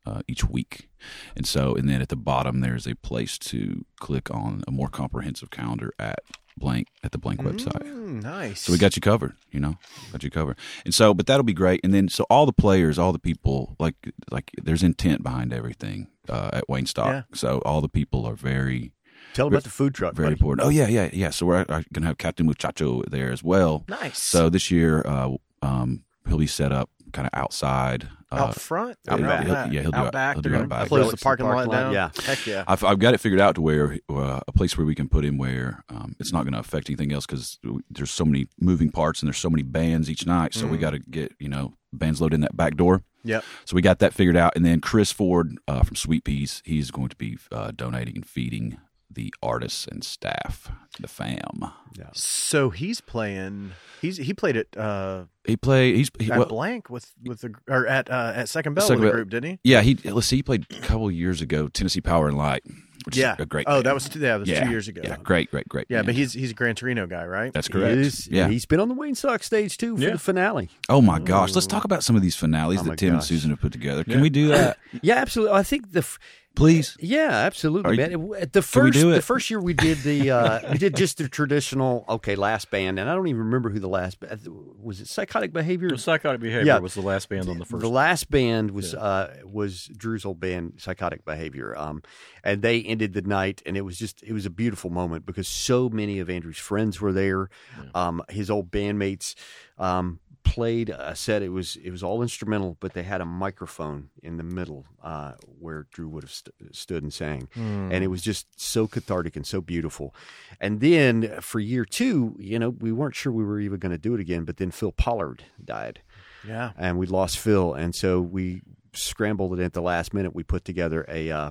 uh, 0.04 0.22
each 0.28 0.44
week. 0.44 0.88
And 1.36 1.46
so, 1.46 1.74
and 1.74 1.88
then 1.88 2.00
at 2.00 2.08
the 2.08 2.16
bottom, 2.16 2.60
there's 2.60 2.86
a 2.86 2.94
place 2.96 3.38
to 3.38 3.84
click 4.00 4.30
on 4.30 4.62
a 4.66 4.70
more 4.70 4.88
comprehensive 4.88 5.50
calendar 5.50 5.92
at 5.98 6.20
blank 6.56 6.88
at 7.04 7.12
the 7.12 7.18
blank 7.18 7.40
website. 7.40 7.82
Mm, 7.82 8.22
nice. 8.22 8.62
So 8.62 8.72
we 8.72 8.78
got 8.78 8.96
you 8.96 9.02
covered, 9.02 9.34
you 9.52 9.60
know, 9.60 9.76
got 10.10 10.22
you 10.22 10.30
covered. 10.30 10.56
And 10.84 10.94
so, 10.94 11.12
but 11.12 11.26
that'll 11.26 11.44
be 11.44 11.52
great. 11.52 11.80
And 11.84 11.92
then, 11.92 12.08
so 12.08 12.24
all 12.30 12.46
the 12.46 12.52
players, 12.52 12.98
all 12.98 13.12
the 13.12 13.18
people, 13.18 13.76
like, 13.78 13.94
like 14.30 14.50
there's 14.62 14.82
intent 14.82 15.22
behind 15.22 15.52
everything 15.52 16.08
uh, 16.28 16.50
at 16.54 16.68
Wayne 16.68 16.86
Stock. 16.86 17.08
Yeah. 17.08 17.22
So 17.34 17.58
all 17.66 17.80
the 17.80 17.88
people 17.90 18.24
are 18.24 18.34
very, 18.34 18.92
Tell 19.34 19.46
them 19.46 19.54
about 19.54 19.64
the 19.64 19.70
food 19.70 19.94
truck. 19.94 20.14
very 20.14 20.28
buddy. 20.28 20.34
important. 20.34 20.66
Oh 20.66 20.70
yeah, 20.70 20.88
yeah, 20.88 21.10
yeah. 21.12 21.28
So 21.30 21.44
we're 21.44 21.64
going 21.64 21.84
to 21.92 22.00
have 22.02 22.16
Captain 22.16 22.46
Muchacho 22.46 23.02
there 23.02 23.30
as 23.32 23.42
well. 23.44 23.84
nice. 23.88 24.18
So 24.22 24.48
this 24.48 24.70
year, 24.70 25.02
uh, 25.06 25.32
um, 25.60 26.04
he'll 26.26 26.38
be 26.38 26.46
set 26.46 26.72
up 26.72 26.90
kind 27.12 27.28
of 27.32 27.38
outside. 27.38 28.08
Uh, 28.32 28.36
out 28.36 28.60
front. 28.60 28.98
out 29.08 29.20
or 29.20 29.22
back. 29.22 29.38
out 29.40 29.44
He'll- 29.46 29.54
back? 29.54 29.72
yeah, 29.72 29.82
he'll 29.82 29.90
do 29.92 29.96
out 29.98 30.06
out- 30.06 30.12
back. 30.12 30.34
he'll 30.34 30.42
do 30.42 30.54
out 30.56 30.68
back. 30.68 30.88
Close 30.88 31.00
Close 31.02 31.10
the 31.12 31.16
the 31.16 31.22
parking, 31.22 31.46
parking 31.46 31.70
lot 31.72 31.76
lot, 31.76 31.80
down. 31.80 31.92
yeah. 31.92 32.10
Heck 32.24 32.44
yeah. 32.44 32.64
I've, 32.66 32.82
I've 32.82 32.98
got 32.98 33.14
it 33.14 33.18
figured 33.18 33.40
out 33.40 33.54
to 33.54 33.60
where 33.60 33.98
uh, 34.10 34.40
a 34.48 34.52
place 34.52 34.76
where 34.76 34.84
we 34.86 34.96
can 34.96 35.08
put 35.08 35.24
him 35.24 35.38
where 35.38 35.84
um, 35.88 36.16
it's 36.18 36.32
not 36.32 36.42
going 36.42 36.52
to 36.54 36.58
affect 36.58 36.90
anything 36.90 37.12
else 37.12 37.24
because 37.24 37.58
there's 37.88 38.10
so 38.10 38.24
many 38.24 38.48
moving 38.60 38.90
parts 38.90 39.22
and 39.22 39.28
there's 39.28 39.38
so 39.38 39.48
many 39.48 39.62
bands 39.62 40.10
each 40.10 40.26
night. 40.26 40.54
So 40.54 40.66
we 40.66 40.76
got 40.76 40.90
to 40.90 40.98
get 40.98 41.32
you 41.38 41.48
know 41.48 41.74
bands 41.92 42.20
loaded 42.20 42.34
in 42.34 42.40
that 42.40 42.56
back 42.56 42.76
door. 42.76 43.02
Yep. 43.22 43.44
So 43.64 43.74
we 43.76 43.82
got 43.82 44.00
that 44.00 44.12
figured 44.12 44.36
out, 44.36 44.54
and 44.56 44.64
then 44.64 44.80
Chris 44.80 45.10
Ford 45.12 45.56
uh, 45.68 45.82
from 45.82 45.94
Sweet 45.96 46.24
P's, 46.24 46.62
he's 46.64 46.90
going 46.92 47.08
to 47.08 47.16
be 47.16 47.38
uh, 47.52 47.70
donating 47.74 48.16
and 48.16 48.26
feeding 48.26 48.78
the 49.10 49.32
artists 49.42 49.86
and 49.86 50.04
staff, 50.04 50.70
the 51.00 51.08
fam. 51.08 51.70
So 52.12 52.70
he's 52.70 53.00
playing. 53.00 53.72
He's 54.02 54.18
he 54.18 54.34
played 54.34 54.56
it. 54.56 54.76
uh, 54.76 55.24
He 55.46 55.56
played. 55.56 55.96
He's 55.96 56.10
he, 56.18 56.30
at 56.30 56.38
well, 56.38 56.48
blank 56.48 56.90
with 56.90 57.12
with 57.24 57.40
the 57.40 57.54
or 57.68 57.86
at 57.86 58.10
uh, 58.10 58.32
at 58.34 58.48
Second 58.48 58.74
Bell 58.74 58.86
Second 58.86 59.00
with 59.00 59.08
the 59.08 59.10
Bell. 59.12 59.16
group, 59.16 59.30
didn't 59.30 59.50
he? 59.50 59.58
yeah. 59.64 59.80
He 59.82 59.94
let's 60.04 60.26
see. 60.26 60.36
He 60.36 60.42
played 60.42 60.66
a 60.70 60.80
couple 60.80 61.10
years 61.10 61.40
ago, 61.40 61.68
Tennessee 61.68 62.00
Power 62.02 62.28
and 62.28 62.36
Light, 62.36 62.62
which 63.06 63.16
Yeah. 63.16 63.34
is 63.34 63.40
a 63.40 63.46
great. 63.46 63.66
Oh, 63.66 63.76
band. 63.76 63.86
that 63.86 63.94
was 63.94 64.08
two, 64.08 64.18
yeah, 64.18 64.32
that 64.32 64.40
was 64.40 64.48
yeah, 64.48 64.64
two 64.64 64.70
years 64.70 64.88
ago. 64.88 65.00
Yeah, 65.04 65.16
great, 65.22 65.50
great, 65.50 65.68
great. 65.68 65.86
Yeah, 65.88 65.98
band. 65.98 66.06
but 66.06 66.14
he's 66.16 66.34
he's 66.34 66.50
a 66.50 66.54
Gran 66.54 66.74
Torino 66.74 67.06
guy, 67.06 67.24
right? 67.24 67.52
that's 67.52 67.68
He 67.68 67.72
correct. 67.72 67.96
is. 67.96 68.28
yeah, 68.28 68.48
He's 68.48 68.66
been 68.66 68.80
on 68.80 68.88
the 68.88 68.94
Wayne 68.94 69.14
Stock 69.14 69.42
stage 69.42 69.78
too 69.78 69.96
for 69.96 70.02
Yeah. 70.02 70.10
the 70.10 70.18
finale. 70.18 70.68
Oh 70.90 71.00
my 71.00 71.18
gosh, 71.18 71.54
let's 71.54 71.66
talk 71.66 71.84
about 71.84 72.02
some 72.04 72.14
of 72.16 72.20
these 72.22 72.36
finales 72.36 72.80
Oh 72.80 72.84
that 72.84 72.98
Tim 72.98 73.14
and. 73.14 73.24
Susan 73.24 73.50
have 73.50 73.60
put 73.60 73.72
together. 73.72 74.04
Can 74.04 74.20
we 74.20 74.28
do 74.28 74.48
that, 74.48 74.78
Yeah, 75.02 75.14
absolutely. 75.16 75.54
I 75.54 75.62
think 75.62 75.92
the 75.92 76.00
f- 76.00 76.18
please? 76.56 76.96
Yeah, 76.98 77.28
absolutely, 77.30 77.90
Are 77.90 77.92
you- 78.10 78.18
man. 78.18 78.32
It- 78.34 78.42
At 78.42 78.52
the 78.52 78.60
Can 78.62 78.84
we 78.84 78.90
first, 78.90 78.98
do 79.00 79.10
it? 79.12 79.14
the 79.14 79.22
first 79.22 79.50
year 79.50 79.60
we 79.60 79.74
did 79.74 79.98
the, 79.98 80.30
uh, 80.32 80.60
we 80.72 80.78
did 80.78 80.96
just 80.96 81.18
the 81.18 81.28
traditional. 81.28 82.04
Okay, 82.08 82.34
last 82.34 82.70
band, 82.70 82.98
and 82.98 83.08
I 83.08 83.14
don't 83.14 83.28
even 83.28 83.42
remember 83.42 83.70
who 83.70 83.78
the 83.78 83.88
last 83.88 84.18
ba- 84.20 84.38
was. 84.80 85.00
It 85.00 85.06
Psychotic 85.08 85.52
Behavior. 85.52 85.90
The 85.90 85.98
Psychotic 85.98 86.40
Behavior 86.40 86.66
Yeah. 86.66 86.78
was 86.78 86.94
the 86.94 87.00
last 87.02 87.28
band 87.28 87.48
on 87.48 87.58
the 87.58 87.64
first. 87.64 87.80
The 87.80 87.88
last 87.88 88.30
band 88.30 88.72
was 88.72 88.94
uh, 88.94 89.36
was 89.44 89.86
Drew's 89.96 90.24
old 90.24 90.40
band, 90.40 90.74
Psychotic 90.78 91.24
Behavior, 91.24 91.76
um, 91.78 92.02
and 92.42 92.62
they 92.62 92.82
ended 92.82 93.12
the 93.12 93.22
night, 93.22 93.62
and 93.66 93.76
it 93.76 93.82
was 93.82 93.98
just 93.98 94.22
it 94.22 94.32
was 94.32 94.46
a 94.46 94.50
beautiful 94.50 94.90
moment 94.90 95.26
because 95.26 95.46
so 95.46 95.88
many 95.88 96.18
of 96.18 96.28
Andrew's 96.30 96.58
friends 96.58 97.00
were 97.00 97.12
there, 97.12 97.50
um, 97.94 98.22
his 98.30 98.50
old 98.50 98.70
bandmates 98.70 99.34
um, 99.78 100.20
played 100.46 100.88
a 100.90 101.14
set. 101.14 101.42
It 101.42 101.50
was 101.50 101.76
it 101.76 101.90
was 101.90 102.02
all 102.02 102.22
instrumental, 102.22 102.76
but 102.80 102.92
they 102.94 103.02
had 103.02 103.20
a 103.20 103.24
microphone 103.26 104.08
in 104.22 104.36
the 104.38 104.42
middle 104.42 104.86
uh, 105.02 105.32
where 105.60 105.86
Drew 105.92 106.08
would 106.08 106.22
have 106.24 106.30
st- 106.32 106.54
stood 106.74 107.02
and 107.02 107.12
sang, 107.12 107.48
and 107.54 107.92
it 108.02 108.06
was 108.08 108.22
just 108.22 108.46
so 108.58 108.86
cathartic 108.86 109.36
and 109.36 109.46
so 109.46 109.60
beautiful. 109.60 110.14
And 110.60 110.80
then 110.80 111.40
for 111.40 111.60
year 111.60 111.84
two, 111.84 112.34
you 112.38 112.58
know, 112.58 112.70
we 112.70 112.92
weren't 112.92 113.14
sure 113.16 113.32
we 113.32 113.44
were 113.44 113.60
even 113.60 113.78
going 113.78 113.92
to 113.92 113.98
do 113.98 114.14
it 114.14 114.20
again, 114.20 114.44
but 114.44 114.56
then 114.56 114.70
Phil 114.70 114.92
Pollard 114.92 115.44
died 115.62 116.00
Yeah. 116.46 116.70
and 116.78 116.96
we 116.98 117.06
lost 117.06 117.38
Phil, 117.38 117.74
and 117.74 117.94
so 117.94 118.20
we 118.20 118.62
scrambled 118.94 119.58
it 119.58 119.62
at 119.62 119.72
the 119.74 119.82
last 119.82 120.14
minute. 120.14 120.34
We 120.34 120.42
put 120.44 120.64
together 120.64 121.04
a 121.08 121.30
uh, 121.30 121.50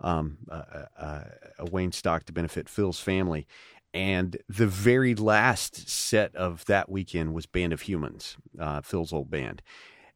um, 0.00 0.38
a, 0.48 0.54
a, 0.96 1.26
a 1.60 1.64
Wayne 1.70 1.92
stock 1.92 2.24
to 2.26 2.32
benefit 2.32 2.68
Phil's 2.68 3.00
family, 3.00 3.46
and 3.94 4.36
the 4.48 4.66
very 4.66 5.14
last 5.14 5.88
set 5.88 6.34
of 6.34 6.64
that 6.66 6.88
weekend 6.88 7.34
was 7.34 7.46
Band 7.46 7.72
of 7.72 7.82
Humans, 7.82 8.36
uh, 8.58 8.80
Phil's 8.80 9.12
old 9.12 9.30
band. 9.30 9.62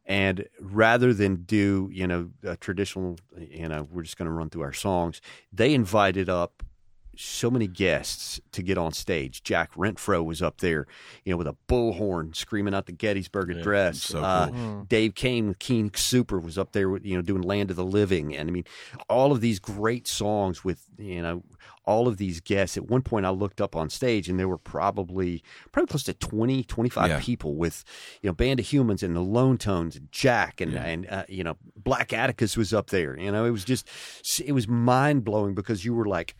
And 0.05 0.47
rather 0.59 1.13
than 1.13 1.43
do 1.43 1.89
you 1.91 2.07
know 2.07 2.29
a 2.43 2.55
traditional, 2.55 3.17
you 3.37 3.67
know, 3.67 3.87
we're 3.91 4.03
just 4.03 4.17
going 4.17 4.27
to 4.27 4.31
run 4.31 4.49
through 4.49 4.63
our 4.63 4.73
songs, 4.73 5.21
they 5.51 5.73
invited 5.73 6.29
up 6.29 6.63
so 7.17 7.49
many 7.51 7.67
guests 7.67 8.39
to 8.51 8.61
get 8.61 8.77
on 8.77 8.91
stage. 8.93 9.43
Jack 9.43 9.73
Rentfro 9.73 10.23
was 10.23 10.41
up 10.41 10.59
there, 10.59 10.87
you 11.25 11.31
know, 11.33 11.37
with 11.37 11.47
a 11.47 11.55
bullhorn 11.67 12.35
screaming 12.35 12.73
out 12.73 12.85
the 12.85 12.91
Gettysburg 12.91 13.49
Yeah, 13.49 13.57
Address. 13.57 14.01
so 14.03 14.23
Uh, 14.23 14.49
cool. 14.49 14.85
Dave 14.89 15.15
Kane 15.15 15.47
with 15.47 15.59
King 15.59 15.91
Super 15.95 16.39
was 16.39 16.57
up 16.57 16.71
there, 16.71 16.89
with, 16.89 17.05
you 17.05 17.15
know, 17.15 17.21
doing 17.21 17.41
Land 17.41 17.69
of 17.69 17.75
the 17.75 17.85
Living, 17.85 18.35
and 18.35 18.49
I 18.49 18.51
mean, 18.51 18.65
all 19.09 19.31
of 19.31 19.41
these 19.41 19.59
great 19.59 20.07
songs 20.07 20.63
with 20.63 20.83
you 20.97 21.21
know 21.21 21.43
all 21.85 22.07
of 22.09 22.17
these 22.17 22.41
guests. 22.41 22.75
At 22.75 22.89
one 22.89 23.01
point, 23.01 23.25
I 23.25 23.29
looked 23.29 23.61
up 23.61 23.73
on 23.73 23.89
stage, 23.89 24.27
and 24.27 24.37
there 24.37 24.47
were 24.49 24.57
probably 24.57 25.41
probably 25.71 25.87
close 25.87 26.03
to 26.03 26.13
20, 26.13 26.63
25 26.65 27.09
Yeah. 27.09 27.19
people 27.21 27.55
with 27.55 27.83
you 28.21 28.29
know 28.29 28.33
Band 28.33 28.59
of 28.59 28.65
Humans 28.67 29.03
and 29.03 29.15
the 29.15 29.21
Lone 29.21 29.57
Tones 29.57 29.95
and 29.95 30.11
Jack 30.11 30.59
and 30.61 30.73
and 30.75 31.07
uh, 31.09 31.23
you 31.29 31.43
know 31.43 31.55
Black 31.75 32.11
Atticus 32.13 32.57
was 32.57 32.73
up 32.73 32.89
there. 32.89 33.17
You 33.17 33.31
know, 33.31 33.45
it 33.45 33.51
was 33.51 33.63
just 33.63 33.87
it 34.45 34.51
was 34.51 34.67
mind 34.67 35.23
blowing 35.23 35.53
because 35.55 35.85
you 35.85 35.93
were 35.93 36.05
like, 36.05 36.35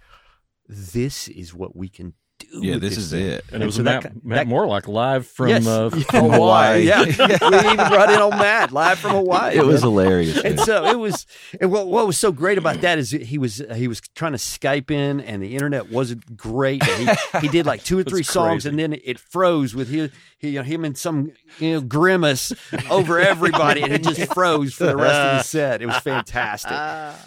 this 0.68 1.28
is 1.28 1.54
what 1.54 1.76
we 1.76 1.90
can 1.90 2.14
do. 2.40 2.48
Yeah, 2.62 2.74
with 2.76 2.84
this 2.84 2.98
is 2.98 3.10
thing. 3.12 3.26
it. 3.26 3.46
and 3.52 3.64
it 3.64 3.66
was 3.66 3.76
so 3.76 3.84
that 3.84 4.04
Matt, 4.04 4.14
ki- 4.14 4.20
Matt 4.24 4.36
that- 4.38 4.48
Morelock 4.48 4.88
live 4.88 5.26
from 5.26 5.48
yes, 5.48 5.66
uh, 5.66 5.90
from 5.92 6.02
from 6.02 6.30
Hawaii. 6.32 6.86
Hawaii. 6.86 6.88
Yeah, 6.88 7.04
we 7.50 7.58
even 7.58 7.76
brought 7.78 8.12
in 8.12 8.20
old 8.20 8.36
Matt 8.36 8.72
live 8.72 9.00
from 9.00 9.12
Hawaii. 9.14 9.56
It 9.58 9.66
was 9.66 9.82
man. 9.82 9.90
hilarious. 9.92 10.38
and 10.44 10.60
so 10.60 10.86
it 10.86 11.00
was. 11.00 11.26
And 11.60 11.72
what, 11.72 11.88
what 11.88 12.06
was 12.06 12.18
so 12.20 12.32
great 12.32 12.60
about 12.60 12.82
that 12.82 13.00
is 13.00 13.10
he 13.10 13.40
was 13.40 13.64
he 13.76 13.88
was 13.88 14.02
trying 14.14 14.34
to 14.34 14.38
Skype 14.38 14.92
in, 14.92 15.20
and 15.22 15.42
the 15.42 15.56
internet 15.56 15.92
wasn't 15.92 16.38
great. 16.38 16.88
And 16.88 17.10
he, 17.10 17.40
he 17.40 17.48
did 17.48 17.66
like 17.66 17.84
two 17.84 17.98
or 17.98 18.04
three 18.04 18.22
songs, 18.24 18.64
crazy. 18.64 18.70
and 18.70 18.78
then 18.80 19.00
it 19.04 19.18
froze 19.20 19.74
with 19.74 19.90
his, 19.90 20.12
he, 20.40 20.50
you 20.50 20.60
know, 20.60 20.64
him 20.64 20.86
and 20.86 20.98
some 20.98 21.32
you 21.60 21.74
know 21.74 21.82
grimace 21.82 22.54
over 22.90 23.20
everybody, 23.20 23.82
and 23.82 23.92
it 23.92 24.04
just 24.04 24.34
froze 24.36 24.74
for 24.74 24.86
the 24.86 24.96
rest 24.96 25.16
of 25.20 25.38
the 25.40 25.44
set. 25.44 25.82
It 25.82 25.88
was 25.88 25.98
fantastic. 25.98 26.78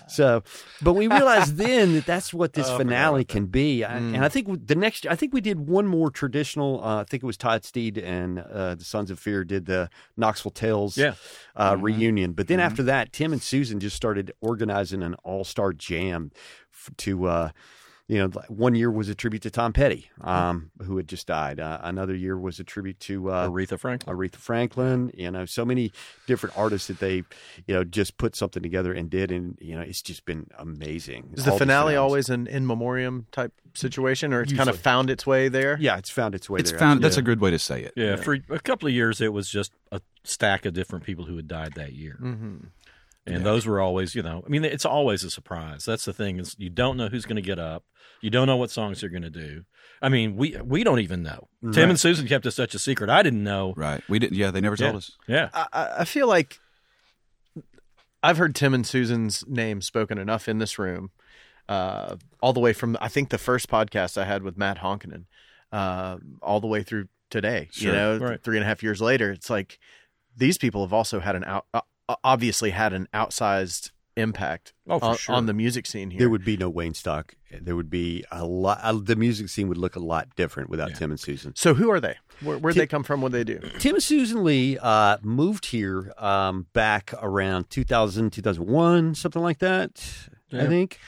So, 0.08 0.42
but 0.80 0.92
we 0.94 1.06
realized 1.08 1.56
then 1.56 1.94
that 1.94 2.06
that's 2.06 2.32
what 2.32 2.52
this 2.52 2.70
finale 2.70 3.24
can 3.24 3.46
be, 3.46 3.82
I, 3.84 3.96
and 3.96 4.24
I 4.24 4.28
think 4.28 4.66
the 4.66 4.74
next, 4.76 5.06
I 5.06 5.16
think 5.16 5.32
we 5.32 5.40
did 5.40 5.66
one 5.66 5.86
more 5.86 6.10
traditional. 6.10 6.82
Uh, 6.84 7.00
I 7.00 7.04
think 7.04 7.22
it 7.22 7.26
was 7.26 7.36
Todd 7.36 7.64
Steed 7.64 7.98
and 7.98 8.38
uh, 8.38 8.74
the 8.76 8.84
Sons 8.84 9.10
of 9.10 9.18
Fear 9.18 9.44
did 9.44 9.66
the 9.66 9.90
Knoxville 10.16 10.52
Tales 10.52 10.96
Yeah. 10.96 11.14
uh, 11.56 11.76
reunion. 11.78 12.32
But 12.32 12.46
then 12.48 12.60
after 12.60 12.82
that, 12.84 13.12
Tim 13.12 13.32
and 13.32 13.42
Susan 13.42 13.80
just 13.80 13.96
started 13.96 14.32
organizing 14.40 15.02
an 15.02 15.14
all 15.24 15.44
star 15.44 15.72
jam 15.72 16.30
f- 16.72 16.90
to. 16.98 17.26
You 18.10 18.18
know, 18.18 18.42
one 18.48 18.74
year 18.74 18.90
was 18.90 19.08
a 19.08 19.14
tribute 19.14 19.42
to 19.42 19.50
Tom 19.50 19.72
Petty, 19.72 20.10
um, 20.20 20.72
who 20.84 20.96
had 20.96 21.06
just 21.06 21.28
died. 21.28 21.60
Uh, 21.60 21.78
another 21.82 22.12
year 22.12 22.36
was 22.36 22.58
a 22.58 22.64
tribute 22.64 22.98
to 23.00 23.30
uh, 23.30 23.48
Aretha 23.48 23.78
Franklin. 23.78 24.16
Aretha 24.16 24.34
Franklin. 24.34 25.12
You 25.14 25.30
know, 25.30 25.44
so 25.44 25.64
many 25.64 25.92
different 26.26 26.58
artists 26.58 26.88
that 26.88 26.98
they, 26.98 27.22
you 27.66 27.74
know, 27.74 27.84
just 27.84 28.18
put 28.18 28.34
something 28.34 28.64
together 28.64 28.92
and 28.92 29.08
did, 29.08 29.30
and 29.30 29.56
you 29.60 29.76
know, 29.76 29.82
it's 29.82 30.02
just 30.02 30.24
been 30.24 30.48
amazing. 30.58 31.34
Is 31.34 31.44
the 31.44 31.52
All 31.52 31.56
these 31.56 31.60
finale 31.60 31.94
always 31.94 32.28
an 32.28 32.48
in 32.48 32.66
memoriam 32.66 33.26
type 33.30 33.52
situation, 33.74 34.32
or 34.32 34.42
it's 34.42 34.52
kind 34.52 34.68
of 34.68 34.76
found 34.76 35.08
its 35.08 35.24
way 35.24 35.48
there? 35.48 35.78
Yeah, 35.80 35.96
it's 35.96 36.10
found 36.10 36.34
its 36.34 36.50
way. 36.50 36.58
it's 36.58 36.72
there, 36.72 36.80
found. 36.80 37.04
That's 37.04 37.16
a 37.16 37.22
good 37.22 37.40
way 37.40 37.52
to 37.52 37.60
say 37.60 37.82
it. 37.84 37.92
Yeah, 37.94 38.16
for 38.16 38.38
a 38.48 38.58
couple 38.58 38.88
of 38.88 38.92
years, 38.92 39.20
it 39.20 39.32
was 39.32 39.48
just 39.48 39.70
a 39.92 40.00
stack 40.24 40.66
of 40.66 40.74
different 40.74 41.04
people 41.04 41.26
who 41.26 41.36
had 41.36 41.46
died 41.46 41.74
that 41.74 41.92
year. 41.92 42.18
Mm-hmm. 42.20 42.56
And 43.26 43.44
those 43.46 43.64
were 43.66 43.80
always, 43.80 44.14
you 44.14 44.22
know, 44.22 44.42
I 44.44 44.48
mean, 44.48 44.64
it's 44.64 44.84
always 44.86 45.22
a 45.24 45.30
surprise. 45.30 45.84
That's 45.84 46.04
the 46.04 46.12
thing 46.12 46.40
is 46.40 46.56
you 46.58 46.68
don't 46.70 46.96
know 46.96 47.08
who's 47.08 47.26
going 47.26 47.36
to 47.36 47.42
get 47.42 47.58
up. 47.60 47.84
You 48.22 48.28
don't 48.30 48.46
know 48.46 48.56
what 48.56 48.70
songs 48.70 49.00
they're 49.00 49.08
going 49.10 49.22
to 49.22 49.30
do. 49.30 49.64
I 50.02 50.08
mean, 50.08 50.36
we 50.36 50.56
we 50.64 50.82
don't 50.84 50.98
even 51.00 51.22
know. 51.22 51.48
Tim 51.72 51.90
and 51.90 52.00
Susan 52.00 52.26
kept 52.26 52.44
us 52.46 52.56
such 52.56 52.74
a 52.74 52.78
secret. 52.78 53.08
I 53.08 53.22
didn't 53.22 53.44
know. 53.44 53.72
Right. 53.76 54.02
We 54.08 54.18
didn't. 54.18 54.36
Yeah, 54.36 54.50
they 54.50 54.60
never 54.60 54.76
told 54.76 54.92
Yeah. 54.92 54.96
us. 54.98 55.10
Yeah. 55.28 55.48
I- 55.54 55.66
I, 55.72 55.88
I 56.00 56.04
feel 56.04 56.26
like 56.26 56.58
I've 58.22 58.36
heard 58.38 58.54
Tim 58.54 58.74
and 58.74 58.86
Susan's 58.86 59.44
name 59.46 59.80
spoken 59.80 60.18
enough 60.18 60.48
in 60.48 60.58
this 60.58 60.78
room 60.78 61.10
uh, 61.68 62.16
all 62.42 62.52
the 62.52 62.60
way 62.60 62.72
from 62.72 62.96
I 63.00 63.08
think 63.08 63.30
the 63.30 63.38
first 63.38 63.68
podcast 63.68 64.18
I 64.18 64.24
had 64.24 64.42
with 64.42 64.58
Matt 64.58 64.78
Honkinen, 64.78 65.24
uh, 65.72 66.18
all 66.42 66.60
the 66.60 66.66
way 66.66 66.82
through 66.82 67.08
today. 67.30 67.68
Sure. 67.70 67.90
You 67.92 67.96
know, 67.96 68.18
Right. 68.18 68.42
three 68.42 68.56
and 68.56 68.64
a 68.64 68.66
half 68.66 68.82
years 68.82 69.00
later, 69.00 69.30
it's 69.30 69.48
like 69.48 69.78
these 70.36 70.58
people 70.58 70.82
have 70.82 70.92
also 70.92 71.20
had 71.20 71.36
an 71.36 71.44
out, 71.44 71.66
uh, 71.72 71.80
obviously 72.24 72.70
had 72.70 72.92
an 72.92 73.08
outsized 73.14 73.90
impact 74.16 74.74
Oh, 74.88 74.98
on, 75.00 75.16
sure. 75.16 75.34
on 75.34 75.46
the 75.46 75.54
music 75.54 75.86
scene 75.86 76.10
here. 76.10 76.18
There 76.18 76.30
would 76.30 76.44
be 76.44 76.56
no 76.56 76.68
Wayne 76.68 76.94
Stock. 76.94 77.36
There 77.60 77.74
would 77.76 77.88
be 77.90 78.24
a 78.30 78.44
lot. 78.44 78.78
Uh, 78.82 78.98
the 79.02 79.16
music 79.16 79.48
scene 79.48 79.68
would 79.68 79.78
look 79.78 79.96
a 79.96 80.00
lot 80.00 80.28
different 80.36 80.68
without 80.68 80.90
Yeah. 80.90 80.96
Tim 80.96 81.10
and 81.10 81.18
Susan. 81.20 81.54
so 81.56 81.74
who 81.74 81.90
are 81.90 82.00
they? 82.00 82.16
Where, 82.42 82.58
where'd 82.58 82.74
they 82.76 82.86
come 82.86 83.02
from? 83.02 83.20
What 83.22 83.32
they 83.32 83.44
do? 83.44 83.60
Tim 83.78 83.94
and 83.94 84.02
Susan 84.02 84.44
Lee 84.44 84.78
uh, 84.80 85.18
moved 85.22 85.66
here 85.66 86.12
um, 86.18 86.66
back 86.72 87.12
around 87.22 87.70
2000, 87.70 88.30
2001, 88.30 89.14
something 89.14 89.42
like 89.42 89.58
that. 89.58 90.02
I 90.52 90.66
think. 90.66 90.98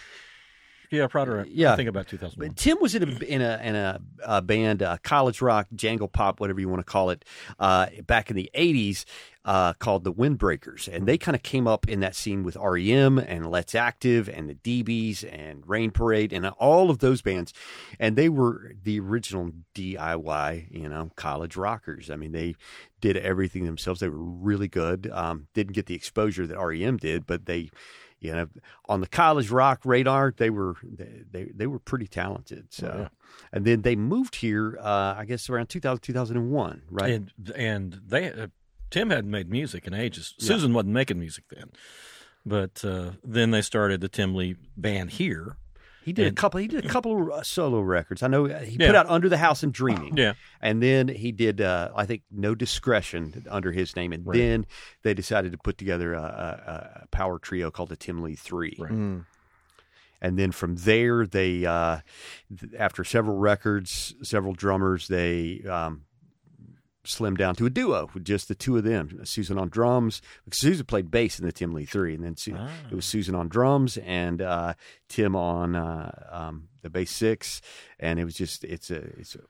Yeah, 0.92 1.06
probably. 1.06 1.50
Yeah. 1.50 1.72
I 1.72 1.76
think 1.76 1.88
about 1.88 2.06
2001. 2.06 2.48
But 2.48 2.56
Tim 2.56 2.78
was 2.80 2.94
in 2.94 3.02
a 3.02 3.24
in 3.24 3.40
a 3.40 3.60
in 3.62 3.74
a, 3.74 4.00
a 4.24 4.42
band, 4.42 4.82
uh, 4.82 4.98
college 5.02 5.40
rock, 5.40 5.66
jangle 5.74 6.06
pop, 6.06 6.38
whatever 6.38 6.60
you 6.60 6.68
want 6.68 6.80
to 6.80 6.90
call 6.90 7.10
it, 7.10 7.24
uh, 7.58 7.86
back 8.06 8.28
in 8.30 8.36
the 8.36 8.50
'80s, 8.54 9.06
uh, 9.44 9.72
called 9.72 10.04
the 10.04 10.12
Windbreakers, 10.12 10.94
and 10.94 11.06
they 11.06 11.16
kind 11.16 11.34
of 11.34 11.42
came 11.42 11.66
up 11.66 11.88
in 11.88 12.00
that 12.00 12.14
scene 12.14 12.42
with 12.42 12.56
REM 12.56 13.18
and 13.18 13.50
Let's 13.50 13.74
Active 13.74 14.28
and 14.28 14.50
the 14.50 14.54
DBs 14.54 15.24
and 15.32 15.66
Rain 15.66 15.90
Parade 15.90 16.32
and 16.32 16.46
all 16.46 16.90
of 16.90 16.98
those 16.98 17.22
bands, 17.22 17.54
and 17.98 18.14
they 18.14 18.28
were 18.28 18.72
the 18.84 19.00
original 19.00 19.50
DIY, 19.74 20.66
you 20.70 20.88
know, 20.88 21.10
college 21.16 21.56
rockers. 21.56 22.10
I 22.10 22.16
mean, 22.16 22.32
they 22.32 22.54
did 23.00 23.16
everything 23.16 23.64
themselves. 23.64 24.00
They 24.00 24.10
were 24.10 24.16
really 24.18 24.68
good. 24.68 25.10
Um, 25.10 25.48
didn't 25.54 25.72
get 25.72 25.86
the 25.86 25.94
exposure 25.94 26.46
that 26.46 26.58
REM 26.58 26.98
did, 26.98 27.26
but 27.26 27.46
they 27.46 27.70
you 28.22 28.32
know 28.32 28.46
on 28.88 29.00
the 29.00 29.06
college 29.06 29.50
rock 29.50 29.80
radar 29.84 30.32
they 30.36 30.48
were 30.50 30.76
they 30.82 31.22
they, 31.30 31.44
they 31.54 31.66
were 31.66 31.78
pretty 31.78 32.06
talented 32.06 32.66
so 32.70 32.86
Oh, 32.94 33.00
yeah. 33.02 33.08
and 33.52 33.64
then 33.64 33.82
they 33.82 33.96
moved 33.96 34.36
here 34.36 34.78
uh 34.80 35.14
i 35.18 35.24
guess 35.26 35.50
around 35.50 35.66
2000 35.68 36.00
2001 36.02 36.82
right 36.90 37.10
And 37.10 37.32
and 37.54 38.00
they 38.06 38.30
uh, 38.32 38.46
Tim 38.90 39.08
hadn't 39.10 39.30
made 39.30 39.48
music 39.50 39.86
in 39.86 39.94
ages. 39.94 40.34
Yeah. 40.38 40.48
Susan 40.48 40.74
wasn't 40.74 40.92
making 40.92 41.18
music 41.18 41.44
then, 41.48 41.70
but 42.44 42.84
uh, 42.84 43.12
then 43.24 43.50
they 43.50 43.62
started 43.62 44.02
the 44.02 44.08
Tim 44.10 44.34
Lee 44.34 44.56
band 44.76 45.12
here. 45.12 45.56
He 46.04 46.12
did 46.12 46.26
a 46.26 46.32
couple 46.32 46.60
he 46.60 46.68
did 46.68 46.84
a 46.84 46.88
couple 46.88 47.22
of 47.22 47.30
uh, 47.30 47.42
solo 47.42 47.80
records 47.80 48.22
i 48.22 48.26
know 48.26 48.44
he 48.46 48.76
Yeah. 48.78 48.86
put 48.88 48.96
out 48.96 49.06
under 49.08 49.28
the 49.28 49.38
house 49.38 49.62
and 49.62 49.72
dreaming 49.72 50.16
Yeah, 50.16 50.34
and 50.60 50.82
then 50.82 51.08
he 51.08 51.32
did 51.32 51.60
uh 51.60 51.90
i 51.96 52.04
think 52.06 52.22
no 52.30 52.54
discretion 52.54 53.44
under 53.50 53.72
his 53.72 53.94
name 53.96 54.12
and 54.12 54.26
Right. 54.26 54.36
then 54.38 54.66
they 55.02 55.14
decided 55.14 55.52
to 55.52 55.58
put 55.58 55.78
together 55.78 56.14
a, 56.14 56.22
a, 56.22 57.00
a 57.02 57.06
power 57.10 57.38
trio 57.38 57.70
called 57.70 57.88
the 57.90 57.96
tim 57.96 58.22
lee 58.22 58.34
three 58.36 58.76
Right. 58.78 58.92
Mm. 58.92 59.24
and 60.20 60.38
then 60.38 60.52
from 60.52 60.76
there 60.76 61.26
they 61.26 61.64
uh, 61.66 61.98
th- 62.58 62.72
after 62.78 63.04
several 63.04 63.36
records 63.38 64.14
several 64.22 64.54
drummers 64.54 65.08
they 65.08 65.62
um, 65.68 66.02
slimmed 67.04 67.36
down 67.38 67.54
to 67.56 67.66
a 67.66 67.70
duo 67.70 68.08
with 68.14 68.24
just 68.24 68.46
the 68.48 68.54
two 68.54 68.76
of 68.76 68.84
them 68.84 69.20
susan 69.24 69.58
on 69.58 69.68
drums 69.68 70.22
susan 70.52 70.86
played 70.86 71.10
bass 71.10 71.38
in 71.40 71.44
the 71.44 71.50
tim 71.52 71.72
lee 71.72 71.84
three 71.84 72.14
and 72.14 72.22
then 72.24 72.36
Su- 72.36 72.54
Ah. 72.56 72.70
it 72.90 72.94
was 72.94 73.04
susan 73.04 73.34
on 73.34 73.48
drums 73.48 73.96
and 73.98 74.40
uh, 74.40 74.74
tim 75.08 75.34
on 75.34 75.74
uh, 75.74 76.28
um, 76.30 76.68
the 76.82 76.90
bass 76.90 77.10
six 77.10 77.60
and 77.98 78.20
it 78.20 78.24
was 78.24 78.34
just 78.34 78.62
it's 78.64 78.90
a 78.90 78.98
it's 79.18 79.34
a 79.34 79.40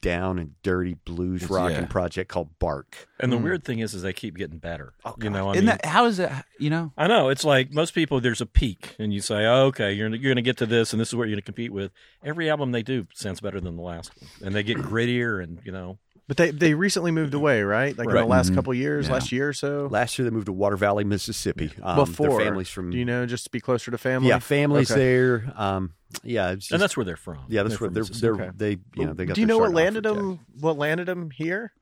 down 0.00 0.36
and 0.40 0.60
dirty 0.64 0.94
blues 1.04 1.48
rocking 1.48 1.76
yeah. 1.82 1.86
project 1.86 2.28
called 2.28 2.58
bark 2.58 3.06
and 3.20 3.32
the 3.32 3.36
Mm. 3.38 3.42
weird 3.44 3.64
thing 3.64 3.78
is, 3.78 3.94
is 3.94 4.02
they 4.02 4.12
keep 4.12 4.36
getting 4.36 4.58
better. 4.58 4.94
Oh, 5.04 5.14
you 5.22 5.30
know, 5.30 5.50
I 5.50 5.52
mean, 5.54 5.66
that 5.66 5.84
how 5.86 6.06
is 6.06 6.16
that? 6.16 6.44
You 6.58 6.70
know, 6.70 6.92
I 6.98 7.06
know 7.06 7.28
it's 7.28 7.44
like 7.44 7.72
most 7.72 7.94
people. 7.94 8.20
There's 8.20 8.40
a 8.40 8.46
peak, 8.46 8.96
and 8.98 9.14
you 9.14 9.20
say, 9.20 9.46
oh, 9.46 9.66
"Okay, 9.66 9.92
you're 9.92 10.08
you're 10.08 10.18
going 10.34 10.36
to 10.36 10.42
get 10.42 10.56
to 10.56 10.66
this, 10.66 10.92
and 10.92 10.98
this 10.98 11.10
is 11.10 11.14
what 11.14 11.28
you're 11.28 11.36
going 11.36 11.42
to 11.42 11.42
compete 11.42 11.72
with." 11.72 11.92
Every 12.24 12.50
album 12.50 12.72
they 12.72 12.82
do 12.82 13.06
sounds 13.14 13.40
better 13.40 13.60
than 13.60 13.76
the 13.76 13.82
last 13.82 14.10
one, 14.20 14.28
and 14.44 14.54
they 14.56 14.64
get 14.64 14.78
grittier, 14.78 15.40
and 15.40 15.60
you 15.64 15.70
know, 15.70 15.98
But 16.32 16.38
they 16.38 16.50
they 16.50 16.72
recently 16.72 17.10
moved 17.10 17.34
away, 17.34 17.62
right? 17.62 17.96
Like 17.98 18.08
in 18.08 18.14
the 18.14 18.24
last 18.24 18.52
Mhm. 18.52 18.54
couple 18.54 18.72
years, 18.72 19.06
Yeah. 19.06 19.12
last 19.12 19.32
year 19.32 19.48
or 19.50 19.52
so. 19.52 19.86
last 19.90 20.18
year 20.18 20.24
they 20.24 20.30
moved 20.34 20.46
to 20.46 20.52
water 20.52 20.78
valley 20.78 21.04
mississippi 21.04 21.70
um, 21.82 21.96
their 21.96 22.06
Before 22.06 22.40
families 22.40 22.70
from 22.70 22.90
do 22.90 22.96
you 22.96 23.04
know, 23.04 23.26
just 23.26 23.44
to 23.44 23.50
be 23.50 23.60
closer 23.60 23.90
to 23.90 23.98
family. 23.98 24.30
Yeah, 24.30 24.38
families 24.38 24.90
Okay. 24.90 24.98
there. 25.00 25.52
Um, 25.56 25.92
yeah, 26.22 26.54
just, 26.54 26.72
and 26.72 26.80
that's 26.80 26.96
where 26.96 27.04
they're 27.04 27.16
from. 27.16 27.40
yeah, 27.48 27.62
that's 27.62 27.74
They're 27.78 27.88
where 27.88 27.90
they're, 27.90 28.04
they're 28.04 28.34
Mississippi. 28.34 28.56
they 28.56 28.78
you 29.00 29.06
know 29.06 29.12
they 29.12 29.26
got. 29.26 29.34
Do 29.34 29.42
you 29.42 29.46
know 29.46 29.58
what 29.58 29.72
landed 29.74 30.06
with 30.06 30.14
them? 30.16 30.40
What 30.58 30.78
landed 30.78 31.06
them 31.06 31.30
here? 31.32 31.72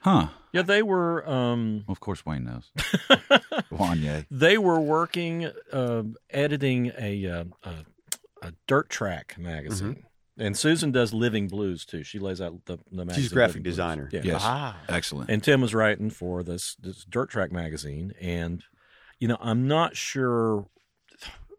huh? 0.00 0.28
Yeah, 0.52 0.62
they 0.62 0.82
were. 0.82 1.28
Um, 1.30 1.84
Well, 1.86 1.92
of 1.92 2.00
course, 2.00 2.26
Wayne 2.26 2.44
knows. 2.46 2.72
Wanye. 3.70 4.26
they 4.30 4.58
were 4.58 4.80
working 4.80 5.50
uh, 5.72 6.02
editing 6.30 6.90
a, 6.98 7.26
uh, 7.26 7.44
a 7.62 7.74
a 8.42 8.52
dirt 8.66 8.88
track 8.88 9.36
magazine. 9.38 10.04
And 10.38 10.56
Susan 10.56 10.92
does 10.92 11.12
Living 11.12 11.48
Blues 11.48 11.84
too. 11.84 12.04
She 12.04 12.18
lays 12.18 12.40
out 12.40 12.64
the, 12.66 12.78
the 12.92 13.04
magazine. 13.04 13.22
She's 13.24 13.32
a 13.32 13.34
graphic 13.34 13.62
designer. 13.64 14.08
Yeah. 14.12 14.20
Yes, 14.22 14.40
Ah, 14.44 14.76
excellent. 14.88 15.30
And 15.30 15.42
Tim 15.42 15.60
was 15.60 15.74
writing 15.74 16.10
for 16.10 16.42
this 16.42 16.76
this 16.76 17.04
dirt 17.04 17.30
track 17.30 17.50
magazine, 17.52 18.12
and 18.20 18.62
you 19.18 19.26
know 19.28 19.36
I'm 19.40 19.66
not 19.66 19.96
sure 19.96 20.66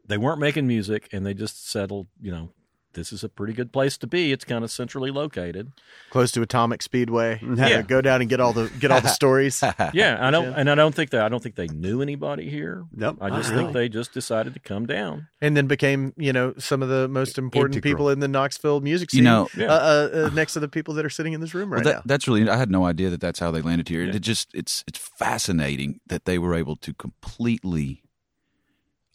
they 0.08 0.18
weren't 0.18 0.40
making 0.40 0.66
music, 0.66 1.10
and 1.12 1.26
they 1.26 1.34
just 1.34 1.70
settled. 1.70 2.08
You 2.22 2.32
know, 2.32 2.54
this 3.00 3.14
is 3.14 3.24
a 3.24 3.30
pretty 3.30 3.54
good 3.54 3.72
place 3.72 3.98
to 3.98 4.08
be. 4.08 4.32
It's 4.32 4.44
kind 4.46 4.64
of 4.64 4.70
centrally 4.70 5.10
located. 5.10 5.72
close 6.10 6.32
to 6.34 6.42
Atomic 6.42 6.82
Speedway. 6.82 7.40
Yeah. 7.60 7.82
go 7.96 8.02
down 8.02 8.22
and 8.22 8.30
get 8.30 8.40
all 8.40 8.54
the 8.54 8.70
get 8.80 8.92
all 8.92 9.02
the 9.02 9.08
stories. 9.08 9.64
Yeah, 9.94 10.18
I 10.20 10.30
don't, 10.32 10.54
and 10.54 10.70
I 10.70 10.76
don't 10.76 10.94
think 10.94 11.10
that 11.12 11.22
I 11.22 11.30
don't 11.30 11.42
think 11.42 11.56
they 11.56 11.68
knew 11.68 12.02
anybody 12.02 12.50
here. 12.50 12.84
Nope, 12.94 13.18
I 13.22 13.30
just 13.30 13.50
not 13.50 13.56
think 13.58 13.70
really. 13.70 13.74
they 13.74 13.90
just 13.90 14.14
decided 14.14 14.54
to 14.54 14.60
come 14.60 14.86
down. 14.86 15.28
and 15.42 15.56
then 15.58 15.68
became 15.68 16.14
you 16.18 16.34
know 16.34 16.54
some 16.58 16.84
of 16.84 16.90
the 16.90 17.08
most 17.08 17.38
important 17.38 17.76
Integral. 17.76 17.94
people 17.94 18.10
in 18.10 18.20
the 18.20 18.28
Knoxville 18.28 18.82
music 18.82 19.10
scene. 19.12 19.20
You 19.20 19.24
know- 19.24 19.48
Yeah. 19.56 19.68
uh, 19.68 19.70
uh, 20.14 20.18
uh, 20.28 20.30
next 20.34 20.54
to 20.54 20.60
the 20.60 20.68
people 20.68 20.94
that 20.96 21.06
are 21.06 21.10
sitting 21.10 21.34
in 21.34 21.42
this 21.42 21.54
room 21.54 21.72
right 21.74 21.84
Well, 21.84 21.94
that, 21.94 22.00
now. 22.00 22.04
that's 22.06 22.28
really. 22.28 22.48
I 22.50 22.58
had 22.58 22.70
no 22.70 22.86
idea 22.86 23.10
that 23.10 23.22
that's 23.22 23.40
how 23.40 23.52
they 23.52 23.62
landed 23.62 23.88
here. 23.88 24.04
Yeah. 24.04 24.16
It 24.16 24.20
just 24.22 24.50
it's 24.54 24.84
it's 24.88 25.00
fascinating 25.00 26.00
that 26.08 26.26
they 26.26 26.38
were 26.38 26.54
able 26.56 26.76
to 26.78 26.94
completely, 26.94 28.04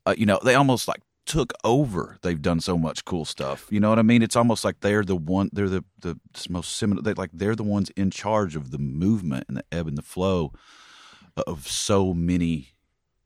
uh, 0.07 0.15
you 0.17 0.27
know, 0.27 0.39
they 0.45 0.55
almost 0.55 0.89
like 0.89 1.01
took 1.27 1.53
over. 1.65 2.19
They've 2.23 2.41
done 2.41 2.61
so 2.61 2.77
much 2.77 3.05
cool 3.05 3.25
stuff. 3.25 3.67
You 3.71 3.81
know 3.81 3.89
what 3.89 3.99
I 3.99 4.03
mean? 4.03 4.23
It's 4.23 4.37
almost 4.37 4.65
like 4.65 4.81
they're 4.81 5.05
the 5.05 5.17
one. 5.17 5.51
They're 5.53 5.69
the 5.69 5.85
the 6.01 6.19
most 6.49 6.77
similar. 6.77 7.01
They 7.03 7.15
like 7.15 7.31
they're 7.33 7.57
the 7.57 7.63
ones 7.63 7.91
in 7.97 8.11
charge 8.11 8.57
of 8.57 8.71
the 8.71 8.79
movement 8.79 9.45
and 9.49 9.57
the 9.57 9.65
ebb 9.73 9.87
and 9.89 9.97
the 9.97 10.03
flow 10.03 10.53
of 11.47 11.67
so 11.67 12.13
many 12.15 12.69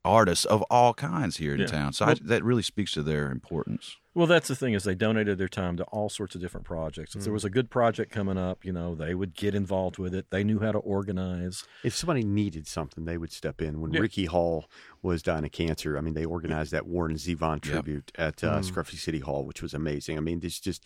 artists 0.05 0.45
of 0.45 0.63
all 0.71 0.95
kinds 0.95 1.37
here 1.39 1.55
in 1.55 1.61
Yeah. 1.61 1.67
town. 1.67 1.93
So 1.93 2.07
I, 2.07 2.15
that 2.23 2.43
really 2.45 2.63
speaks 2.63 2.93
to 2.93 3.03
their 3.03 3.31
importance. 3.31 3.97
Well, 4.19 4.27
that's 4.27 4.49
the 4.49 4.57
thing 4.57 4.73
is 4.73 4.83
they 4.83 4.97
donated 4.97 5.39
their 5.39 5.47
time 5.47 5.77
to 5.77 5.85
all 5.85 6.09
sorts 6.09 6.35
of 6.35 6.41
different 6.41 6.67
projects. 6.67 7.15
If 7.15 7.23
there 7.23 7.33
was 7.33 7.45
a 7.45 7.51
good 7.51 7.71
project 7.71 8.11
coming 8.11 8.37
up, 8.37 8.65
you 8.65 8.73
know, 8.73 8.97
they 8.97 9.15
would 9.15 9.33
get 9.33 9.55
involved 9.55 9.97
with 9.97 10.13
it. 10.13 10.31
They 10.31 10.43
knew 10.43 10.59
how 10.59 10.73
to 10.73 10.79
organize. 10.79 11.63
If 11.85 11.95
somebody 11.95 12.25
needed 12.25 12.67
something, 12.67 13.05
they 13.05 13.17
would 13.17 13.31
step 13.31 13.63
in. 13.63 13.81
When 13.81 13.93
Yeah. 13.93 14.01
Ricky 14.01 14.25
Hall 14.25 14.69
was 15.03 15.23
dying 15.23 15.45
of 15.45 15.53
cancer, 15.53 15.97
I 15.97 16.01
mean, 16.01 16.15
they 16.15 16.25
organized 16.25 16.73
that 16.73 16.89
Warren 16.89 17.15
Zevon 17.15 17.61
tribute 17.61 18.11
at 18.17 18.43
uh, 18.43 18.59
Scruffy 18.59 18.99
City 18.99 19.21
Hall, 19.21 19.45
which 19.45 19.63
was 19.63 19.73
amazing. 19.73 20.19
I 20.19 20.21
mean, 20.21 20.41
it's 20.43 20.59
just 20.59 20.85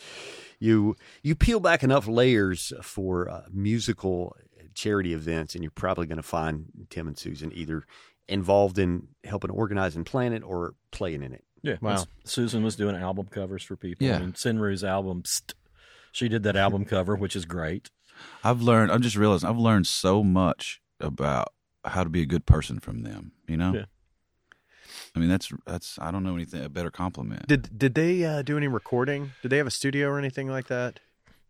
you 0.58 0.94
you 1.22 1.34
peel 1.34 1.58
back 1.58 1.82
enough 1.82 2.06
layers 2.06 2.74
for 2.82 3.30
uh, 3.30 3.44
musical 3.50 4.36
charity 4.74 5.14
events, 5.14 5.54
and 5.54 5.64
you're 5.64 5.70
probably 5.70 6.04
going 6.06 6.18
to 6.18 6.22
find 6.22 6.66
Tim 6.90 7.08
and 7.08 7.16
Susan 7.16 7.50
either 7.54 7.86
involved 8.28 8.78
in 8.78 9.08
helping 9.24 9.50
organize 9.50 9.96
and 9.96 10.04
plan 10.04 10.34
it 10.34 10.42
or 10.42 10.74
playing 10.90 11.22
in 11.22 11.32
it. 11.32 11.44
Yeah. 11.62 11.76
Wow. 11.80 12.04
Susan 12.24 12.62
was 12.62 12.76
doing 12.76 12.96
album 12.96 13.26
covers 13.30 13.62
for 13.62 13.76
people. 13.76 14.06
Yeah. 14.06 14.16
I 14.16 14.20
mean, 14.20 14.32
Sinru's 14.32 14.82
album, 14.82 15.22
Psst, 15.22 15.54
she 16.10 16.28
did 16.28 16.42
that 16.42 16.56
album 16.56 16.84
cover, 16.84 17.14
which 17.16 17.36
is 17.36 17.44
great. 17.44 17.90
I've 18.44 18.60
learned. 18.60 18.90
I'm 18.92 19.02
just 19.02 19.16
realizing 19.16 19.48
I've 19.48 19.56
learned 19.58 19.86
so 19.86 20.22
much 20.22 20.80
about 21.00 21.52
how 21.84 22.04
to 22.04 22.10
be 22.10 22.22
a 22.22 22.26
good 22.26 22.46
person 22.46 22.78
from 22.80 23.02
them. 23.02 23.32
You 23.48 23.56
know. 23.56 23.74
Yeah. 23.74 23.84
I 25.14 25.18
mean, 25.18 25.28
that's 25.28 25.50
that's. 25.66 25.98
I 26.00 26.10
don't 26.10 26.22
know 26.24 26.34
anything 26.34 26.64
a 26.64 26.68
better 26.68 26.90
compliment. 26.90 27.46
Did 27.46 27.76
did 27.78 27.94
they 27.94 28.24
uh, 28.24 28.42
do 28.42 28.56
any 28.56 28.68
recording? 28.68 29.32
Did 29.42 29.48
they 29.50 29.56
have 29.58 29.66
a 29.66 29.70
studio 29.72 30.08
or 30.08 30.18
anything 30.18 30.48
like 30.48 30.66
that? 30.68 31.00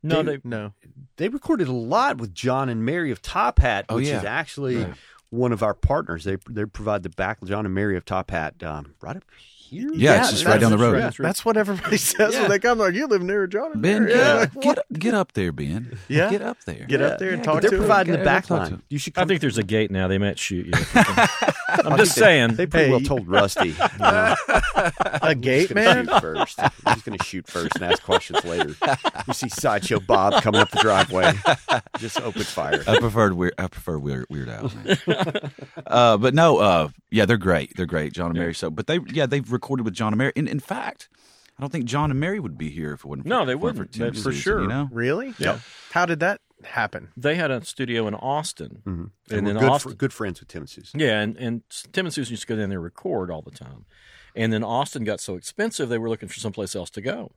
No, 0.02 0.22
They- 0.22 0.36
they, 0.36 0.40
No. 0.44 0.72
They 1.16 1.28
recorded 1.28 1.68
a 1.68 1.72
lot 1.72 2.18
with 2.18 2.34
John 2.34 2.68
and 2.68 2.84
Mary 2.84 3.10
of 3.12 3.22
Top 3.22 3.60
Hat, 3.60 3.86
Oh, 3.88 3.96
which 3.96 4.08
yeah. 4.08 4.18
is 4.18 4.24
actually 4.24 4.76
Right. 4.84 4.94
one 5.30 5.52
of 5.52 5.62
our 5.62 5.74
partners. 5.74 6.24
They 6.24 6.36
they 6.48 6.64
provide 6.64 7.02
the 7.04 7.08
back 7.10 7.42
John 7.44 7.64
and 7.66 7.74
Mary 7.74 7.96
of 7.96 8.04
Top 8.04 8.30
Hat 8.30 8.62
um, 8.62 8.94
right 9.00 9.16
up 9.16 9.24
here. 9.72 9.90
Yeah, 9.94 10.20
it's 10.20 10.30
just 10.30 10.44
right 10.44 10.60
down 10.60 10.70
the 10.70 10.78
road. 10.78 11.00
That's 11.00 11.18
right. 11.18 11.26
That's 11.26 11.44
what 11.44 11.56
everybody 11.56 11.96
says 11.96 12.34
Yeah. 12.34 12.42
when 12.42 12.50
they 12.50 12.58
come. 12.58 12.78
Like 12.78 12.94
you 12.94 13.06
live 13.06 13.22
near 13.22 13.46
John. 13.46 13.72
and 13.72 13.82
Ben, 13.82 14.04
Mary." 14.04 14.14
get, 14.14 14.18
Yeah, 14.20 14.46
get 14.60 14.78
get 14.98 15.14
up 15.14 15.32
there, 15.32 15.52
Ben. 15.52 15.98
Yeah? 16.08 16.30
get 16.30 16.42
up 16.42 16.58
there. 16.64 16.84
Get 16.86 17.00
up 17.02 17.18
there 17.18 17.30
and 17.30 17.38
Yeah, 17.38 17.44
talk 17.44 17.60
They're 17.62 17.70
to 17.70 17.76
'em. 17.76 17.82
providing 17.82 18.12
the 18.12 18.18
Yeah, 18.20 18.24
back 18.24 18.46
talk 18.46 18.58
to 18.58 18.62
line. 18.64 18.72
'em. 18.74 18.82
You 18.88 18.98
should. 18.98 19.16
I 19.18 19.24
think 19.24 19.40
there's 19.40 19.58
a 19.58 19.62
gate 19.62 19.90
now. 19.90 20.06
They 20.08 20.18
might 20.18 20.38
shoot 20.38 20.66
you. 20.66 20.72
I'm 21.68 21.96
just 21.96 22.14
saying. 22.14 22.54
they 22.56 22.66
pretty 22.66 22.86
Hey, 22.86 22.90
well 22.90 23.00
told 23.00 23.26
Rusty. 23.28 23.68
you 23.70 23.74
know, 23.98 24.34
a 25.22 25.34
gate 25.34 25.74
man. 25.74 26.06
shoot 26.06 26.20
first. 26.20 26.60
He's 26.60 27.02
going 27.02 27.18
to 27.18 27.24
shoot 27.24 27.46
first 27.48 27.76
and 27.76 27.84
ask 27.84 28.02
questions 28.02 28.44
later. 28.44 28.74
You 29.26 29.34
see 29.34 29.48
sideshow 29.48 30.00
Bob 30.00 30.42
coming 30.42 30.60
up 30.60 30.70
the 30.70 30.80
driveway. 30.80 31.32
Just 31.98 32.20
open 32.20 32.42
fire. 32.42 32.82
I 32.86 32.98
preferred 32.98 33.32
weird. 33.34 33.54
I 33.58 33.68
prefer 33.68 33.98
weird 33.98 34.26
Weird 34.28 34.48
Al. 34.48 34.70
uh, 35.86 36.16
but 36.16 36.34
no, 36.34 36.58
uh, 36.58 36.88
Yeah, 37.10 37.24
they're 37.26 37.36
great. 37.36 37.76
They're 37.76 37.86
great, 37.86 38.12
John 38.12 38.30
and 38.30 38.38
Mary. 38.38 38.54
So, 38.54 38.70
but 38.70 38.86
they, 38.86 38.98
yeah, 39.08 39.26
they've 39.26 39.50
recorded 39.62 39.84
with 39.84 39.94
John 39.94 40.12
and 40.12 40.18
Mary. 40.18 40.32
And 40.34 40.48
in 40.48 40.60
fact, 40.60 41.08
I 41.56 41.62
don't 41.62 41.70
think 41.70 41.84
John 41.84 42.10
and 42.10 42.18
Mary 42.18 42.40
would 42.40 42.58
be 42.58 42.70
here 42.70 42.92
if 42.92 43.00
it 43.00 43.06
wasn't. 43.06 43.24
For, 43.24 43.28
No, 43.28 43.44
they 43.44 43.54
weren't 43.54 43.78
wouldn't. 43.78 43.92
Tim 43.92 44.14
for 44.14 44.32
sure. 44.32 44.62
You 44.62 44.68
know, 44.68 44.88
Really? 44.90 45.34
Yeah. 45.38 45.60
How 45.92 46.04
did 46.04 46.20
that 46.20 46.40
happen? 46.64 47.10
They 47.16 47.36
had 47.36 47.50
a 47.50 47.64
studio 47.64 48.08
in 48.08 48.14
Austin, 48.14 48.82
mm-hmm. 48.84 48.90
And, 48.90 49.10
and 49.30 49.46
we're 49.46 49.52
then 49.52 49.62
good, 49.62 49.70
Austin. 49.70 49.92
fr- 49.92 49.96
good 49.96 50.12
friends 50.12 50.40
with 50.40 50.48
Tim 50.48 50.62
and 50.62 50.70
Susan. 50.70 50.98
Yeah, 50.98 51.20
and, 51.20 51.36
and 51.36 51.62
Tim 51.92 52.06
and 52.06 52.12
Susan 52.14 52.32
used 52.32 52.42
to 52.42 52.48
go 52.48 52.56
down 52.56 52.70
there 52.70 52.78
and 52.78 52.84
record 52.84 53.30
all 53.30 53.42
the 53.42 53.50
time. 53.52 53.84
And 54.34 54.52
then 54.52 54.64
Austin 54.64 55.04
got 55.04 55.20
so 55.20 55.36
expensive, 55.36 55.88
they 55.88 55.98
were 55.98 56.08
looking 56.08 56.28
for 56.28 56.40
someplace 56.40 56.74
else 56.74 56.90
to 56.90 57.00
go. 57.00 57.32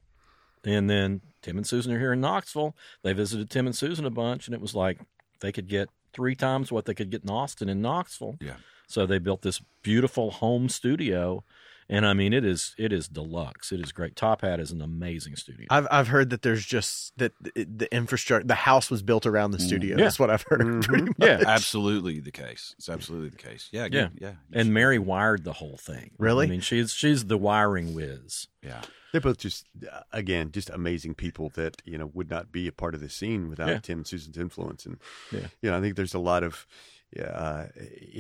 And 0.63 0.89
then 0.89 1.21
Tim 1.43 1.57
and 1.57 1.67
Susan 1.67 1.93
are 1.93 1.99
here 1.99 2.13
in 2.13 2.21
Knoxville. 2.21 2.75
They 3.03 3.13
visited 3.13 3.49
Tim 3.51 3.67
and 3.67 3.75
Susan 3.75 4.05
a 4.05 4.09
bunch, 4.09 4.47
and 4.47 4.55
it 4.55 4.61
was 4.61 4.73
like 4.73 4.99
they 5.41 5.51
could 5.51 5.67
get 5.67 5.89
three 6.13 6.33
times 6.35 6.71
what 6.71 6.85
they 6.85 6.93
could 6.95 7.11
get 7.11 7.23
in 7.23 7.29
Austin 7.29 7.69
in 7.69 7.81
Knoxville. 7.81 8.37
Yeah. 8.41 8.55
So 8.87 9.05
they 9.05 9.19
built 9.19 9.41
this 9.41 9.61
beautiful 9.83 10.31
home 10.31 10.69
studio, 10.69 11.43
and 11.89 12.05
I 12.05 12.13
mean 12.13 12.33
it 12.33 12.43
is 12.45 12.73
it 12.77 12.91
is 12.91 13.07
deluxe. 13.07 13.71
It 13.71 13.79
is 13.79 13.91
great. 13.91 14.15
Top 14.15 14.41
Hat 14.41 14.59
is 14.59 14.71
an 14.71 14.81
amazing 14.81 15.35
studio. 15.35 15.67
I've 15.69 15.87
I've 15.91 16.07
heard 16.07 16.29
that 16.31 16.41
there's 16.41 16.65
just 16.65 17.17
that 17.17 17.33
the, 17.41 17.51
the 17.65 17.93
infrastructure, 17.95 18.45
the 18.47 18.55
house 18.55 18.89
was 18.89 19.01
built 19.03 19.25
around 19.25 19.51
the 19.51 19.59
studio. 19.59 19.97
Yeah. 19.97 20.03
That's 20.05 20.19
what 20.19 20.29
I've 20.29 20.43
heard. 20.49 20.83
Pretty 20.83 21.03
much. 21.05 21.13
yeah, 21.19 21.43
absolutely 21.45 22.19
the 22.19 22.31
case. 22.31 22.73
It's 22.77 22.89
absolutely 22.89 23.29
the 23.29 23.37
case. 23.37 23.69
Yeah, 23.71 23.83
Yeah. 23.83 24.07
good. 24.07 24.11
yeah, 24.21 24.33
and 24.53 24.73
Mary 24.73 24.99
wired 24.99 25.43
the 25.43 25.53
whole 25.53 25.77
thing. 25.77 26.11
Really? 26.17 26.47
I 26.47 26.49
mean, 26.49 26.61
she's 26.61 26.91
she's 26.91 27.25
the 27.25 27.37
wiring 27.37 27.93
whiz. 27.93 28.47
yeah. 28.63 28.81
They're 29.11 29.21
both 29.21 29.37
just, 29.37 29.65
uh, 29.89 30.01
again, 30.11 30.51
just 30.51 30.69
amazing 30.69 31.13
people 31.15 31.49
that 31.55 31.81
you 31.85 31.97
know 31.97 32.11
would 32.13 32.29
not 32.29 32.51
be 32.51 32.67
a 32.67 32.73
part 32.73 32.93
of 32.95 32.99
the 32.99 33.09
scene 33.09 33.47
without 33.47 33.69
Yeah. 33.69 33.79
Tim 33.79 33.99
and 33.99 34.07
Susan's 34.07 34.37
influence. 34.37 34.85
And 34.85 34.97
Yeah. 35.31 35.47
you 35.61 35.71
know, 35.71 35.77
I 35.77 35.79
think 35.81 35.95
there's 35.95 36.13
a 36.13 36.19
lot 36.19 36.43
of, 36.43 36.67
yeah, 37.15 37.23
uh, 37.27 37.67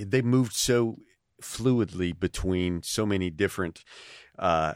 they 0.05 0.21
moved 0.21 0.53
so 0.53 0.97
fluidly 1.45 2.17
between 2.17 2.83
so 2.83 3.05
many 3.05 3.29
different. 3.29 3.83
Uh, 4.37 4.73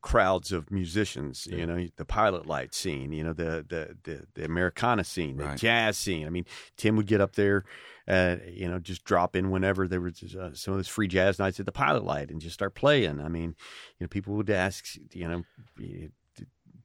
crowds 0.00 0.52
of 0.52 0.70
musicians 0.70 1.48
you 1.50 1.66
know 1.66 1.88
the 1.96 2.04
pilot 2.04 2.46
light 2.46 2.72
scene 2.72 3.10
you 3.10 3.24
know 3.24 3.32
the 3.32 3.66
the 3.68 3.96
the, 4.04 4.24
the 4.34 4.44
americana 4.44 5.02
scene 5.02 5.36
the 5.36 5.56
jazz 5.56 5.98
scene. 5.98 6.24
I 6.24 6.30
mean 6.30 6.44
tim 6.76 6.94
would 6.96 7.06
get 7.06 7.20
up 7.20 7.34
there 7.34 7.64
uh, 8.06 8.36
you 8.48 8.68
know 8.68 8.78
just 8.78 9.04
drop 9.04 9.34
in 9.34 9.50
whenever 9.50 9.88
there 9.88 10.00
was 10.00 10.22
uh, 10.34 10.54
some 10.54 10.72
of 10.72 10.78
those 10.78 10.88
free 10.88 11.08
jazz 11.08 11.38
nights 11.38 11.58
at 11.58 11.66
the 11.66 11.72
pilot 11.72 12.04
light 12.04 12.30
and 12.30 12.40
just 12.40 12.54
start 12.54 12.74
playing. 12.74 13.20
I 13.20 13.28
mean 13.28 13.56
you 13.98 14.04
know 14.04 14.08
people 14.08 14.34
would 14.36 14.48
ask 14.50 14.86
you 15.12 15.28
know 15.28 15.42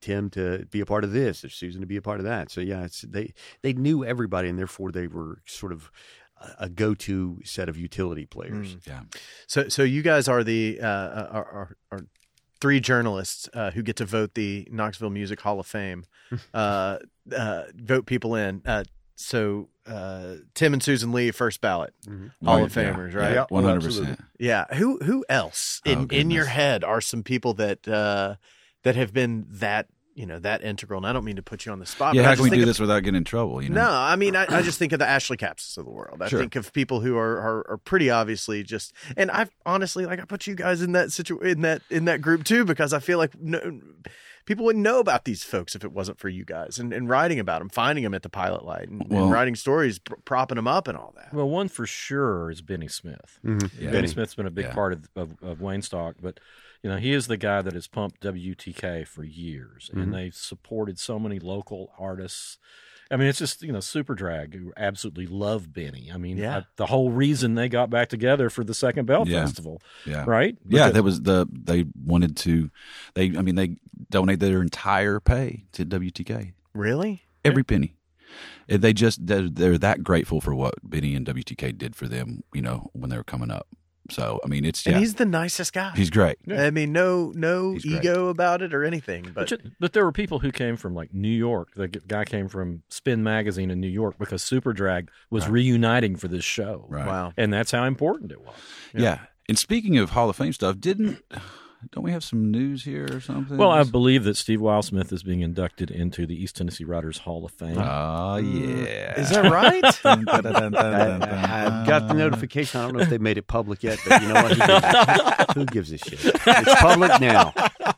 tim 0.02 0.30
to 0.32 0.66
be 0.70 0.82
a 0.82 0.86
part 0.86 1.06
of 1.06 1.14
this 1.14 1.46
or 1.46 1.50
susan 1.50 1.80
to 1.82 1.88
be 1.88 1.98
a 1.98 2.02
part 2.02 2.20
of 2.20 2.26
that. 2.26 2.50
So 2.50 2.62
yeah 2.62 2.84
it's 2.84 3.02
they 3.02 3.34
they 3.62 3.74
knew 3.74 4.04
everybody 4.04 4.50
and 4.50 4.58
therefore 4.58 4.92
they 4.92 5.08
were 5.08 5.42
sort 5.46 5.72
of 5.72 5.92
a- 6.44 6.66
a 6.66 6.70
go-to 6.70 7.40
set 7.44 7.70
of 7.70 7.78
utility 7.78 8.26
players 8.26 8.76
Yeah. 8.86 9.02
So 9.48 9.70
so 9.70 9.84
you 9.84 10.02
guys 10.02 10.28
are 10.28 10.44
the 10.44 10.80
uh, 10.82 10.88
are, 10.88 11.46
are, 11.46 11.78
are 11.92 12.00
three 12.62 12.80
journalists 12.80 13.50
uh, 13.54 13.72
who 13.72 13.82
get 13.84 13.96
to 13.98 14.06
vote 14.06 14.36
the 14.36 14.68
Knoxville 14.72 15.10
Music 15.10 15.42
Hall 15.42 15.60
of 15.60 15.66
Fame, 15.68 16.06
uh, 16.54 16.98
uh, 17.36 17.64
vote 17.76 18.06
people 18.06 18.36
in. 18.36 18.62
Uh, 18.66 18.84
so 19.16 19.70
uh, 19.86 20.36
Tim 20.56 20.74
and 20.74 20.82
Susan 20.82 21.12
Lee 21.12 21.32
first 21.32 21.62
ballot 21.62 21.94
Hall 22.44 22.60
Oh, 22.60 22.64
of 22.64 22.76
yeah. 22.76 22.94
Famers, 22.94 23.14
right? 23.14 23.52
One 23.52 23.64
hundred 23.64 23.84
percent. 23.84 24.20
Yeah. 24.40 24.66
Who 24.76 24.98
who 25.00 25.24
else 25.30 25.82
in 25.86 26.00
Oh, 26.00 26.08
in 26.16 26.32
your 26.32 26.46
head 26.46 26.84
are 26.84 27.02
some 27.02 27.22
people 27.24 27.54
that 27.56 27.88
uh, 27.88 28.36
that 28.84 28.96
have 28.96 29.14
been 29.14 29.46
that 29.50 29.88
you 30.16 30.26
know 30.26 30.40
that 30.40 30.64
integral? 30.64 30.98
And 31.00 31.08
I 31.08 31.14
don't 31.14 31.26
mean 31.26 31.36
to 31.38 31.42
put 31.42 31.66
you 31.66 31.72
on 31.72 31.80
the 31.80 31.86
spot. 31.86 32.16
Yeah, 32.16 32.22
but 32.24 32.28
how 32.30 32.36
can 32.36 32.44
we 32.44 32.50
do 32.52 32.62
of- 32.62 32.68
this 32.68 32.80
without 32.80 33.00
getting 33.02 33.18
in 33.18 33.24
trouble? 33.24 33.62
You 33.62 33.70
know. 33.70 33.82
No, 33.84 33.90
I 33.92 34.16
mean, 34.16 34.36
I, 34.36 34.46
I 34.50 34.62
just 34.62 34.80
think 34.80 34.92
of 34.94 35.00
the 35.00 35.08
Ashley 35.08 35.38
Cappses 35.38 35.78
of 35.78 35.86
the 35.86 35.92
world. 35.92 36.22
I 36.22 36.28
Sure. 36.28 36.40
think 36.40 36.56
of 36.56 36.72
people 36.74 37.00
who 37.02 37.18
are, 37.18 37.38
are, 37.40 37.66
are 37.72 37.78
pretty 37.78 38.10
obviously 38.10 38.64
just, 38.64 38.94
and 39.18 39.30
I've 39.32 39.50
honestly, 39.66 40.06
like, 40.06 40.20
I 40.20 40.26
put 40.26 40.48
you 40.48 40.56
guys 40.56 40.82
in 40.82 40.92
that 40.94 41.12
situ 41.12 41.38
in 41.40 41.62
that 41.62 41.82
in 41.90 42.06
that 42.06 42.22
group 42.22 42.44
too 42.44 42.66
because 42.66 42.94
I 42.94 43.00
feel 43.00 43.18
like 43.18 43.32
no, 43.40 43.80
people 44.46 44.66
wouldn't 44.66 44.84
know 44.84 45.00
about 45.00 45.24
these 45.26 45.44
folks 45.44 45.74
if 45.74 45.84
it 45.86 45.92
wasn't 45.94 46.20
for 46.20 46.28
you 46.30 46.44
guys 46.44 46.78
and, 46.78 46.92
and 46.92 47.08
writing 47.08 47.40
about 47.40 47.60
them, 47.60 47.70
finding 47.70 48.04
them 48.04 48.14
at 48.14 48.24
the 48.24 48.30
pilot 48.30 48.66
light, 48.66 48.90
and, 48.90 49.04
Well- 49.10 49.24
and 49.24 49.32
writing 49.32 49.56
stories, 49.56 50.00
pr- 50.00 50.16
propping 50.26 50.58
them 50.58 50.68
up, 50.68 50.88
and 50.88 50.98
all 50.98 51.14
that. 51.16 51.34
Well, 51.34 51.48
one 51.50 51.70
for 51.70 51.86
sure 51.86 52.52
is 52.52 52.62
Benny 52.62 52.88
Smith. 52.90 53.40
Mm-hmm. 53.46 53.84
Yeah. 53.86 53.92
Benny 53.92 54.08
Smith's 54.08 54.36
been 54.36 54.46
a 54.48 54.52
big 54.52 54.66
Yeah. 54.66 54.74
part 54.74 54.94
of, 54.94 55.10
of, 55.16 55.36
of 55.42 55.62
Wayne 55.62 55.82
Stock, 55.82 56.16
but 56.22 56.40
you 56.84 56.90
know 56.90 56.98
he 56.98 57.14
is 57.14 57.28
the 57.28 57.38
guy 57.38 57.62
that 57.62 57.74
has 57.74 57.88
pumped 57.88 58.22
WTK 58.22 59.08
for 59.08 59.24
years, 59.24 59.90
and 59.94 60.14
they've 60.14 60.36
supported 60.36 61.00
so 61.00 61.18
many 61.18 61.40
local 61.40 61.94
artists. 61.98 62.58
I 63.12 63.16
mean, 63.18 63.28
it's 63.28 63.38
just 63.40 63.62
you 63.62 63.72
know 63.72 63.80
Superdrag 63.80 64.54
who 64.56 64.74
absolutely 64.76 65.28
love 65.28 65.72
Benny. 65.74 66.10
I 66.14 66.18
mean, 66.18 66.38
Yeah. 66.38 66.58
uh, 66.58 66.62
the 66.78 66.88
whole 66.88 67.12
reason 67.12 67.56
they 67.56 67.70
got 67.70 67.90
back 67.90 68.10
together 68.10 68.50
for 68.50 68.64
the 68.64 68.74
second 68.74 69.06
Bell 69.06 69.28
Yeah. 69.28 69.42
Festival, 69.46 69.82
Yeah. 70.06 70.26
right? 70.28 70.58
Yeah, 70.68 70.88
Because- 70.88 70.94
that 70.94 71.04
was 71.04 71.22
the 71.22 71.48
they 71.52 71.86
wanted 71.96 72.36
to. 72.38 72.72
They, 73.14 73.26
I 73.38 73.42
mean, 73.42 73.56
they 73.56 73.78
donated 74.10 74.40
their 74.40 74.62
entire 74.62 75.20
pay 75.20 75.66
to 75.74 75.86
WTK, 75.86 76.54
Really? 76.74 77.24
every 77.46 77.64
penny. 77.64 77.96
And 78.68 78.82
They 78.82 78.94
just 78.94 79.28
they're, 79.28 79.48
they're 79.50 79.78
that 79.78 80.04
grateful 80.04 80.42
for 80.42 80.56
what 80.56 80.74
Benny 80.82 81.14
and 81.14 81.24
WTK 81.26 81.78
did 81.78 81.96
for 81.96 82.08
them. 82.08 82.42
You 82.54 82.64
know, 82.64 82.90
when 82.94 83.10
they 83.12 83.18
were 83.18 83.24
coming 83.24 83.52
up. 83.52 83.68
So 84.10 84.40
I 84.44 84.48
mean, 84.48 84.66
it's 84.66 84.86
And 84.86 84.98
he's 84.98 85.16
the 85.16 85.26
nicest 85.26 85.72
guy. 85.74 85.92
he's 85.96 86.10
great. 86.10 86.38
I 86.52 86.72
mean, 86.72 86.92
no 86.92 87.32
no 87.36 87.72
He's 87.74 87.86
great. 87.86 88.04
ego 88.04 88.28
about 88.28 88.62
it 88.62 88.74
or 88.74 88.84
anything, 88.84 89.24
but 89.34 89.34
But, 89.36 89.52
you- 89.52 89.72
but 89.80 89.94
there 89.94 90.04
were 90.04 90.12
people 90.12 90.40
who 90.40 90.52
came 90.52 90.76
from 90.76 90.94
like 90.94 91.14
New 91.14 91.28
York. 91.30 91.70
The 91.76 91.88
guy 91.88 92.26
came 92.26 92.48
from 92.50 92.84
Spin 92.90 93.24
Magazine 93.24 93.72
in 93.72 93.80
New 93.80 93.88
York 93.88 94.18
because 94.20 94.44
Superdrag 94.44 95.08
was 95.30 95.48
reuniting 95.48 96.16
for 96.18 96.28
this 96.28 96.44
show. 96.44 96.86
Right. 96.90 97.06
wow. 97.08 97.34
And 97.38 97.54
that's 97.54 97.72
how 97.72 97.86
important 97.86 98.32
it 98.32 98.42
was. 98.42 98.56
Yeah. 98.94 99.20
And 99.48 99.58
speaking 99.58 99.98
of 99.98 100.12
Hall 100.12 100.30
of 100.30 100.36
Fame 100.36 100.54
stuff, 100.54 100.80
didn't 100.80 101.20
don't 101.92 102.04
we 102.04 102.12
have 102.12 102.24
some 102.24 102.52
news 102.52 102.84
here 102.84 103.08
or 103.12 103.20
something? 103.20 103.58
Well, 103.58 103.72
I 103.72 103.84
believe 103.84 104.24
that 104.24 104.38
Steve 104.38 104.60
Wildsmith 104.60 105.12
is 105.12 105.24
being 105.24 105.42
inducted 105.42 105.92
into 105.92 106.26
the 106.26 106.36
East 106.42 106.56
Tennessee 106.56 106.84
Writers 106.84 107.20
Hall 107.20 107.46
of 107.46 107.52
Fame. 107.52 107.78
Oh 107.78 108.38
yeah. 108.38 109.20
Is 109.20 109.30
that 109.30 109.52
right? 109.52 109.84
I, 110.06 110.12
I've 111.66 111.88
got 111.88 112.08
the 112.08 112.14
notification. 112.14 112.80
I 112.80 112.86
don't 112.86 112.96
know 112.96 113.04
if 113.04 113.10
they 113.10 113.18
made 113.18 113.38
it 113.38 113.48
public 113.48 113.84
yet, 113.84 114.00
but 114.08 114.22
you 114.22 114.28
know 114.30 114.44
what? 114.44 115.52
Who 115.56 115.66
gives, 115.66 115.92
a 115.92 115.98
shit? 116.00 116.20
It's 116.24 116.82
public 116.82 117.20
now. 117.20 117.54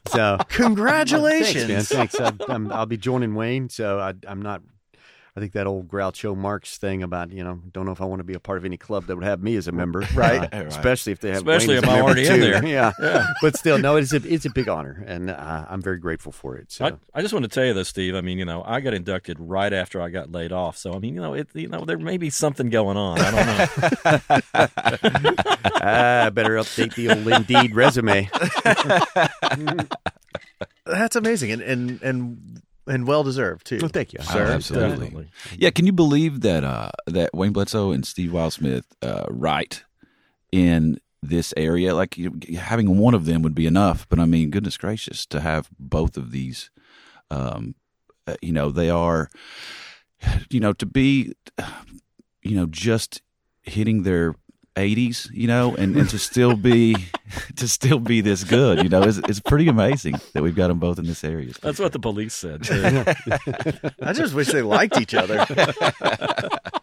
So 0.07 0.37
Congratulations. 0.49 1.87
Thanks, 1.87 1.93
man. 1.93 2.07
Thanks. 2.07 2.49
I, 2.49 2.53
I'm, 2.53 2.71
I'll 2.71 2.85
be 2.85 2.97
joining 2.97 3.35
Wayne, 3.35 3.69
so 3.69 3.99
I, 3.99 4.13
I'm 4.27 4.41
not. 4.41 4.61
I 5.37 5.41
think 5.41 5.51
that 5.51 5.67
old 5.67 5.89
Groucho 5.89 6.33
Marx 6.37 6.77
thing 6.77 7.03
about 7.03 7.29
you 7.31 7.43
know 7.43 7.59
don't 7.73 7.85
know 7.85 7.91
if 7.91 7.99
I 7.99 8.05
want 8.05 8.21
to 8.21 8.23
be 8.23 8.35
a 8.35 8.39
part 8.39 8.57
of 8.57 8.63
any 8.63 8.77
club 8.77 9.07
that 9.07 9.15
would 9.17 9.25
have 9.25 9.43
me 9.43 9.57
as 9.57 9.67
a 9.67 9.73
member, 9.73 9.99
Right. 10.15 10.37
Uh, 10.43 10.47
Right. 10.53 10.67
Especially 10.67 11.11
if 11.11 11.19
they 11.19 11.27
have 11.29 11.39
Especially 11.39 11.75
Wayne 11.75 11.77
as 11.79 11.83
if 11.83 11.89
a 11.89 11.91
I'm 11.91 11.97
member, 11.97 12.09
already 12.11 12.27
in 12.27 12.33
too. 12.35 12.39
there. 12.41 12.65
Yeah. 13.01 13.27
but 13.41 13.57
still, 13.57 13.77
no, 13.77 13.97
it's 13.97 14.13
a 14.13 14.21
it's 14.25 14.45
a 14.45 14.49
big 14.49 14.69
honor, 14.69 15.03
and 15.05 15.29
uh, 15.29 15.65
I'm 15.69 15.81
very 15.81 15.97
grateful 15.99 16.31
for 16.31 16.55
it. 16.55 16.71
So 16.71 16.85
I, 16.85 16.93
I 17.13 17.21
just 17.21 17.33
want 17.33 17.43
to 17.43 17.49
tell 17.49 17.65
you 17.65 17.73
this, 17.73 17.89
Steve. 17.89 18.15
I 18.15 18.21
mean, 18.21 18.37
you 18.37 18.45
know, 18.45 18.63
I 18.65 18.79
got 18.79 18.93
inducted 18.93 19.35
right 19.39 19.73
after 19.73 20.01
I 20.01 20.07
got 20.09 20.31
laid 20.31 20.53
off. 20.53 20.77
So, 20.77 20.93
I 20.93 20.99
mean, 20.99 21.15
you 21.15 21.21
know, 21.21 21.33
it, 21.33 21.49
you 21.53 21.67
know, 21.67 21.83
there 21.83 21.97
may 21.97 22.15
be 22.17 22.29
something 22.29 22.69
going 22.69 22.95
on. 22.95 23.19
I 23.19 23.31
don't 23.31 23.45
know. 23.45 23.67
I 25.81 26.29
better 26.29 26.55
update 26.55 26.95
the 26.95 27.09
old 27.09 27.27
Indeed 27.27 27.75
resume. 27.75 28.29
That's 30.85 31.15
amazing 31.15 31.51
and 31.51 31.61
and 31.61 32.01
and, 32.01 32.61
and 32.87 33.07
well 33.07 33.23
deserved 33.23 33.65
too. 33.65 33.79
Well, 33.79 33.89
thank 33.89 34.13
you. 34.13 34.19
Oh, 34.21 34.33
Sir, 34.33 34.45
absolutely. 34.45 34.89
definitely. 35.07 35.27
Yeah, 35.57 35.69
can 35.69 35.85
you 35.85 35.91
believe 35.91 36.41
that 36.41 36.63
uh, 36.63 36.91
that 37.07 37.33
Wayne 37.33 37.53
Bledsoe 37.53 37.91
and 37.91 38.05
Steve 38.05 38.31
Wildsmith 38.31 38.85
uh, 39.01 39.25
write 39.29 39.83
in 40.51 40.99
this 41.21 41.53
area? 41.57 41.95
Like 41.95 42.17
you, 42.17 42.39
having 42.57 42.97
one 42.97 43.13
of 43.13 43.25
them 43.25 43.41
would 43.41 43.55
be 43.55 43.65
enough, 43.65 44.07
but 44.09 44.19
I 44.19 44.25
mean, 44.25 44.49
goodness 44.49 44.77
gracious, 44.77 45.25
to 45.27 45.41
have 45.41 45.69
both 45.79 46.17
of 46.17 46.31
these, 46.31 46.69
um, 47.31 47.75
uh, 48.27 48.35
you 48.41 48.51
know, 48.51 48.69
they 48.69 48.89
are, 48.89 49.29
you 50.49 50.59
know, 50.59 50.73
to 50.73 50.85
be, 50.85 51.33
you 52.41 52.55
know, 52.55 52.67
just 52.67 53.21
hitting 53.63 54.03
their 54.03 54.35
80s, 54.75 55.29
you 55.33 55.47
know, 55.47 55.75
and, 55.75 55.95
and 55.95 56.09
to 56.09 56.19
still 56.19 56.55
be 56.55 56.95
to 57.55 57.67
still 57.67 57.99
be 57.99 58.21
this 58.21 58.43
good, 58.43 58.83
you 58.83 58.89
know, 58.89 59.01
it's, 59.03 59.17
it's 59.17 59.39
pretty 59.39 59.67
amazing 59.67 60.19
that 60.33 60.43
we've 60.43 60.55
got 60.55 60.67
them 60.67 60.79
both 60.79 60.99
in 60.99 61.05
this 61.05 61.23
area. 61.23 61.53
That's 61.61 61.79
what 61.79 61.93
the 61.93 61.99
police 61.99 62.33
said. 62.33 62.63
too. 62.63 63.03
I 64.01 64.13
just 64.13 64.33
wish 64.33 64.47
they 64.47 64.61
liked 64.61 64.99
each 64.99 65.13
other. 65.13 65.45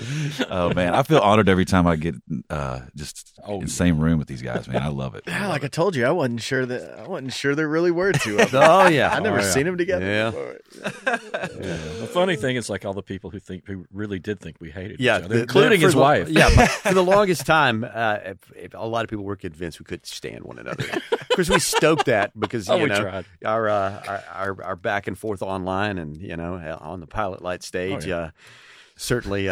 oh 0.50 0.72
man, 0.74 0.94
I 0.94 1.02
feel 1.02 1.18
honored 1.18 1.48
every 1.48 1.64
time 1.64 1.86
I 1.86 1.96
get 1.96 2.14
uh, 2.48 2.80
just 2.96 3.26
Oh, 3.42 3.54
in 3.56 3.64
the 3.64 3.70
same 3.70 3.98
room 3.98 4.18
with 4.18 4.28
these 4.28 4.42
guys. 4.42 4.68
Man, 4.68 4.82
I 4.82 4.88
love 4.88 5.14
it. 5.14 5.24
Yeah, 5.26 5.48
like 5.48 5.64
I 5.64 5.68
told 5.68 5.96
you, 5.96 6.04
I 6.06 6.10
wasn't 6.10 6.42
sure 6.42 6.66
that 6.66 6.98
I 6.98 7.06
wasn't 7.08 7.32
sure 7.32 7.54
there 7.54 7.68
really 7.68 7.90
were 7.90 8.12
two 8.12 8.38
of 8.38 8.50
them. 8.50 8.62
Oh 8.64 8.88
yeah, 8.88 9.10
I 9.14 9.20
never 9.20 9.38
Oh, 9.38 9.42
yeah. 9.42 9.50
seen 9.50 9.64
them 9.66 9.76
together. 9.78 10.04
Yeah. 10.06 10.30
before. 10.30 10.56
the 12.00 12.10
funny 12.12 12.36
thing 12.36 12.56
is, 12.56 12.68
like 12.68 12.84
all 12.84 12.92
the 12.94 13.02
people 13.02 13.30
who 13.30 13.38
think 13.38 13.66
who 13.66 13.86
really 13.92 14.18
did 14.18 14.40
think 14.40 14.56
we 14.60 14.70
hated 14.70 15.00
Yeah, 15.00 15.18
each 15.18 15.24
other, 15.24 15.34
the- 15.36 15.40
including 15.42 15.80
for 15.80 15.86
his 15.86 15.94
the- 15.94 16.00
wife. 16.00 16.28
Yeah, 16.28 16.50
but 16.54 16.68
for 16.70 16.94
the 16.94 17.02
longest 17.04 17.46
time, 17.46 17.84
uh, 17.84 18.18
if, 18.24 18.38
if 18.56 18.74
a 18.74 18.78
lot 18.86 19.04
of 19.04 19.10
people 19.10 19.24
were 19.24 19.36
convinced 19.36 19.80
we 19.80 19.84
couldn't 19.84 20.06
stand 20.06 20.44
one 20.44 20.58
another. 20.58 20.84
Of 21.12 21.28
course, 21.36 21.48
we 21.50 21.58
stoked 21.60 22.06
that 22.06 22.38
because 22.38 22.68
Oh, 22.68 22.76
you 22.76 22.82
we 22.84 22.88
know 22.90 23.00
tried. 23.00 23.24
our, 23.44 23.68
uh, 23.68 24.02
our 24.06 24.24
our 24.34 24.64
our 24.64 24.76
back 24.76 25.06
and 25.06 25.16
forth 25.18 25.42
online 25.42 25.98
and 25.98 26.16
you 26.20 26.36
know 26.36 26.54
on 26.80 27.00
the 27.00 27.06
pilot 27.06 27.42
light 27.42 27.62
stage 27.62 28.04
Oh, 28.04 28.08
yeah. 28.08 28.16
uh, 28.16 28.30
certainly 28.96 29.48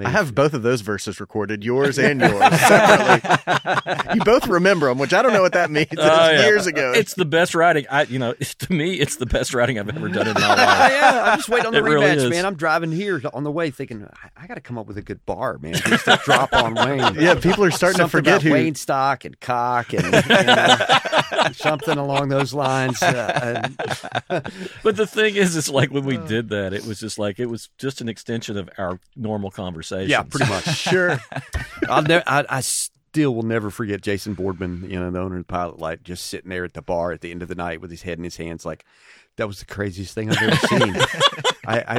uh, 0.00 0.04
I 0.06 0.10
have 0.10 0.34
both 0.34 0.54
of 0.54 0.62
those 0.62 0.80
verses 0.80 1.20
recorded, 1.20 1.62
yours 1.64 1.98
and 1.98 2.20
yours, 2.20 2.32
separately. 2.60 4.14
you 4.14 4.20
both 4.24 4.46
remember 4.46 4.86
them, 4.88 4.98
which 4.98 5.12
I 5.12 5.20
don't 5.22 5.32
know 5.32 5.42
what 5.42 5.52
that 5.52 5.70
means. 5.70 5.88
It 5.90 5.98
was 5.98 6.08
Oh, 6.08 6.30
yeah. 6.30 6.46
years 6.46 6.66
ago. 6.66 6.92
It's 6.94 7.14
the 7.14 7.24
best 7.24 7.54
writing. 7.54 7.84
I, 7.90 8.02
you 8.04 8.18
know, 8.18 8.32
to 8.58 8.72
me, 8.72 8.94
it's 8.94 9.16
the 9.16 9.26
best 9.26 9.52
writing 9.54 9.78
I've 9.78 9.88
ever 9.88 10.08
done 10.08 10.28
in 10.28 10.34
my 10.34 10.40
life. 10.48 10.92
yeah, 10.92 11.22
I'm 11.32 11.38
just 11.38 11.48
waiting 11.48 11.66
on 11.66 11.72
the 11.74 11.78
It 11.80 11.82
rematch, 11.84 12.16
is. 12.16 12.30
man. 12.30 12.46
I'm 12.46 12.54
driving 12.56 12.90
here 12.92 13.20
on 13.34 13.44
the 13.44 13.50
way 13.52 13.70
thinking, 13.70 14.06
I, 14.24 14.44
I 14.44 14.46
got 14.46 14.54
to 14.54 14.60
come 14.62 14.78
up 14.78 14.86
with 14.86 14.96
a 14.96 15.02
good 15.02 15.24
bar, 15.26 15.58
man. 15.58 15.74
Just 15.74 16.04
to 16.06 16.20
drop 16.24 16.52
on 16.54 16.74
Wayne. 16.74 17.14
yeah, 17.16 17.34
people 17.34 17.64
are 17.64 17.70
starting 17.70 17.98
to 17.98 18.08
forget 18.08 18.34
about 18.36 18.42
who. 18.42 18.52
Wayne 18.52 18.74
Stock 18.74 19.24
and 19.24 19.38
cock 19.40 19.92
and 19.92 20.04
you 20.04 20.10
know, 20.44 20.76
something 21.52 21.98
along 21.98 22.28
those 22.28 22.54
lines. 22.54 23.02
Uh, 23.02 23.60
and- 24.28 24.52
But 24.82 24.96
the 24.96 25.06
thing 25.06 25.36
is, 25.36 25.54
it's 25.56 25.68
like 25.68 25.90
when 25.90 26.04
we 26.04 26.16
did 26.16 26.48
that, 26.48 26.72
it 26.72 26.86
was 26.86 26.98
just 26.98 27.18
like 27.18 27.38
it 27.38 27.46
was 27.46 27.68
just 27.78 28.00
an 28.00 28.08
extension 28.08 28.56
of 28.56 28.70
our 28.78 28.98
normal 29.16 29.50
conversation. 29.50 29.81
Yeah, 29.90 30.22
pretty 30.22 30.50
much. 30.50 30.64
Sure. 30.92 31.18
I'll 31.88 32.02
never, 32.02 32.24
I, 32.26 32.44
I 32.48 32.60
still 32.60 33.34
will 33.34 33.42
never 33.42 33.70
forget 33.70 34.00
Jason 34.02 34.34
Boardman, 34.34 34.88
you 34.90 34.98
know, 34.98 35.10
the 35.10 35.20
owner 35.20 35.36
of 35.36 35.46
the 35.46 35.52
Pilot 35.52 35.78
Light, 35.78 36.02
just 36.02 36.26
sitting 36.26 36.50
there 36.50 36.64
at 36.64 36.74
the 36.74 36.82
bar 36.82 37.12
at 37.12 37.20
the 37.20 37.30
end 37.30 37.42
of 37.42 37.48
the 37.48 37.54
night 37.54 37.80
with 37.80 37.90
his 37.90 38.02
head 38.02 38.18
in 38.18 38.24
his 38.24 38.36
hands, 38.36 38.64
like 38.64 38.84
that 39.36 39.46
was 39.46 39.58
the 39.60 39.64
craziest 39.66 40.14
thing 40.14 40.30
I've 40.30 40.42
ever 40.42 40.66
seen. 40.66 40.94
I, 41.64 41.84
I, 41.86 41.98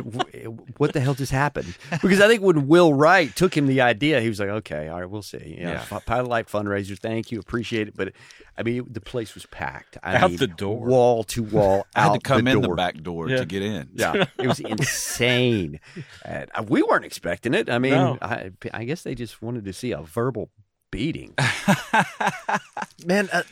what 0.77 0.91
the 0.93 0.99
hell 0.99 1.13
just 1.13 1.31
happened? 1.31 1.75
Because 2.01 2.19
I 2.19 2.27
think 2.27 2.41
when 2.43 2.67
Will 2.67 2.93
Wright 2.93 3.33
took 3.33 3.55
him 3.55 3.65
the 3.65 3.79
idea, 3.81 4.19
he 4.19 4.27
was 4.27 4.39
like, 4.39 4.49
"Okay, 4.49 4.89
all 4.89 4.99
right, 4.99 5.09
we'll 5.09 5.21
see." 5.21 5.55
You 5.57 5.63
know, 5.65 5.81
Yeah. 5.89 5.99
Pilot 6.05 6.27
Light 6.29 6.47
fundraiser, 6.47 6.99
thank 6.99 7.31
you, 7.31 7.39
appreciate 7.39 7.87
it. 7.87 7.95
But 7.95 8.11
I 8.57 8.63
mean, 8.63 8.85
the 8.89 8.99
place 8.99 9.33
was 9.33 9.45
packed. 9.45 9.97
I 10.03 10.17
Out 10.17 10.31
mean, 10.31 10.37
the 10.39 10.47
door. 10.47 10.85
wall 10.85 11.23
to 11.25 11.43
wall. 11.43 11.87
I 11.95 12.01
had 12.01 12.09
out 12.09 12.13
to 12.15 12.19
come 12.19 12.43
the 12.43 12.51
in 12.51 12.61
door. 12.61 12.71
the 12.73 12.75
back 12.75 13.01
door 13.01 13.29
Yeah. 13.29 13.37
to 13.37 13.45
get 13.45 13.61
in. 13.61 13.89
Yeah, 13.93 14.25
it 14.37 14.47
was 14.47 14.59
insane. 14.59 15.79
And 16.25 16.49
uh, 16.53 16.63
we 16.67 16.83
weren't 16.83 17.05
expecting 17.05 17.53
it. 17.53 17.69
I 17.69 17.79
mean, 17.79 17.93
No. 17.93 18.17
I, 18.21 18.51
I 18.73 18.83
guess 18.83 19.03
they 19.03 19.15
just 19.15 19.41
wanted 19.41 19.63
to 19.65 19.73
see 19.73 19.91
a 19.91 20.01
verbal 20.01 20.49
beating. 20.91 21.33
Man, 23.05 23.29
uh, 23.33 23.43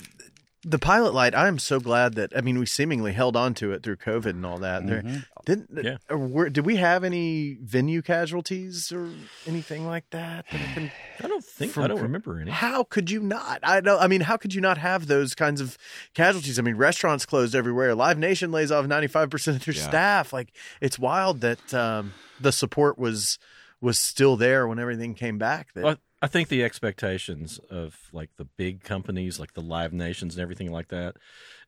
the 0.63 0.77
pilot 0.79 1.13
light, 1.13 1.33
I 1.33 1.47
am 1.47 1.57
so 1.57 1.79
glad 1.79 2.13
that, 2.15 2.31
I 2.35 2.41
mean, 2.41 2.59
we 2.59 2.65
seemingly 2.67 3.13
held 3.13 3.35
on 3.35 3.53
to 3.55 3.71
it 3.71 3.81
through 3.81 3.97
COVID 3.97 4.29
and 4.31 4.45
all 4.45 4.59
that. 4.59 4.85
There, 4.85 5.03
didn't, 5.45 5.69
Yeah. 5.83 5.97
or 6.09 6.17
were, 6.17 6.49
did 6.49 6.65
we 6.65 6.75
have 6.75 7.03
any 7.03 7.57
venue 7.61 8.01
casualties 8.03 8.91
or 8.91 9.09
anything 9.47 9.87
like 9.87 10.07
that? 10.11 10.45
that 10.51 10.61
I 10.77 10.91
I 11.23 11.27
don't 11.27 11.43
think 11.43 11.71
From- 11.73 11.83
I 11.83 11.87
don't 11.87 12.01
remember 12.01 12.39
any. 12.39 12.51
How 12.51 12.83
could 12.83 13.09
you 13.09 13.21
not? 13.21 13.59
I 13.63 13.79
know. 13.81 13.97
I 13.97 14.07
mean, 14.07 14.21
how 14.21 14.37
could 14.37 14.53
you 14.53 14.61
not 14.61 14.77
have 14.77 15.07
those 15.07 15.33
kinds 15.33 15.61
of 15.61 15.77
casualties? 16.13 16.59
I 16.59 16.61
mean, 16.61 16.75
restaurants 16.75 17.25
closed 17.25 17.55
everywhere. 17.55 17.95
Live 17.95 18.17
Nation 18.19 18.51
lays 18.51 18.71
off 18.71 18.85
ninety 18.85 19.07
five 19.07 19.29
percent 19.31 19.57
of 19.57 19.65
their 19.65 19.73
Yeah. 19.73 19.87
staff. 19.87 20.31
Like, 20.33 20.53
it's 20.79 20.99
wild 20.99 21.41
that 21.41 21.73
um, 21.73 22.13
the 22.39 22.51
support 22.51 22.97
was 22.99 23.39
was 23.81 23.99
still 23.99 24.37
there 24.37 24.67
when 24.67 24.77
everything 24.77 25.15
came 25.15 25.37
back. 25.39 25.73
That 25.73 25.83
Well, 25.83 25.95
I 26.21 26.27
think 26.27 26.49
the 26.49 26.63
expectations 26.63 27.59
of 27.69 27.97
like 28.13 28.29
the 28.37 28.45
big 28.45 28.83
companies, 28.83 29.39
like 29.39 29.53
the 29.53 29.61
Live 29.61 29.91
Nations 29.91 30.35
and 30.35 30.41
everything 30.41 30.71
like 30.71 30.89
that, 30.89 31.15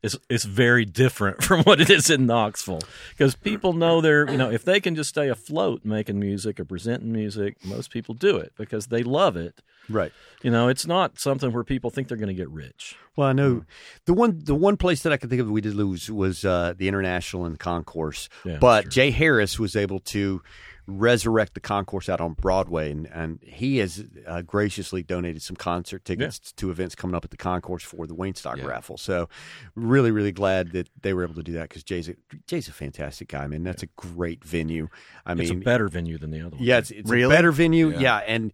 is 0.03 0.17
is 0.29 0.45
very 0.45 0.85
different 0.85 1.43
from 1.47 1.63
what 1.63 1.81
it 1.81 1.89
is 1.89 2.09
in 2.09 2.27
Knoxville. 2.27 2.81
Because 3.11 3.35
people 3.35 3.73
know 3.73 3.99
they're 3.99 4.29
you 4.29 4.37
know 4.37 4.51
if 4.51 4.63
they 4.63 4.79
can 4.79 4.95
just 4.95 5.09
stay 5.09 5.27
afloat 5.29 5.81
making 5.83 6.19
music 6.19 6.59
or 6.59 6.65
presenting 6.65 7.11
music, 7.11 7.57
most 7.65 7.89
people 7.89 8.13
do 8.13 8.37
it 8.37 8.53
because 8.55 8.87
they 8.87 9.01
love 9.01 9.35
it. 9.35 9.61
Right. 9.89 10.13
You 10.43 10.51
know, 10.51 10.67
it's 10.69 10.85
not 10.85 11.19
something 11.19 11.51
where 11.51 11.63
people 11.63 11.89
think 11.89 12.07
they're 12.07 12.17
going 12.17 12.27
to 12.27 12.33
get 12.33 12.49
rich. 12.49 12.95
Well, 13.15 13.27
I 13.27 13.33
know 13.33 13.65
the 14.05 14.13
one 14.13 14.39
the 14.43 14.55
one 14.55 14.77
place 14.77 15.01
that 15.03 15.11
I 15.11 15.17
could 15.17 15.29
think 15.29 15.41
of 15.41 15.49
we 15.49 15.61
did 15.61 15.73
lose 15.73 16.11
was 16.11 16.45
uh, 16.45 16.73
the 16.77 16.87
International 16.87 17.45
and 17.45 17.57
Concourse, 17.59 18.29
Yeah, 18.45 18.57
but 18.59 18.83
sure. 18.83 18.91
Jay 18.91 19.11
Harris 19.11 19.57
was 19.57 19.75
able 19.75 19.99
to 19.99 20.41
resurrect 20.85 21.53
the 21.53 21.59
concourse 21.59 22.09
out 22.09 22.19
on 22.19 22.33
Broadway, 22.33 22.91
and, 22.91 23.07
and 23.07 23.39
he 23.41 23.77
has 23.77 24.03
uh, 24.27 24.41
graciously 24.41 25.01
donated 25.03 25.41
some 25.41 25.55
concert 25.55 26.03
tickets 26.03 26.51
to 26.53 26.69
events 26.71 26.93
coming 26.95 27.15
up 27.15 27.23
at 27.23 27.31
the 27.31 27.37
concourse 27.37 27.83
for 27.83 28.05
the 28.05 28.13
Wayne 28.13 28.35
Stock 28.35 28.57
Yeah. 28.57 28.65
raffle. 28.65 28.97
So, 28.97 29.29
really, 29.75 30.11
really 30.11 30.31
glad 30.31 30.71
that 30.73 30.89
they 31.01 31.13
were 31.13 31.23
able 31.23 31.35
to 31.35 31.43
do 31.43 31.53
that 31.53 31.69
because 31.69 31.83
Jay's 31.83 32.09
a, 32.09 32.15
Jay's 32.47 32.67
a 32.67 32.73
fantastic 32.73 33.29
guy, 33.29 33.47
man. 33.47 33.63
That's 33.63 33.83
a 33.83 33.87
great 33.95 34.43
venue. 34.43 34.89
I 35.25 35.33
mean 35.35 35.43
it's 35.43 35.51
a 35.51 35.55
better 35.55 35.87
venue 35.87 36.17
than 36.17 36.31
the 36.31 36.41
other 36.41 36.57
one. 36.57 36.65
yeah, 36.65 36.79
it's, 36.79 36.91
it's 36.91 37.09
Really? 37.09 37.33
a 37.33 37.37
better 37.37 37.51
venue. 37.51 37.89
Yeah. 37.91 37.99
Yeah. 37.99 38.17
and 38.27 38.51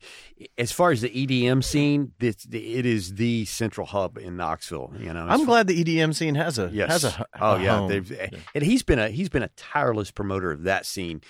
as 0.58 0.72
far 0.72 0.92
as 0.92 1.02
the 1.02 1.10
EDM 1.10 1.64
scene, 1.64 2.12
it's, 2.20 2.46
it 2.52 2.86
is 2.86 3.16
the 3.16 3.46
central 3.46 3.88
hub 3.88 4.18
in 4.18 4.38
Knoxville. 4.38 4.94
You 5.00 5.14
know, 5.14 5.22
I'm 5.22 5.30
It's- 5.42 5.46
glad 5.46 5.68
the 5.68 5.84
EDM 5.84 6.14
scene 6.14 6.36
has 6.36 6.60
a 6.60 6.70
Yes. 6.72 6.92
has 6.92 7.04
a, 7.06 7.26
oh 7.42 7.54
a 7.56 7.62
yeah. 7.64 7.78
home. 7.78 7.90
They've, 7.90 8.30
and 8.54 8.64
he's 8.64 8.84
been 8.84 9.00
a 9.00 9.10
he's 9.10 9.30
been 9.30 9.44
a 9.44 9.50
tireless 9.56 10.12
promoter 10.12 10.52
of 10.52 10.64
that 10.64 10.86
scene, 10.86 11.22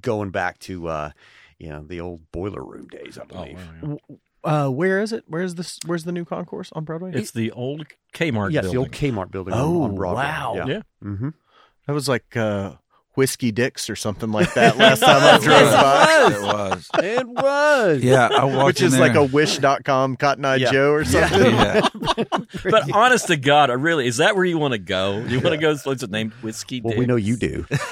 going 0.00 0.30
back 0.30 0.45
to 0.60 0.88
uh, 0.88 1.10
you 1.58 1.68
know 1.68 1.82
the 1.84 2.00
old 2.00 2.30
boiler 2.32 2.64
room 2.64 2.86
days. 2.88 3.18
I 3.18 3.22
Oh, 3.22 3.26
believe. 3.26 3.56
wow, 3.82 3.98
yeah. 4.08 4.16
Uh, 4.44 4.68
where 4.70 5.00
is 5.00 5.12
it? 5.12 5.24
Where's 5.26 5.56
this? 5.56 5.78
Where's 5.86 6.04
the 6.04 6.12
new 6.12 6.24
concourse 6.24 6.70
on 6.72 6.84
Broadway? 6.84 7.10
It's 7.14 7.32
the 7.32 7.50
old 7.50 7.86
Kmart 8.14 8.52
yes, 8.52 8.62
building. 8.64 8.72
the 8.72 8.78
old 8.78 8.90
Kmart 8.92 9.30
building. 9.32 9.54
Oh, 9.54 9.82
on 9.82 9.94
Broadway. 9.96 10.22
wow. 10.22 10.54
Yeah. 10.56 10.66
yeah. 10.66 10.80
Mm-hmm. 11.02 11.28
that 11.86 11.92
was 11.92 12.08
like 12.08 12.36
uh, 12.36 12.74
whiskey 13.16 13.50
dicks 13.50 13.90
or 13.90 13.96
something 13.96 14.30
like 14.30 14.54
that 14.54 14.76
last 14.78 15.00
time 15.00 15.20
I 15.22 15.38
drove 15.42 15.72
by. 15.72 16.26
It 16.30 16.42
was. 16.42 16.90
It 17.02 17.28
was. 17.28 18.02
Yeah, 18.02 18.28
I 18.28 18.44
walked 18.44 18.66
Which 18.66 18.80
in 18.82 18.86
is 18.86 18.92
there. 18.92 19.00
like 19.00 19.16
a 19.16 19.24
wish.com 19.24 20.16
Cotton 20.16 20.44
Eye 20.44 20.56
Yeah. 20.56 20.70
Joe 20.72 20.92
or 20.92 21.04
something. 21.04 21.40
yeah. 21.54 21.88
But 22.64 22.90
honest 22.92 23.26
to 23.28 23.36
God, 23.36 23.70
I 23.70 23.74
really 23.74 24.06
is 24.06 24.16
that 24.18 24.36
where 24.36 24.44
you 24.44 24.58
want 24.58 24.72
to 24.72 24.78
go? 24.78 25.18
You 25.26 25.40
want 25.40 25.54
to 25.54 25.58
go? 25.58 25.76
What's 25.84 26.02
it 26.02 26.10
named? 26.10 26.32
Whiskey. 26.42 26.80
Well, 26.80 26.96
we 26.96 27.04
know 27.06 27.16
you 27.16 27.36
do. 27.36 27.66
so, 27.70 27.76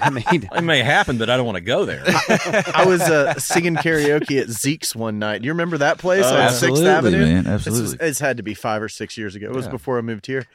I 0.00 0.10
mean, 0.10 0.24
It 0.30 0.62
may 0.62 0.82
happen, 0.82 1.18
but 1.18 1.28
I 1.30 1.36
don't 1.36 1.46
want 1.46 1.56
to 1.56 1.60
go 1.62 1.84
there. 1.84 2.02
I 2.06 2.84
was 2.86 3.00
uh, 3.02 3.34
singing 3.34 3.76
karaoke 3.76 4.40
at 4.40 4.48
Zeke's 4.48 4.94
one 4.96 5.18
night. 5.18 5.42
Do 5.42 5.46
you 5.46 5.52
remember 5.52 5.78
that 5.78 5.98
place 5.98 6.24
Oh, 6.26 6.36
on 6.36 6.50
Sixth 6.52 6.82
Avenue? 6.82 7.18
man, 7.18 7.44
This 7.44 7.66
was- 7.66 7.78
absolutely. 7.78 8.06
it's 8.08 8.18
had 8.20 8.36
to 8.38 8.42
be 8.42 8.54
five 8.54 8.82
or 8.82 8.88
six 8.88 9.16
years 9.18 9.34
ago. 9.34 9.46
It 9.46 9.54
was 9.54 9.66
Yeah. 9.66 9.72
before 9.72 9.98
I 9.98 10.02
moved 10.02 10.26
here, 10.26 10.46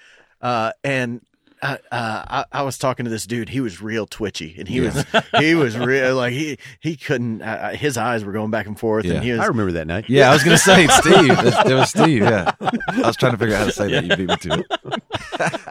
uh, 0.41 0.71
and. 0.83 1.21
Uh, 1.63 1.77
uh, 1.91 2.25
I, 2.51 2.59
I 2.59 2.61
was 2.63 2.77
talking 2.77 3.05
to 3.05 3.09
this 3.09 3.25
dude. 3.25 3.47
He 3.47 3.61
was 3.61 3.81
real 3.81 4.05
twitchy, 4.05 4.55
and 4.59 4.67
he 4.67 4.81
was 4.81 5.05
he 5.39 5.55
was 5.55 5.77
real 5.77 6.15
like 6.17 6.33
he 6.33 6.57
he 6.81 6.97
couldn't. 6.97 7.41
Uh, 7.41 7.69
his 7.69 7.97
eyes 7.97 8.25
were 8.25 8.33
going 8.33 8.51
back 8.51 8.67
and 8.67 8.77
forth, 8.77 9.05
Yeah. 9.05 9.13
and 9.15 9.23
he 9.23 9.31
was 9.31 9.39
I 9.39 9.45
remember 9.45 9.71
that 9.73 9.87
night. 9.87 10.05
Yeah, 10.09 10.29
I 10.29 10.33
was 10.33 10.43
gonna 10.43 10.57
say 10.57 10.83
it's 10.85 10.95
Steve. 10.97 11.29
It 11.31 11.71
it 11.71 11.73
was 11.73 11.89
Steve. 11.89 12.21
Yeah, 12.23 12.51
I 12.59 13.07
was 13.07 13.15
trying 13.15 13.31
to 13.31 13.37
figure 13.37 13.55
out 13.55 13.59
how 13.59 13.65
to 13.67 13.71
say 13.71 13.89
that. 13.91 14.03
You 14.03 14.15
beat 14.15 14.27
me 14.27 14.35
to 14.35 14.59
it. 14.59 15.01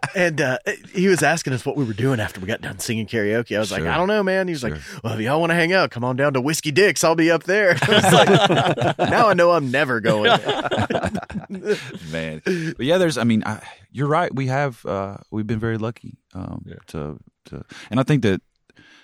and 0.17 0.41
uh, 0.41 0.59
he 0.95 1.09
was 1.09 1.23
asking 1.23 1.53
us 1.53 1.65
what 1.67 1.77
we 1.77 1.85
were 1.85 1.93
doing 1.93 2.21
after 2.21 2.41
we 2.41 2.47
got 2.47 2.63
done 2.63 2.79
singing 2.79 3.07
karaoke. 3.07 3.55
I 3.55 3.61
was 3.61 3.71
like, 3.71 3.83
I 3.85 3.97
don't 3.97 4.09
know, 4.09 4.23
man. 4.23 4.49
He 4.49 4.53
was 4.55 4.65
like, 4.65 4.75
Well, 5.05 5.13
if 5.15 5.21
y'all 5.21 5.41
want 5.41 5.51
to 5.51 5.55
hang 5.55 5.73
out, 5.73 5.91
come 5.91 6.05
on 6.05 6.17
down 6.17 6.33
to 6.35 6.41
Whiskey 6.41 6.73
Dicks. 6.73 7.05
I'll 7.05 7.15
be 7.15 7.31
up 7.31 7.45
there. 7.45 7.77
I 7.83 7.95
was 7.95 8.13
like, 8.13 8.99
now 9.11 9.29
I 9.29 9.35
know 9.35 9.51
I'm 9.53 9.71
never 9.71 10.01
going. 10.01 10.31
man. 12.11 12.41
But 12.45 12.81
yeah, 12.81 12.99
there's. 12.99 13.19
I 13.19 13.25
mean, 13.25 13.43
I, 13.45 13.61
you're 13.93 14.09
right. 14.09 14.35
We 14.35 14.47
have. 14.47 14.85
Uh, 14.87 15.19
we've 15.31 15.47
been 15.47 15.61
very 15.61 15.79
lucky 15.79 16.17
um, 16.35 16.63
Yeah. 16.67 16.77
to 16.89 17.19
to, 17.47 17.65
and 17.91 18.01
I 18.01 18.03
think 18.03 18.23
that 18.23 18.41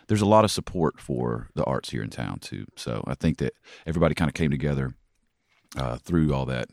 there's 0.06 0.22
a 0.22 0.26
lot 0.26 0.44
of 0.44 0.50
support 0.50 1.00
for 1.00 1.48
the 1.54 1.64
arts 1.64 1.90
here 1.90 2.02
in 2.02 2.10
town 2.10 2.38
too. 2.38 2.64
So 2.76 3.04
I 3.06 3.14
think 3.14 3.38
that 3.38 3.52
everybody 3.86 4.14
kind 4.14 4.28
of 4.28 4.34
came 4.34 4.50
together 4.50 4.94
uh, 5.76 5.96
through 5.98 6.32
all 6.32 6.46
that, 6.46 6.68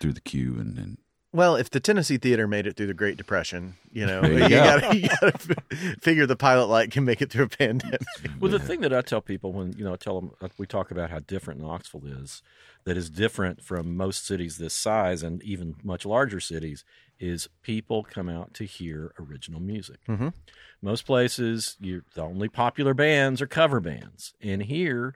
through 0.00 0.14
the 0.14 0.20
queue, 0.20 0.56
and, 0.58 0.76
and 0.78 0.98
Well, 1.34 1.56
if 1.56 1.70
the 1.70 1.80
Tennessee 1.80 2.18
Theater 2.18 2.46
made 2.46 2.66
it 2.66 2.76
through 2.76 2.88
the 2.88 2.94
Great 2.94 3.16
Depression, 3.16 3.76
you 3.90 4.04
know, 4.04 4.22
you, 4.22 4.34
you 4.34 4.48
go. 4.50 4.64
gotta, 4.80 4.96
you 4.98 5.08
gotta 5.08 5.32
f- 5.34 5.98
figure 6.02 6.26
the 6.26 6.36
pilot 6.36 6.66
light 6.66 6.90
can 6.90 7.06
make 7.06 7.22
it 7.22 7.30
through 7.30 7.44
a 7.44 7.48
pandemic. 7.48 8.02
Well, 8.38 8.50
the 8.50 8.58
thing 8.58 8.80
that 8.82 8.92
I 8.92 9.00
tell 9.00 9.22
people 9.22 9.52
when 9.52 9.72
you 9.72 9.84
know 9.84 9.94
I 9.94 9.96
tell 9.96 10.20
them 10.20 10.32
uh, 10.42 10.48
we 10.58 10.66
talk 10.66 10.90
about 10.90 11.10
how 11.10 11.20
different 11.20 11.60
Knoxville 11.60 12.04
is, 12.06 12.42
that 12.84 12.96
is 12.98 13.08
different 13.08 13.62
from 13.62 13.96
most 13.96 14.26
cities 14.26 14.58
this 14.58 14.74
size 14.74 15.22
and 15.22 15.42
even 15.42 15.76
much 15.82 16.04
larger 16.04 16.38
cities, 16.40 16.84
is 17.18 17.48
people 17.62 18.04
come 18.04 18.28
out 18.28 18.52
to 18.54 18.64
hear 18.64 19.14
original 19.18 19.60
music. 19.60 20.00
Mhm. 20.06 20.34
Most 20.82 21.06
places, 21.06 21.76
you 21.80 22.02
the 22.14 22.22
only 22.22 22.48
popular 22.50 22.92
bands 22.92 23.40
are 23.40 23.46
cover 23.46 23.80
bands, 23.80 24.34
and 24.42 24.64
here, 24.64 25.14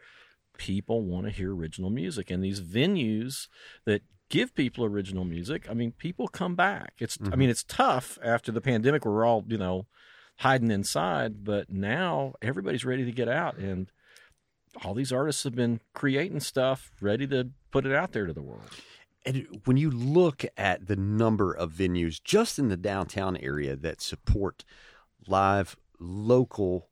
people 0.56 1.02
want 1.02 1.26
to 1.26 1.30
hear 1.30 1.54
original 1.54 1.90
music, 1.90 2.30
and 2.30 2.42
these 2.42 2.62
venues 2.62 3.48
that 3.84 4.00
give 4.28 4.54
people 4.54 4.84
original 4.84 5.24
music, 5.24 5.66
I 5.70 5.74
mean, 5.74 5.92
people 5.92 6.28
come 6.28 6.54
back. 6.54 6.94
It's 6.98 7.18
I 7.20 7.24
mm-hmm. 7.24 7.38
mean, 7.38 7.50
it's 7.50 7.64
tough 7.64 8.18
after 8.22 8.52
the 8.52 8.60
pandemic. 8.60 9.04
We're 9.04 9.24
all 9.24 9.44
you 9.48 9.58
know 9.58 9.86
hiding 10.38 10.70
inside, 10.70 11.44
but 11.44 11.70
now 11.70 12.34
everybody's 12.42 12.84
ready 12.84 13.04
to 13.04 13.12
get 13.12 13.28
out 13.28 13.56
and 13.56 13.90
all 14.84 14.94
these 14.94 15.12
artists 15.12 15.44
have 15.44 15.54
been 15.54 15.80
creating 15.94 16.40
stuff 16.40 16.90
ready 17.00 17.26
to 17.26 17.50
put 17.70 17.86
it 17.86 17.94
out 17.94 18.12
there 18.12 18.26
to 18.26 18.32
the 18.32 18.42
world. 18.42 18.68
And 19.24 19.46
when 19.64 19.76
you 19.76 19.90
look 19.90 20.44
at 20.56 20.86
the 20.86 20.96
number 20.96 21.52
of 21.52 21.72
venues 21.72 22.22
just 22.22 22.58
in 22.58 22.68
the 22.68 22.76
downtown 22.76 23.36
area 23.38 23.74
that 23.74 24.00
support 24.00 24.64
live 25.26 25.76
local 25.98 26.88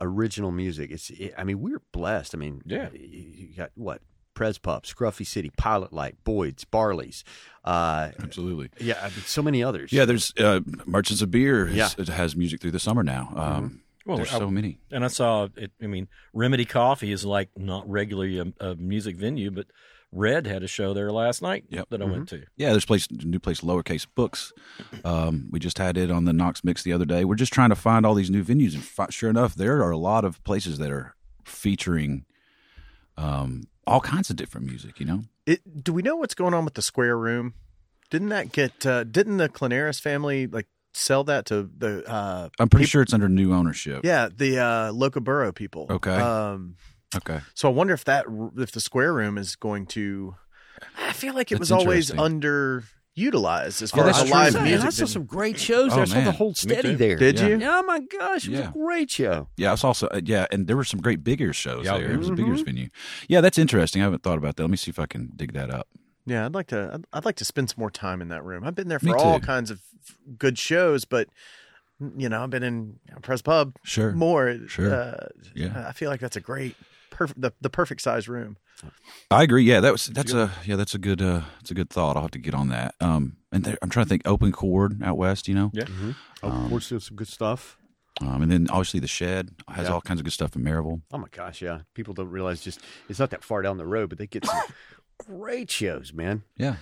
original 0.00 0.50
music, 0.50 0.90
it's 0.90 1.10
it, 1.10 1.34
I 1.38 1.44
mean 1.44 1.60
we're 1.60 1.82
blessed. 1.92 2.34
I 2.34 2.38
mean, 2.38 2.62
Yeah. 2.64 2.88
you 2.92 3.54
got 3.56 3.70
what 3.74 4.02
Prez 4.38 4.56
Pup, 4.56 4.84
Scruffy 4.86 5.26
City, 5.26 5.50
Pilot 5.56 5.92
Light, 5.92 6.14
Boyd's, 6.22 6.64
Barley's, 6.64 7.24
uh, 7.64 8.10
absolutely. 8.22 8.70
yeah, 8.80 8.98
I 9.02 9.08
mean, 9.08 9.22
so 9.26 9.42
many 9.42 9.64
others. 9.64 9.92
Yeah, 9.92 10.04
there's 10.04 10.32
uh, 10.38 10.60
Merchants 10.86 11.22
of 11.22 11.32
Beer. 11.32 11.66
Has, 11.66 11.76
Yeah. 11.76 11.88
it 11.98 12.08
has 12.08 12.36
music 12.36 12.60
through 12.60 12.70
the 12.70 12.78
summer 12.78 13.02
now. 13.02 13.32
Um, 13.34 13.82
Well, 14.06 14.16
There's 14.18 14.32
I- 14.32 14.38
so 14.38 14.48
many. 14.50 14.78
And 14.92 15.04
I 15.04 15.08
saw 15.08 15.48
it. 15.56 15.72
I 15.82 15.86
mean, 15.88 16.06
Remedy 16.32 16.64
Coffee 16.64 17.10
is 17.12 17.24
like 17.24 17.50
not 17.56 17.86
regularly 17.90 18.38
a, 18.38 18.46
a 18.64 18.74
music 18.76 19.16
venue, 19.16 19.50
but 19.50 19.66
Red 20.12 20.46
had 20.46 20.62
a 20.62 20.68
show 20.68 20.94
there 20.94 21.10
last 21.12 21.42
night 21.42 21.64
Yep. 21.68 21.88
that 21.90 22.00
I 22.00 22.04
went 22.06 22.28
to. 22.30 22.44
Yeah, 22.56 22.70
there's 22.70 22.86
place 22.86 23.06
new 23.10 23.38
place 23.40 23.60
lowercase 23.60 24.06
books. 24.14 24.52
Um, 25.04 25.48
we 25.50 25.58
just 25.58 25.76
had 25.78 25.98
it 25.98 26.10
on 26.10 26.24
the 26.26 26.32
Knox 26.32 26.62
Mix 26.64 26.82
the 26.84 26.92
other 26.94 27.04
day. 27.04 27.24
We're 27.26 27.34
just 27.34 27.52
trying 27.52 27.68
to 27.70 27.76
find 27.76 28.06
all 28.06 28.14
these 28.14 28.30
new 28.30 28.42
venues, 28.44 28.72
and 28.74 28.82
fi- 28.84 29.10
sure 29.10 29.28
enough, 29.30 29.54
there 29.56 29.82
are 29.82 29.90
a 29.90 29.98
lot 29.98 30.24
of 30.24 30.42
places 30.44 30.78
that 30.78 30.90
are 30.92 31.14
featuring 31.44 32.24
um, 33.18 33.64
all 33.88 34.00
kinds 34.00 34.30
of 34.30 34.36
different 34.36 34.66
music. 34.66 35.00
You 35.00 35.06
know, 35.06 35.22
It, 35.46 35.82
do 35.84 35.92
we 35.92 36.02
know 36.02 36.16
what's 36.16 36.34
going 36.34 36.54
on 36.54 36.64
with 36.64 36.74
the 36.74 36.82
square 36.82 37.16
room? 37.16 37.54
Didn't 38.10 38.28
that 38.30 38.52
get? 38.52 38.86
Uh, 38.86 39.04
didn't 39.04 39.36
the 39.38 39.48
Clanaris 39.48 40.00
family 40.00 40.46
like 40.46 40.66
sell 40.94 41.24
that 41.24 41.46
to 41.46 41.68
the? 41.76 42.08
Uh, 42.08 42.48
I'm 42.58 42.68
pretty 42.68 42.86
sure 42.86 43.02
it's 43.02 43.12
under 43.12 43.28
new 43.28 43.52
ownership. 43.52 44.02
Yeah, 44.04 44.28
the 44.34 44.58
uh, 44.58 44.92
Locoboro 44.92 45.54
people. 45.54 45.86
Okay. 45.90 46.14
Um, 46.14 46.76
Okay. 47.16 47.40
so 47.54 47.70
I 47.70 47.72
wonder 47.72 47.94
if 47.94 48.04
that 48.04 48.26
if 48.58 48.72
the 48.72 48.80
square 48.80 49.14
room 49.14 49.38
is 49.38 49.56
going 49.56 49.86
to. 49.86 50.36
I 50.98 51.12
feel 51.12 51.34
like 51.34 51.50
it 51.50 51.54
That's 51.54 51.70
was 51.70 51.72
always 51.72 52.10
interesting. 52.10 52.18
Underutilized 53.18 53.82
as 53.82 53.90
far 53.90 54.04
that's 54.04 54.18
as 54.18 54.24
a 54.24 54.26
true. 54.26 54.34
live 54.34 54.54
Yeah, 54.54 54.62
music. 54.64 54.86
I 54.86 54.90
saw 54.90 55.04
some 55.06 55.24
great 55.24 55.58
shows 55.58 55.92
Oh, 55.92 55.96
there. 55.96 56.02
I 56.02 56.06
saw 56.06 56.14
the 56.14 56.20
man. 56.26 56.34
whole 56.34 56.48
Me 56.50 56.54
steady 56.54 56.94
there. 56.94 57.16
Did 57.16 57.38
Yeah. 57.38 57.46
you? 57.48 57.58
Yeah, 57.58 57.78
oh 57.78 57.82
my 57.82 58.00
gosh, 58.00 58.46
it 58.46 58.50
was 58.50 58.60
Yeah. 58.60 58.68
a 58.68 58.72
great 58.72 59.10
show. 59.10 59.48
Yeah, 59.56 59.68
I 59.68 59.72
was 59.72 59.84
also 59.84 60.06
uh, 60.08 60.20
yeah, 60.24 60.46
and 60.50 60.66
there 60.66 60.76
were 60.76 60.84
some 60.84 61.00
great 61.00 61.24
bigger 61.24 61.52
shows 61.52 61.84
Yeah, 61.86 61.98
there. 61.98 62.12
It 62.12 62.18
was 62.18 62.28
a 62.28 62.32
mhm. 62.32 62.36
bigger 62.36 62.54
venue. 62.64 62.88
Yeah, 63.28 63.40
that's 63.40 63.58
interesting. 63.58 64.02
I 64.02 64.04
haven't 64.04 64.22
thought 64.22 64.38
about 64.38 64.56
that. 64.56 64.62
Let 64.62 64.70
me 64.70 64.76
see 64.76 64.90
if 64.90 64.98
I 64.98 65.06
can 65.06 65.30
dig 65.36 65.52
that 65.52 65.70
up. 65.70 65.88
Yeah, 66.26 66.44
I'd 66.46 66.54
like 66.54 66.66
to. 66.68 66.90
I'd, 66.94 67.04
I'd 67.12 67.24
like 67.24 67.36
to 67.36 67.44
spend 67.44 67.70
some 67.70 67.80
more 67.80 67.90
time 67.90 68.20
in 68.20 68.28
that 68.28 68.44
room. 68.44 68.64
I've 68.64 68.74
been 68.74 68.88
there 68.88 68.98
for 68.98 69.16
all 69.16 69.40
kinds 69.40 69.70
of 69.70 69.80
good 70.38 70.58
shows, 70.58 71.04
but 71.04 71.28
you 72.16 72.28
know, 72.28 72.44
I've 72.44 72.50
been 72.50 72.62
in 72.62 73.00
Press 73.22 73.42
Pub 73.42 73.74
Sure. 73.82 74.12
more. 74.12 74.56
Sure. 74.68 74.94
Uh, 74.94 75.26
Yeah. 75.54 75.84
I 75.88 75.92
feel 75.92 76.10
like 76.10 76.20
that's 76.20 76.36
a 76.36 76.40
great, 76.40 76.76
perfect, 77.18 77.40
the, 77.40 77.52
the 77.60 77.70
perfect 77.70 78.00
size 78.00 78.28
room. 78.28 78.56
I 79.30 79.42
agree. 79.42 79.64
Yeah, 79.64 79.80
that 79.80 79.92
was 79.92 80.06
that's 80.06 80.32
a 80.32 80.52
yeah, 80.64 80.76
that's 80.76 80.94
a 80.94 80.98
good 80.98 81.20
uh 81.20 81.42
that's 81.58 81.70
a 81.70 81.74
good 81.74 81.90
thought. 81.90 82.16
I'll 82.16 82.22
have 82.22 82.30
to 82.32 82.38
get 82.38 82.54
on 82.54 82.68
that. 82.68 82.94
Um 83.00 83.36
and 83.52 83.64
there, 83.64 83.76
I'm 83.82 83.90
trying 83.90 84.06
to 84.06 84.08
think 84.08 84.22
open 84.24 84.52
chord 84.52 85.02
out 85.02 85.16
west, 85.18 85.48
you 85.48 85.54
know. 85.54 85.70
Yeah. 85.74 85.84
Oh, 86.42 86.48
of 86.48 86.68
course, 86.70 86.88
there's 86.88 87.04
some 87.06 87.16
good 87.16 87.28
stuff. 87.28 87.76
Um 88.20 88.42
and 88.42 88.50
then 88.52 88.68
obviously 88.70 89.00
the 89.00 89.08
shed 89.08 89.50
has 89.68 89.86
Yeah. 89.88 89.94
all 89.94 90.00
kinds 90.00 90.20
of 90.20 90.24
good 90.24 90.32
stuff 90.32 90.54
in 90.54 90.62
Maryville. 90.62 91.02
Oh 91.12 91.18
my 91.18 91.28
gosh, 91.32 91.60
yeah. 91.60 91.80
People 91.94 92.14
don't 92.14 92.30
realize 92.30 92.60
just 92.62 92.80
it's 93.08 93.18
not 93.18 93.30
that 93.30 93.42
far 93.44 93.62
down 93.62 93.76
the 93.78 93.86
road, 93.86 94.08
but 94.10 94.18
they 94.18 94.26
get 94.28 94.44
some 94.46 94.62
great 95.26 95.70
shows, 95.70 96.12
man. 96.12 96.42
Yeah. 96.56 96.76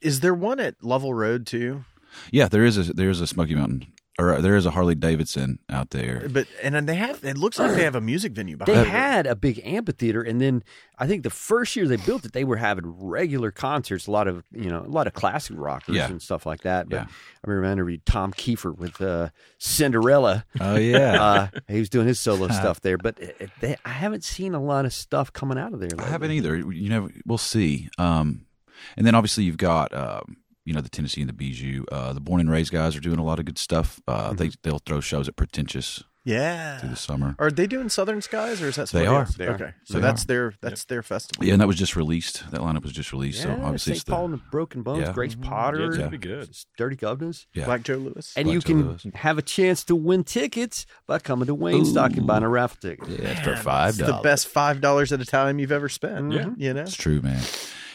Is 0.00 0.20
there 0.20 0.34
one 0.34 0.60
at 0.60 0.84
Lovell 0.84 1.14
Road 1.14 1.46
too? 1.48 1.84
Yeah, 2.30 2.46
there 2.46 2.64
is 2.64 2.78
a 2.78 2.92
there 2.94 3.10
is 3.10 3.20
a 3.20 3.26
Smoky 3.26 3.56
Mountain 3.56 3.86
or 4.18 4.34
uh, 4.34 4.40
there 4.40 4.54
is 4.56 4.64
a 4.64 4.70
Harley 4.70 4.94
Davidson 4.94 5.58
out 5.68 5.90
there. 5.90 6.28
But 6.30 6.46
and 6.62 6.74
then 6.74 6.86
they 6.86 6.94
have. 6.94 7.24
It 7.24 7.36
looks 7.36 7.58
like 7.58 7.72
they 7.74 7.82
have 7.84 7.96
a 7.96 8.00
music 8.00 8.32
venue 8.32 8.56
They 8.56 8.72
it. 8.80 8.86
had 8.86 9.26
a 9.26 9.34
big 9.34 9.60
amphitheater, 9.64 10.22
and 10.22 10.40
then 10.40 10.62
I 10.98 11.06
think 11.08 11.24
the 11.24 11.30
first 11.30 11.74
year 11.74 11.88
they 11.88 11.96
built 11.96 12.24
it, 12.24 12.32
they 12.32 12.44
were 12.44 12.56
having 12.56 12.84
regular 13.04 13.50
concerts, 13.50 14.06
a 14.06 14.10
lot 14.12 14.28
of 14.28 14.44
you 14.52 14.68
know, 14.70 14.80
a 14.80 14.88
lot 14.88 15.06
of 15.08 15.14
classic 15.14 15.56
rockers 15.58 15.96
Yeah. 15.96 16.08
and 16.08 16.22
stuff 16.22 16.46
like 16.46 16.60
that. 16.62 16.88
But 16.88 16.96
Yeah. 16.96 17.06
I 17.44 17.50
remember 17.50 17.68
I 17.68 17.72
interviewed 17.72 18.06
Tom 18.06 18.32
Keifer 18.32 18.76
with 18.76 19.00
uh, 19.00 19.30
Cinderella. 19.74 20.44
Oh 20.60 20.76
yeah. 20.76 21.20
Uh, 21.22 21.48
he 21.68 21.80
was 21.80 21.88
doing 21.88 22.06
his 22.06 22.20
solo 22.20 22.46
stuff 22.60 22.80
there, 22.80 22.98
but 22.98 23.18
it, 23.18 23.36
it- 23.40 23.50
they, 23.60 23.76
I 23.84 23.88
haven't 23.90 24.22
seen 24.24 24.54
a 24.54 24.62
lot 24.62 24.84
of 24.84 24.92
stuff 24.92 25.32
coming 25.32 25.58
out 25.58 25.72
of 25.72 25.80
there. 25.80 25.88
I 25.98 26.04
haven't 26.06 26.30
either. 26.30 26.56
You 26.56 26.88
know, 26.88 27.08
we'll 27.26 27.38
see. 27.38 27.88
Um, 27.98 28.46
and 28.96 29.06
then 29.06 29.14
obviously 29.14 29.44
you've 29.44 29.56
got 29.56 29.92
um, 29.94 30.36
you 30.64 30.72
know 30.74 30.80
the 30.80 30.88
Tennessee 30.90 31.20
and 31.20 31.28
the 31.28 31.34
Bijou. 31.34 31.84
Uh, 31.92 32.12
the 32.12 32.20
Born 32.20 32.40
and 32.40 32.50
Raised 32.50 32.72
guys 32.72 32.96
are 32.96 33.00
doing 33.00 33.18
a 33.18 33.24
lot 33.24 33.38
of 33.38 33.44
good 33.44 33.58
stuff. 33.58 34.00
Uh, 34.08 34.32
They 34.32 34.50
they'll 34.62 34.78
throw 34.78 35.00
shows 35.00 35.28
at 35.28 35.36
Pretentious 35.36 36.02
Yeah. 36.26 36.78
through 36.78 36.88
the 36.88 36.96
summer. 36.96 37.36
Are 37.38 37.50
they 37.50 37.66
doing 37.66 37.90
Southern 37.90 38.22
Skies 38.22 38.62
or 38.62 38.68
is 38.68 38.76
that 38.76 38.88
They 38.88 39.06
are. 39.06 39.26
They 39.36 39.46
are. 39.46 39.54
Okay, 39.56 39.72
so 39.84 39.94
They 39.94 40.00
that's 40.00 40.24
are. 40.24 40.26
their 40.26 40.54
that's 40.62 40.84
their 40.86 41.02
festival. 41.02 41.44
Yeah, 41.44 41.52
and 41.52 41.60
that 41.60 41.66
was 41.66 41.76
just 41.76 41.96
released. 41.96 42.50
That 42.50 42.62
lineup 42.62 42.82
was 42.82 42.92
just 42.92 43.12
released. 43.12 43.44
Yeah, 43.44 43.56
so 43.56 43.62
obviously 43.62 43.90
St. 43.92 43.96
it's 43.96 44.04
the, 44.04 44.12
Paul 44.12 44.24
and 44.24 44.34
the 44.34 44.40
Broken 44.50 44.82
Bones, 44.82 45.00
Yeah. 45.06 45.12
Grace 45.12 45.36
Yeah, 45.38 45.46
Potter, 45.48 45.84
it's 45.84 45.96
Yeah. 45.96 46.04
gonna 46.04 46.10
be 46.12 46.16
good. 46.18 46.48
Dirty 46.78 46.96
Guv'nahs. 46.96 47.44
yeah. 47.52 47.66
Black 47.66 47.82
Joe 47.82 47.96
Lewis. 47.96 48.32
And 48.34 48.46
Black 48.46 48.54
you 48.54 48.60
Joe 48.60 48.66
can 48.66 48.88
Lewis. 48.88 49.06
have 49.16 49.36
a 49.36 49.42
chance 49.42 49.84
to 49.84 49.94
win 49.94 50.24
tickets 50.24 50.86
by 51.06 51.18
coming 51.18 51.44
to 51.46 51.54
Wayne 51.54 51.84
Stock 51.84 52.12
and 52.16 52.26
buying 52.26 52.42
a 52.42 52.48
raffle 52.48 52.78
ticket. 52.80 53.06
Yeah, 53.20 53.28
it's 53.32 53.40
for 53.42 53.54
five 53.56 53.98
It's 54.00 54.08
the 54.08 54.20
best 54.22 54.48
five 54.48 54.80
dollars 54.80 55.12
at 55.12 55.20
a 55.20 55.26
time 55.26 55.58
you've 55.58 55.72
ever 55.72 55.90
spent. 55.90 56.32
Yeah. 56.32 56.48
you 56.56 56.72
know. 56.72 56.82
It's 56.82 56.96
true, 56.96 57.20
man. 57.20 57.42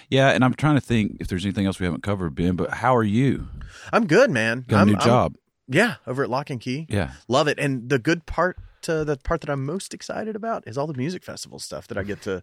Yeah, 0.10 0.30
and 0.30 0.44
I'm 0.44 0.54
trying 0.56 0.76
to 0.76 0.82
think 0.82 1.18
if 1.20 1.28
there's 1.28 1.46
anything 1.46 1.66
else 1.66 1.80
we 1.80 1.86
haven't 1.86 2.04
covered, 2.04 2.34
Ben. 2.36 2.56
But 2.56 2.72
how 2.72 2.96
are 2.96 3.04
you? 3.04 3.48
I'm 3.94 4.08
good, 4.08 4.32
man. 4.32 4.66
Got 4.68 4.78
a 4.78 4.82
I'm, 4.82 4.88
new 4.88 4.94
I'm- 4.96 5.06
job? 5.06 5.36
yeah, 5.68 5.96
over 6.08 6.24
at 6.24 6.30
Lock 6.30 6.50
and 6.50 6.60
Key. 6.60 6.88
Yeah. 6.90 7.12
Love 7.28 7.48
it. 7.48 7.60
And 7.60 7.90
the 7.90 8.00
good 8.00 8.26
part, 8.26 8.58
uh, 8.88 9.04
the 9.04 9.18
part 9.18 9.42
that 9.42 9.50
I'm 9.52 9.66
most 9.66 9.94
excited 9.94 10.36
about 10.36 10.68
is 10.68 10.78
all 10.80 10.88
the 10.88 10.96
music 10.96 11.24
festival 11.24 11.60
stuff 11.60 11.88
that 11.90 11.98
I 11.98 12.04
get 12.04 12.22
to 12.24 12.42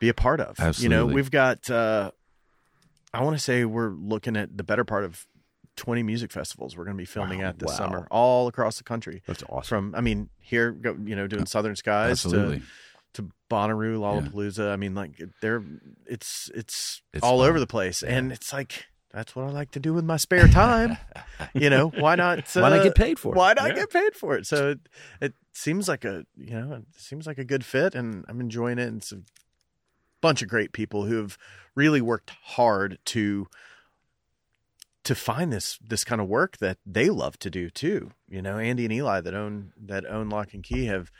be 0.00 0.08
a 0.08 0.14
part 0.14 0.40
of. 0.40 0.58
Absolutely. 0.58 0.82
You 0.84 0.88
know, 0.88 1.12
we've 1.14 1.30
got, 1.30 1.68
uh, 1.68 2.10
I 3.12 3.22
want 3.22 3.36
to 3.36 3.42
say 3.42 3.64
we're 3.66 3.90
looking 3.90 4.36
at 4.36 4.56
the 4.56 4.62
better 4.64 4.84
part 4.84 5.04
of 5.04 5.26
20 5.76 6.02
music 6.02 6.32
festivals 6.32 6.76
we're 6.76 6.84
going 6.84 6.96
to 6.96 7.00
be 7.00 7.04
filming 7.04 7.40
Wow, 7.40 7.48
at 7.48 7.58
this 7.58 7.68
wow. 7.70 7.76
summer 7.76 8.08
all 8.10 8.48
across 8.48 8.78
the 8.78 8.84
country. 8.84 9.22
That's 9.26 9.42
awesome. 9.50 9.90
From, 9.92 9.94
I 9.94 10.00
mean, 10.00 10.28
here, 10.40 10.72
go, 10.72 10.96
you 11.04 11.14
know, 11.16 11.26
doing 11.26 11.44
Southern 11.46 11.76
Skies 11.76 12.12
Absolutely. 12.12 12.60
to 12.60 12.64
to 13.14 13.30
Bonnaroo, 13.50 13.98
Lollapalooza. 13.98 14.70
I 14.72 14.76
mean, 14.76 14.94
like 14.94 15.12
they're 15.40 15.62
it's 16.06 16.50
it's, 16.54 17.02
It's 17.12 17.22
all 17.24 17.38
fun. 17.40 17.48
over 17.48 17.60
the 17.60 17.66
place, 17.66 18.02
and 18.02 18.30
it's 18.32 18.52
like 18.52 18.84
that's 19.12 19.34
what 19.34 19.46
I 19.46 19.50
like 19.50 19.70
to 19.72 19.80
do 19.80 19.94
with 19.94 20.04
my 20.04 20.18
spare 20.18 20.48
time. 20.48 20.98
you 21.54 21.70
know, 21.70 21.88
why 21.88 22.14
not? 22.14 22.46
Why 22.54 22.68
not 22.68 22.80
uh, 22.80 22.84
get 22.84 22.94
paid 22.94 23.18
for 23.18 23.32
it? 23.34 23.36
Why 23.38 23.54
not 23.54 23.68
Yeah. 23.68 23.74
get 23.74 23.90
paid 23.90 24.14
for 24.14 24.36
it? 24.36 24.46
So 24.46 24.70
it, 24.72 24.78
it 25.20 25.34
seems 25.52 25.88
like 25.88 26.04
a 26.04 26.24
you 26.36 26.50
know 26.60 26.72
it 26.74 27.00
seems 27.00 27.26
like 27.26 27.38
a 27.38 27.44
good 27.44 27.64
fit, 27.64 27.94
and 27.94 28.24
I'm 28.28 28.40
enjoying 28.40 28.78
it. 28.78 28.88
And 28.88 28.98
it's 28.98 29.12
a 29.12 29.22
bunch 30.20 30.42
of 30.42 30.48
great 30.48 30.72
people 30.72 31.06
who 31.06 31.16
have 31.16 31.38
really 31.74 32.00
worked 32.02 32.30
hard 32.42 32.98
to 33.06 33.46
to 35.04 35.14
find 35.14 35.52
this 35.52 35.78
this 35.78 36.04
kind 36.04 36.20
of 36.20 36.28
work 36.28 36.58
that 36.58 36.76
they 36.84 37.08
love 37.08 37.38
to 37.38 37.50
do 37.50 37.70
too. 37.70 38.10
You 38.28 38.42
know, 38.42 38.58
Andy 38.58 38.84
and 38.84 38.92
Eli 38.92 39.22
that 39.22 39.34
own 39.34 39.72
that 39.80 40.04
own 40.04 40.28
Lock 40.28 40.52
and 40.54 40.62
Key 40.62 40.84
have. 40.86 41.10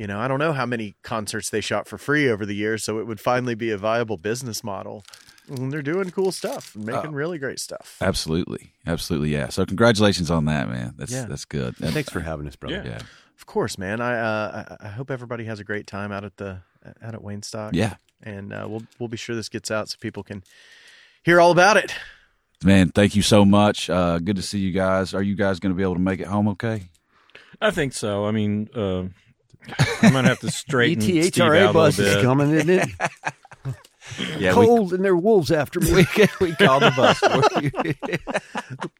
You 0.00 0.06
know, 0.06 0.18
I 0.18 0.28
don't 0.28 0.38
know 0.38 0.54
how 0.54 0.64
many 0.64 0.94
concerts 1.02 1.50
they 1.50 1.60
shot 1.60 1.86
for 1.86 1.98
free 1.98 2.30
over 2.30 2.46
the 2.46 2.54
years, 2.54 2.82
so 2.82 2.98
it 3.00 3.06
would 3.06 3.20
finally 3.20 3.54
be 3.54 3.70
a 3.70 3.76
viable 3.76 4.16
business 4.16 4.64
model. 4.64 5.04
And 5.46 5.70
they're 5.70 5.82
doing 5.82 6.10
cool 6.10 6.32
stuff 6.32 6.74
and 6.74 6.86
making 6.86 7.10
Oh. 7.10 7.12
really 7.22 7.36
great 7.38 7.58
stuff. 7.60 7.98
Absolutely. 8.00 8.72
Absolutely. 8.86 9.30
Yeah. 9.30 9.48
So 9.50 9.66
congratulations 9.66 10.30
on 10.30 10.46
that, 10.46 10.70
man. 10.70 10.94
That's 10.96 11.12
Yeah. 11.12 11.26
that's 11.26 11.44
good. 11.44 11.76
Thanks 11.76 12.08
for 12.08 12.20
having 12.20 12.46
us, 12.48 12.56
brother. 12.56 12.82
Yeah. 12.82 12.92
Yeah. 12.92 13.00
Of 13.36 13.44
course, 13.44 13.76
man. 13.76 14.00
I 14.00 14.18
uh, 14.18 14.76
I 14.80 14.86
I 14.86 14.88
hope 14.88 15.10
everybody 15.10 15.44
has 15.44 15.60
a 15.60 15.64
great 15.64 15.86
time 15.86 16.12
out 16.12 16.24
at 16.24 16.38
the 16.38 16.60
out 17.02 17.14
at 17.14 17.22
Wayne 17.22 17.42
Stock. 17.42 17.74
Yeah. 17.74 17.96
and 18.22 18.52
uh, 18.54 18.66
we'll 18.70 18.82
we'll 18.98 19.08
be 19.08 19.18
sure 19.18 19.36
this 19.36 19.50
gets 19.50 19.70
out 19.70 19.90
so 19.90 19.96
people 20.00 20.22
can 20.22 20.42
hear 21.24 21.40
all 21.42 21.50
about 21.50 21.76
it. 21.76 21.92
Man, 22.64 22.88
thank 22.88 23.14
you 23.16 23.22
so 23.22 23.44
much. 23.44 23.90
Uh, 23.90 24.18
good 24.18 24.36
to 24.36 24.42
see 24.42 24.58
you 24.60 24.72
guys. 24.72 25.12
Are 25.14 25.22
you 25.22 25.34
guys 25.34 25.60
going 25.60 25.74
to 25.74 25.76
be 25.76 25.82
able 25.82 25.94
to 25.96 26.00
make 26.00 26.20
it 26.20 26.26
home 26.26 26.48
okay? 26.48 26.84
I 27.60 27.70
think 27.70 27.92
so. 27.92 28.24
I 28.26 28.30
mean, 28.30 28.68
uh, 29.68 30.10
gonna 30.10 30.28
have 30.28 30.40
to 30.40 30.50
straighten 30.50 31.02
Steve 31.02 31.24
ETHRA 31.24 31.62
out 31.62 31.70
a 31.70 31.72
bus 31.72 31.98
is 31.98 32.22
coming, 32.22 32.50
isn't 32.50 32.70
it? 32.70 32.88
Yeah, 34.38 34.52
Cold, 34.52 34.92
and 34.92 35.04
there 35.04 35.12
are 35.12 35.16
wolves 35.16 35.52
after 35.52 35.78
me. 35.78 35.92
we, 35.92 36.06
we 36.40 36.52
called 36.56 36.82
the 36.82 36.90
bus. 36.96 37.20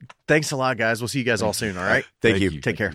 Thanks 0.28 0.52
a 0.52 0.56
lot, 0.56 0.76
guys. 0.76 1.00
We'll 1.00 1.08
see 1.08 1.18
you 1.18 1.24
guys 1.24 1.42
all 1.42 1.52
soon. 1.52 1.76
All 1.76 1.82
right. 1.82 2.04
Thank 2.22 2.34
Thank 2.34 2.42
you. 2.42 2.50
you. 2.50 2.60
Take 2.60 2.76
care. 2.76 2.94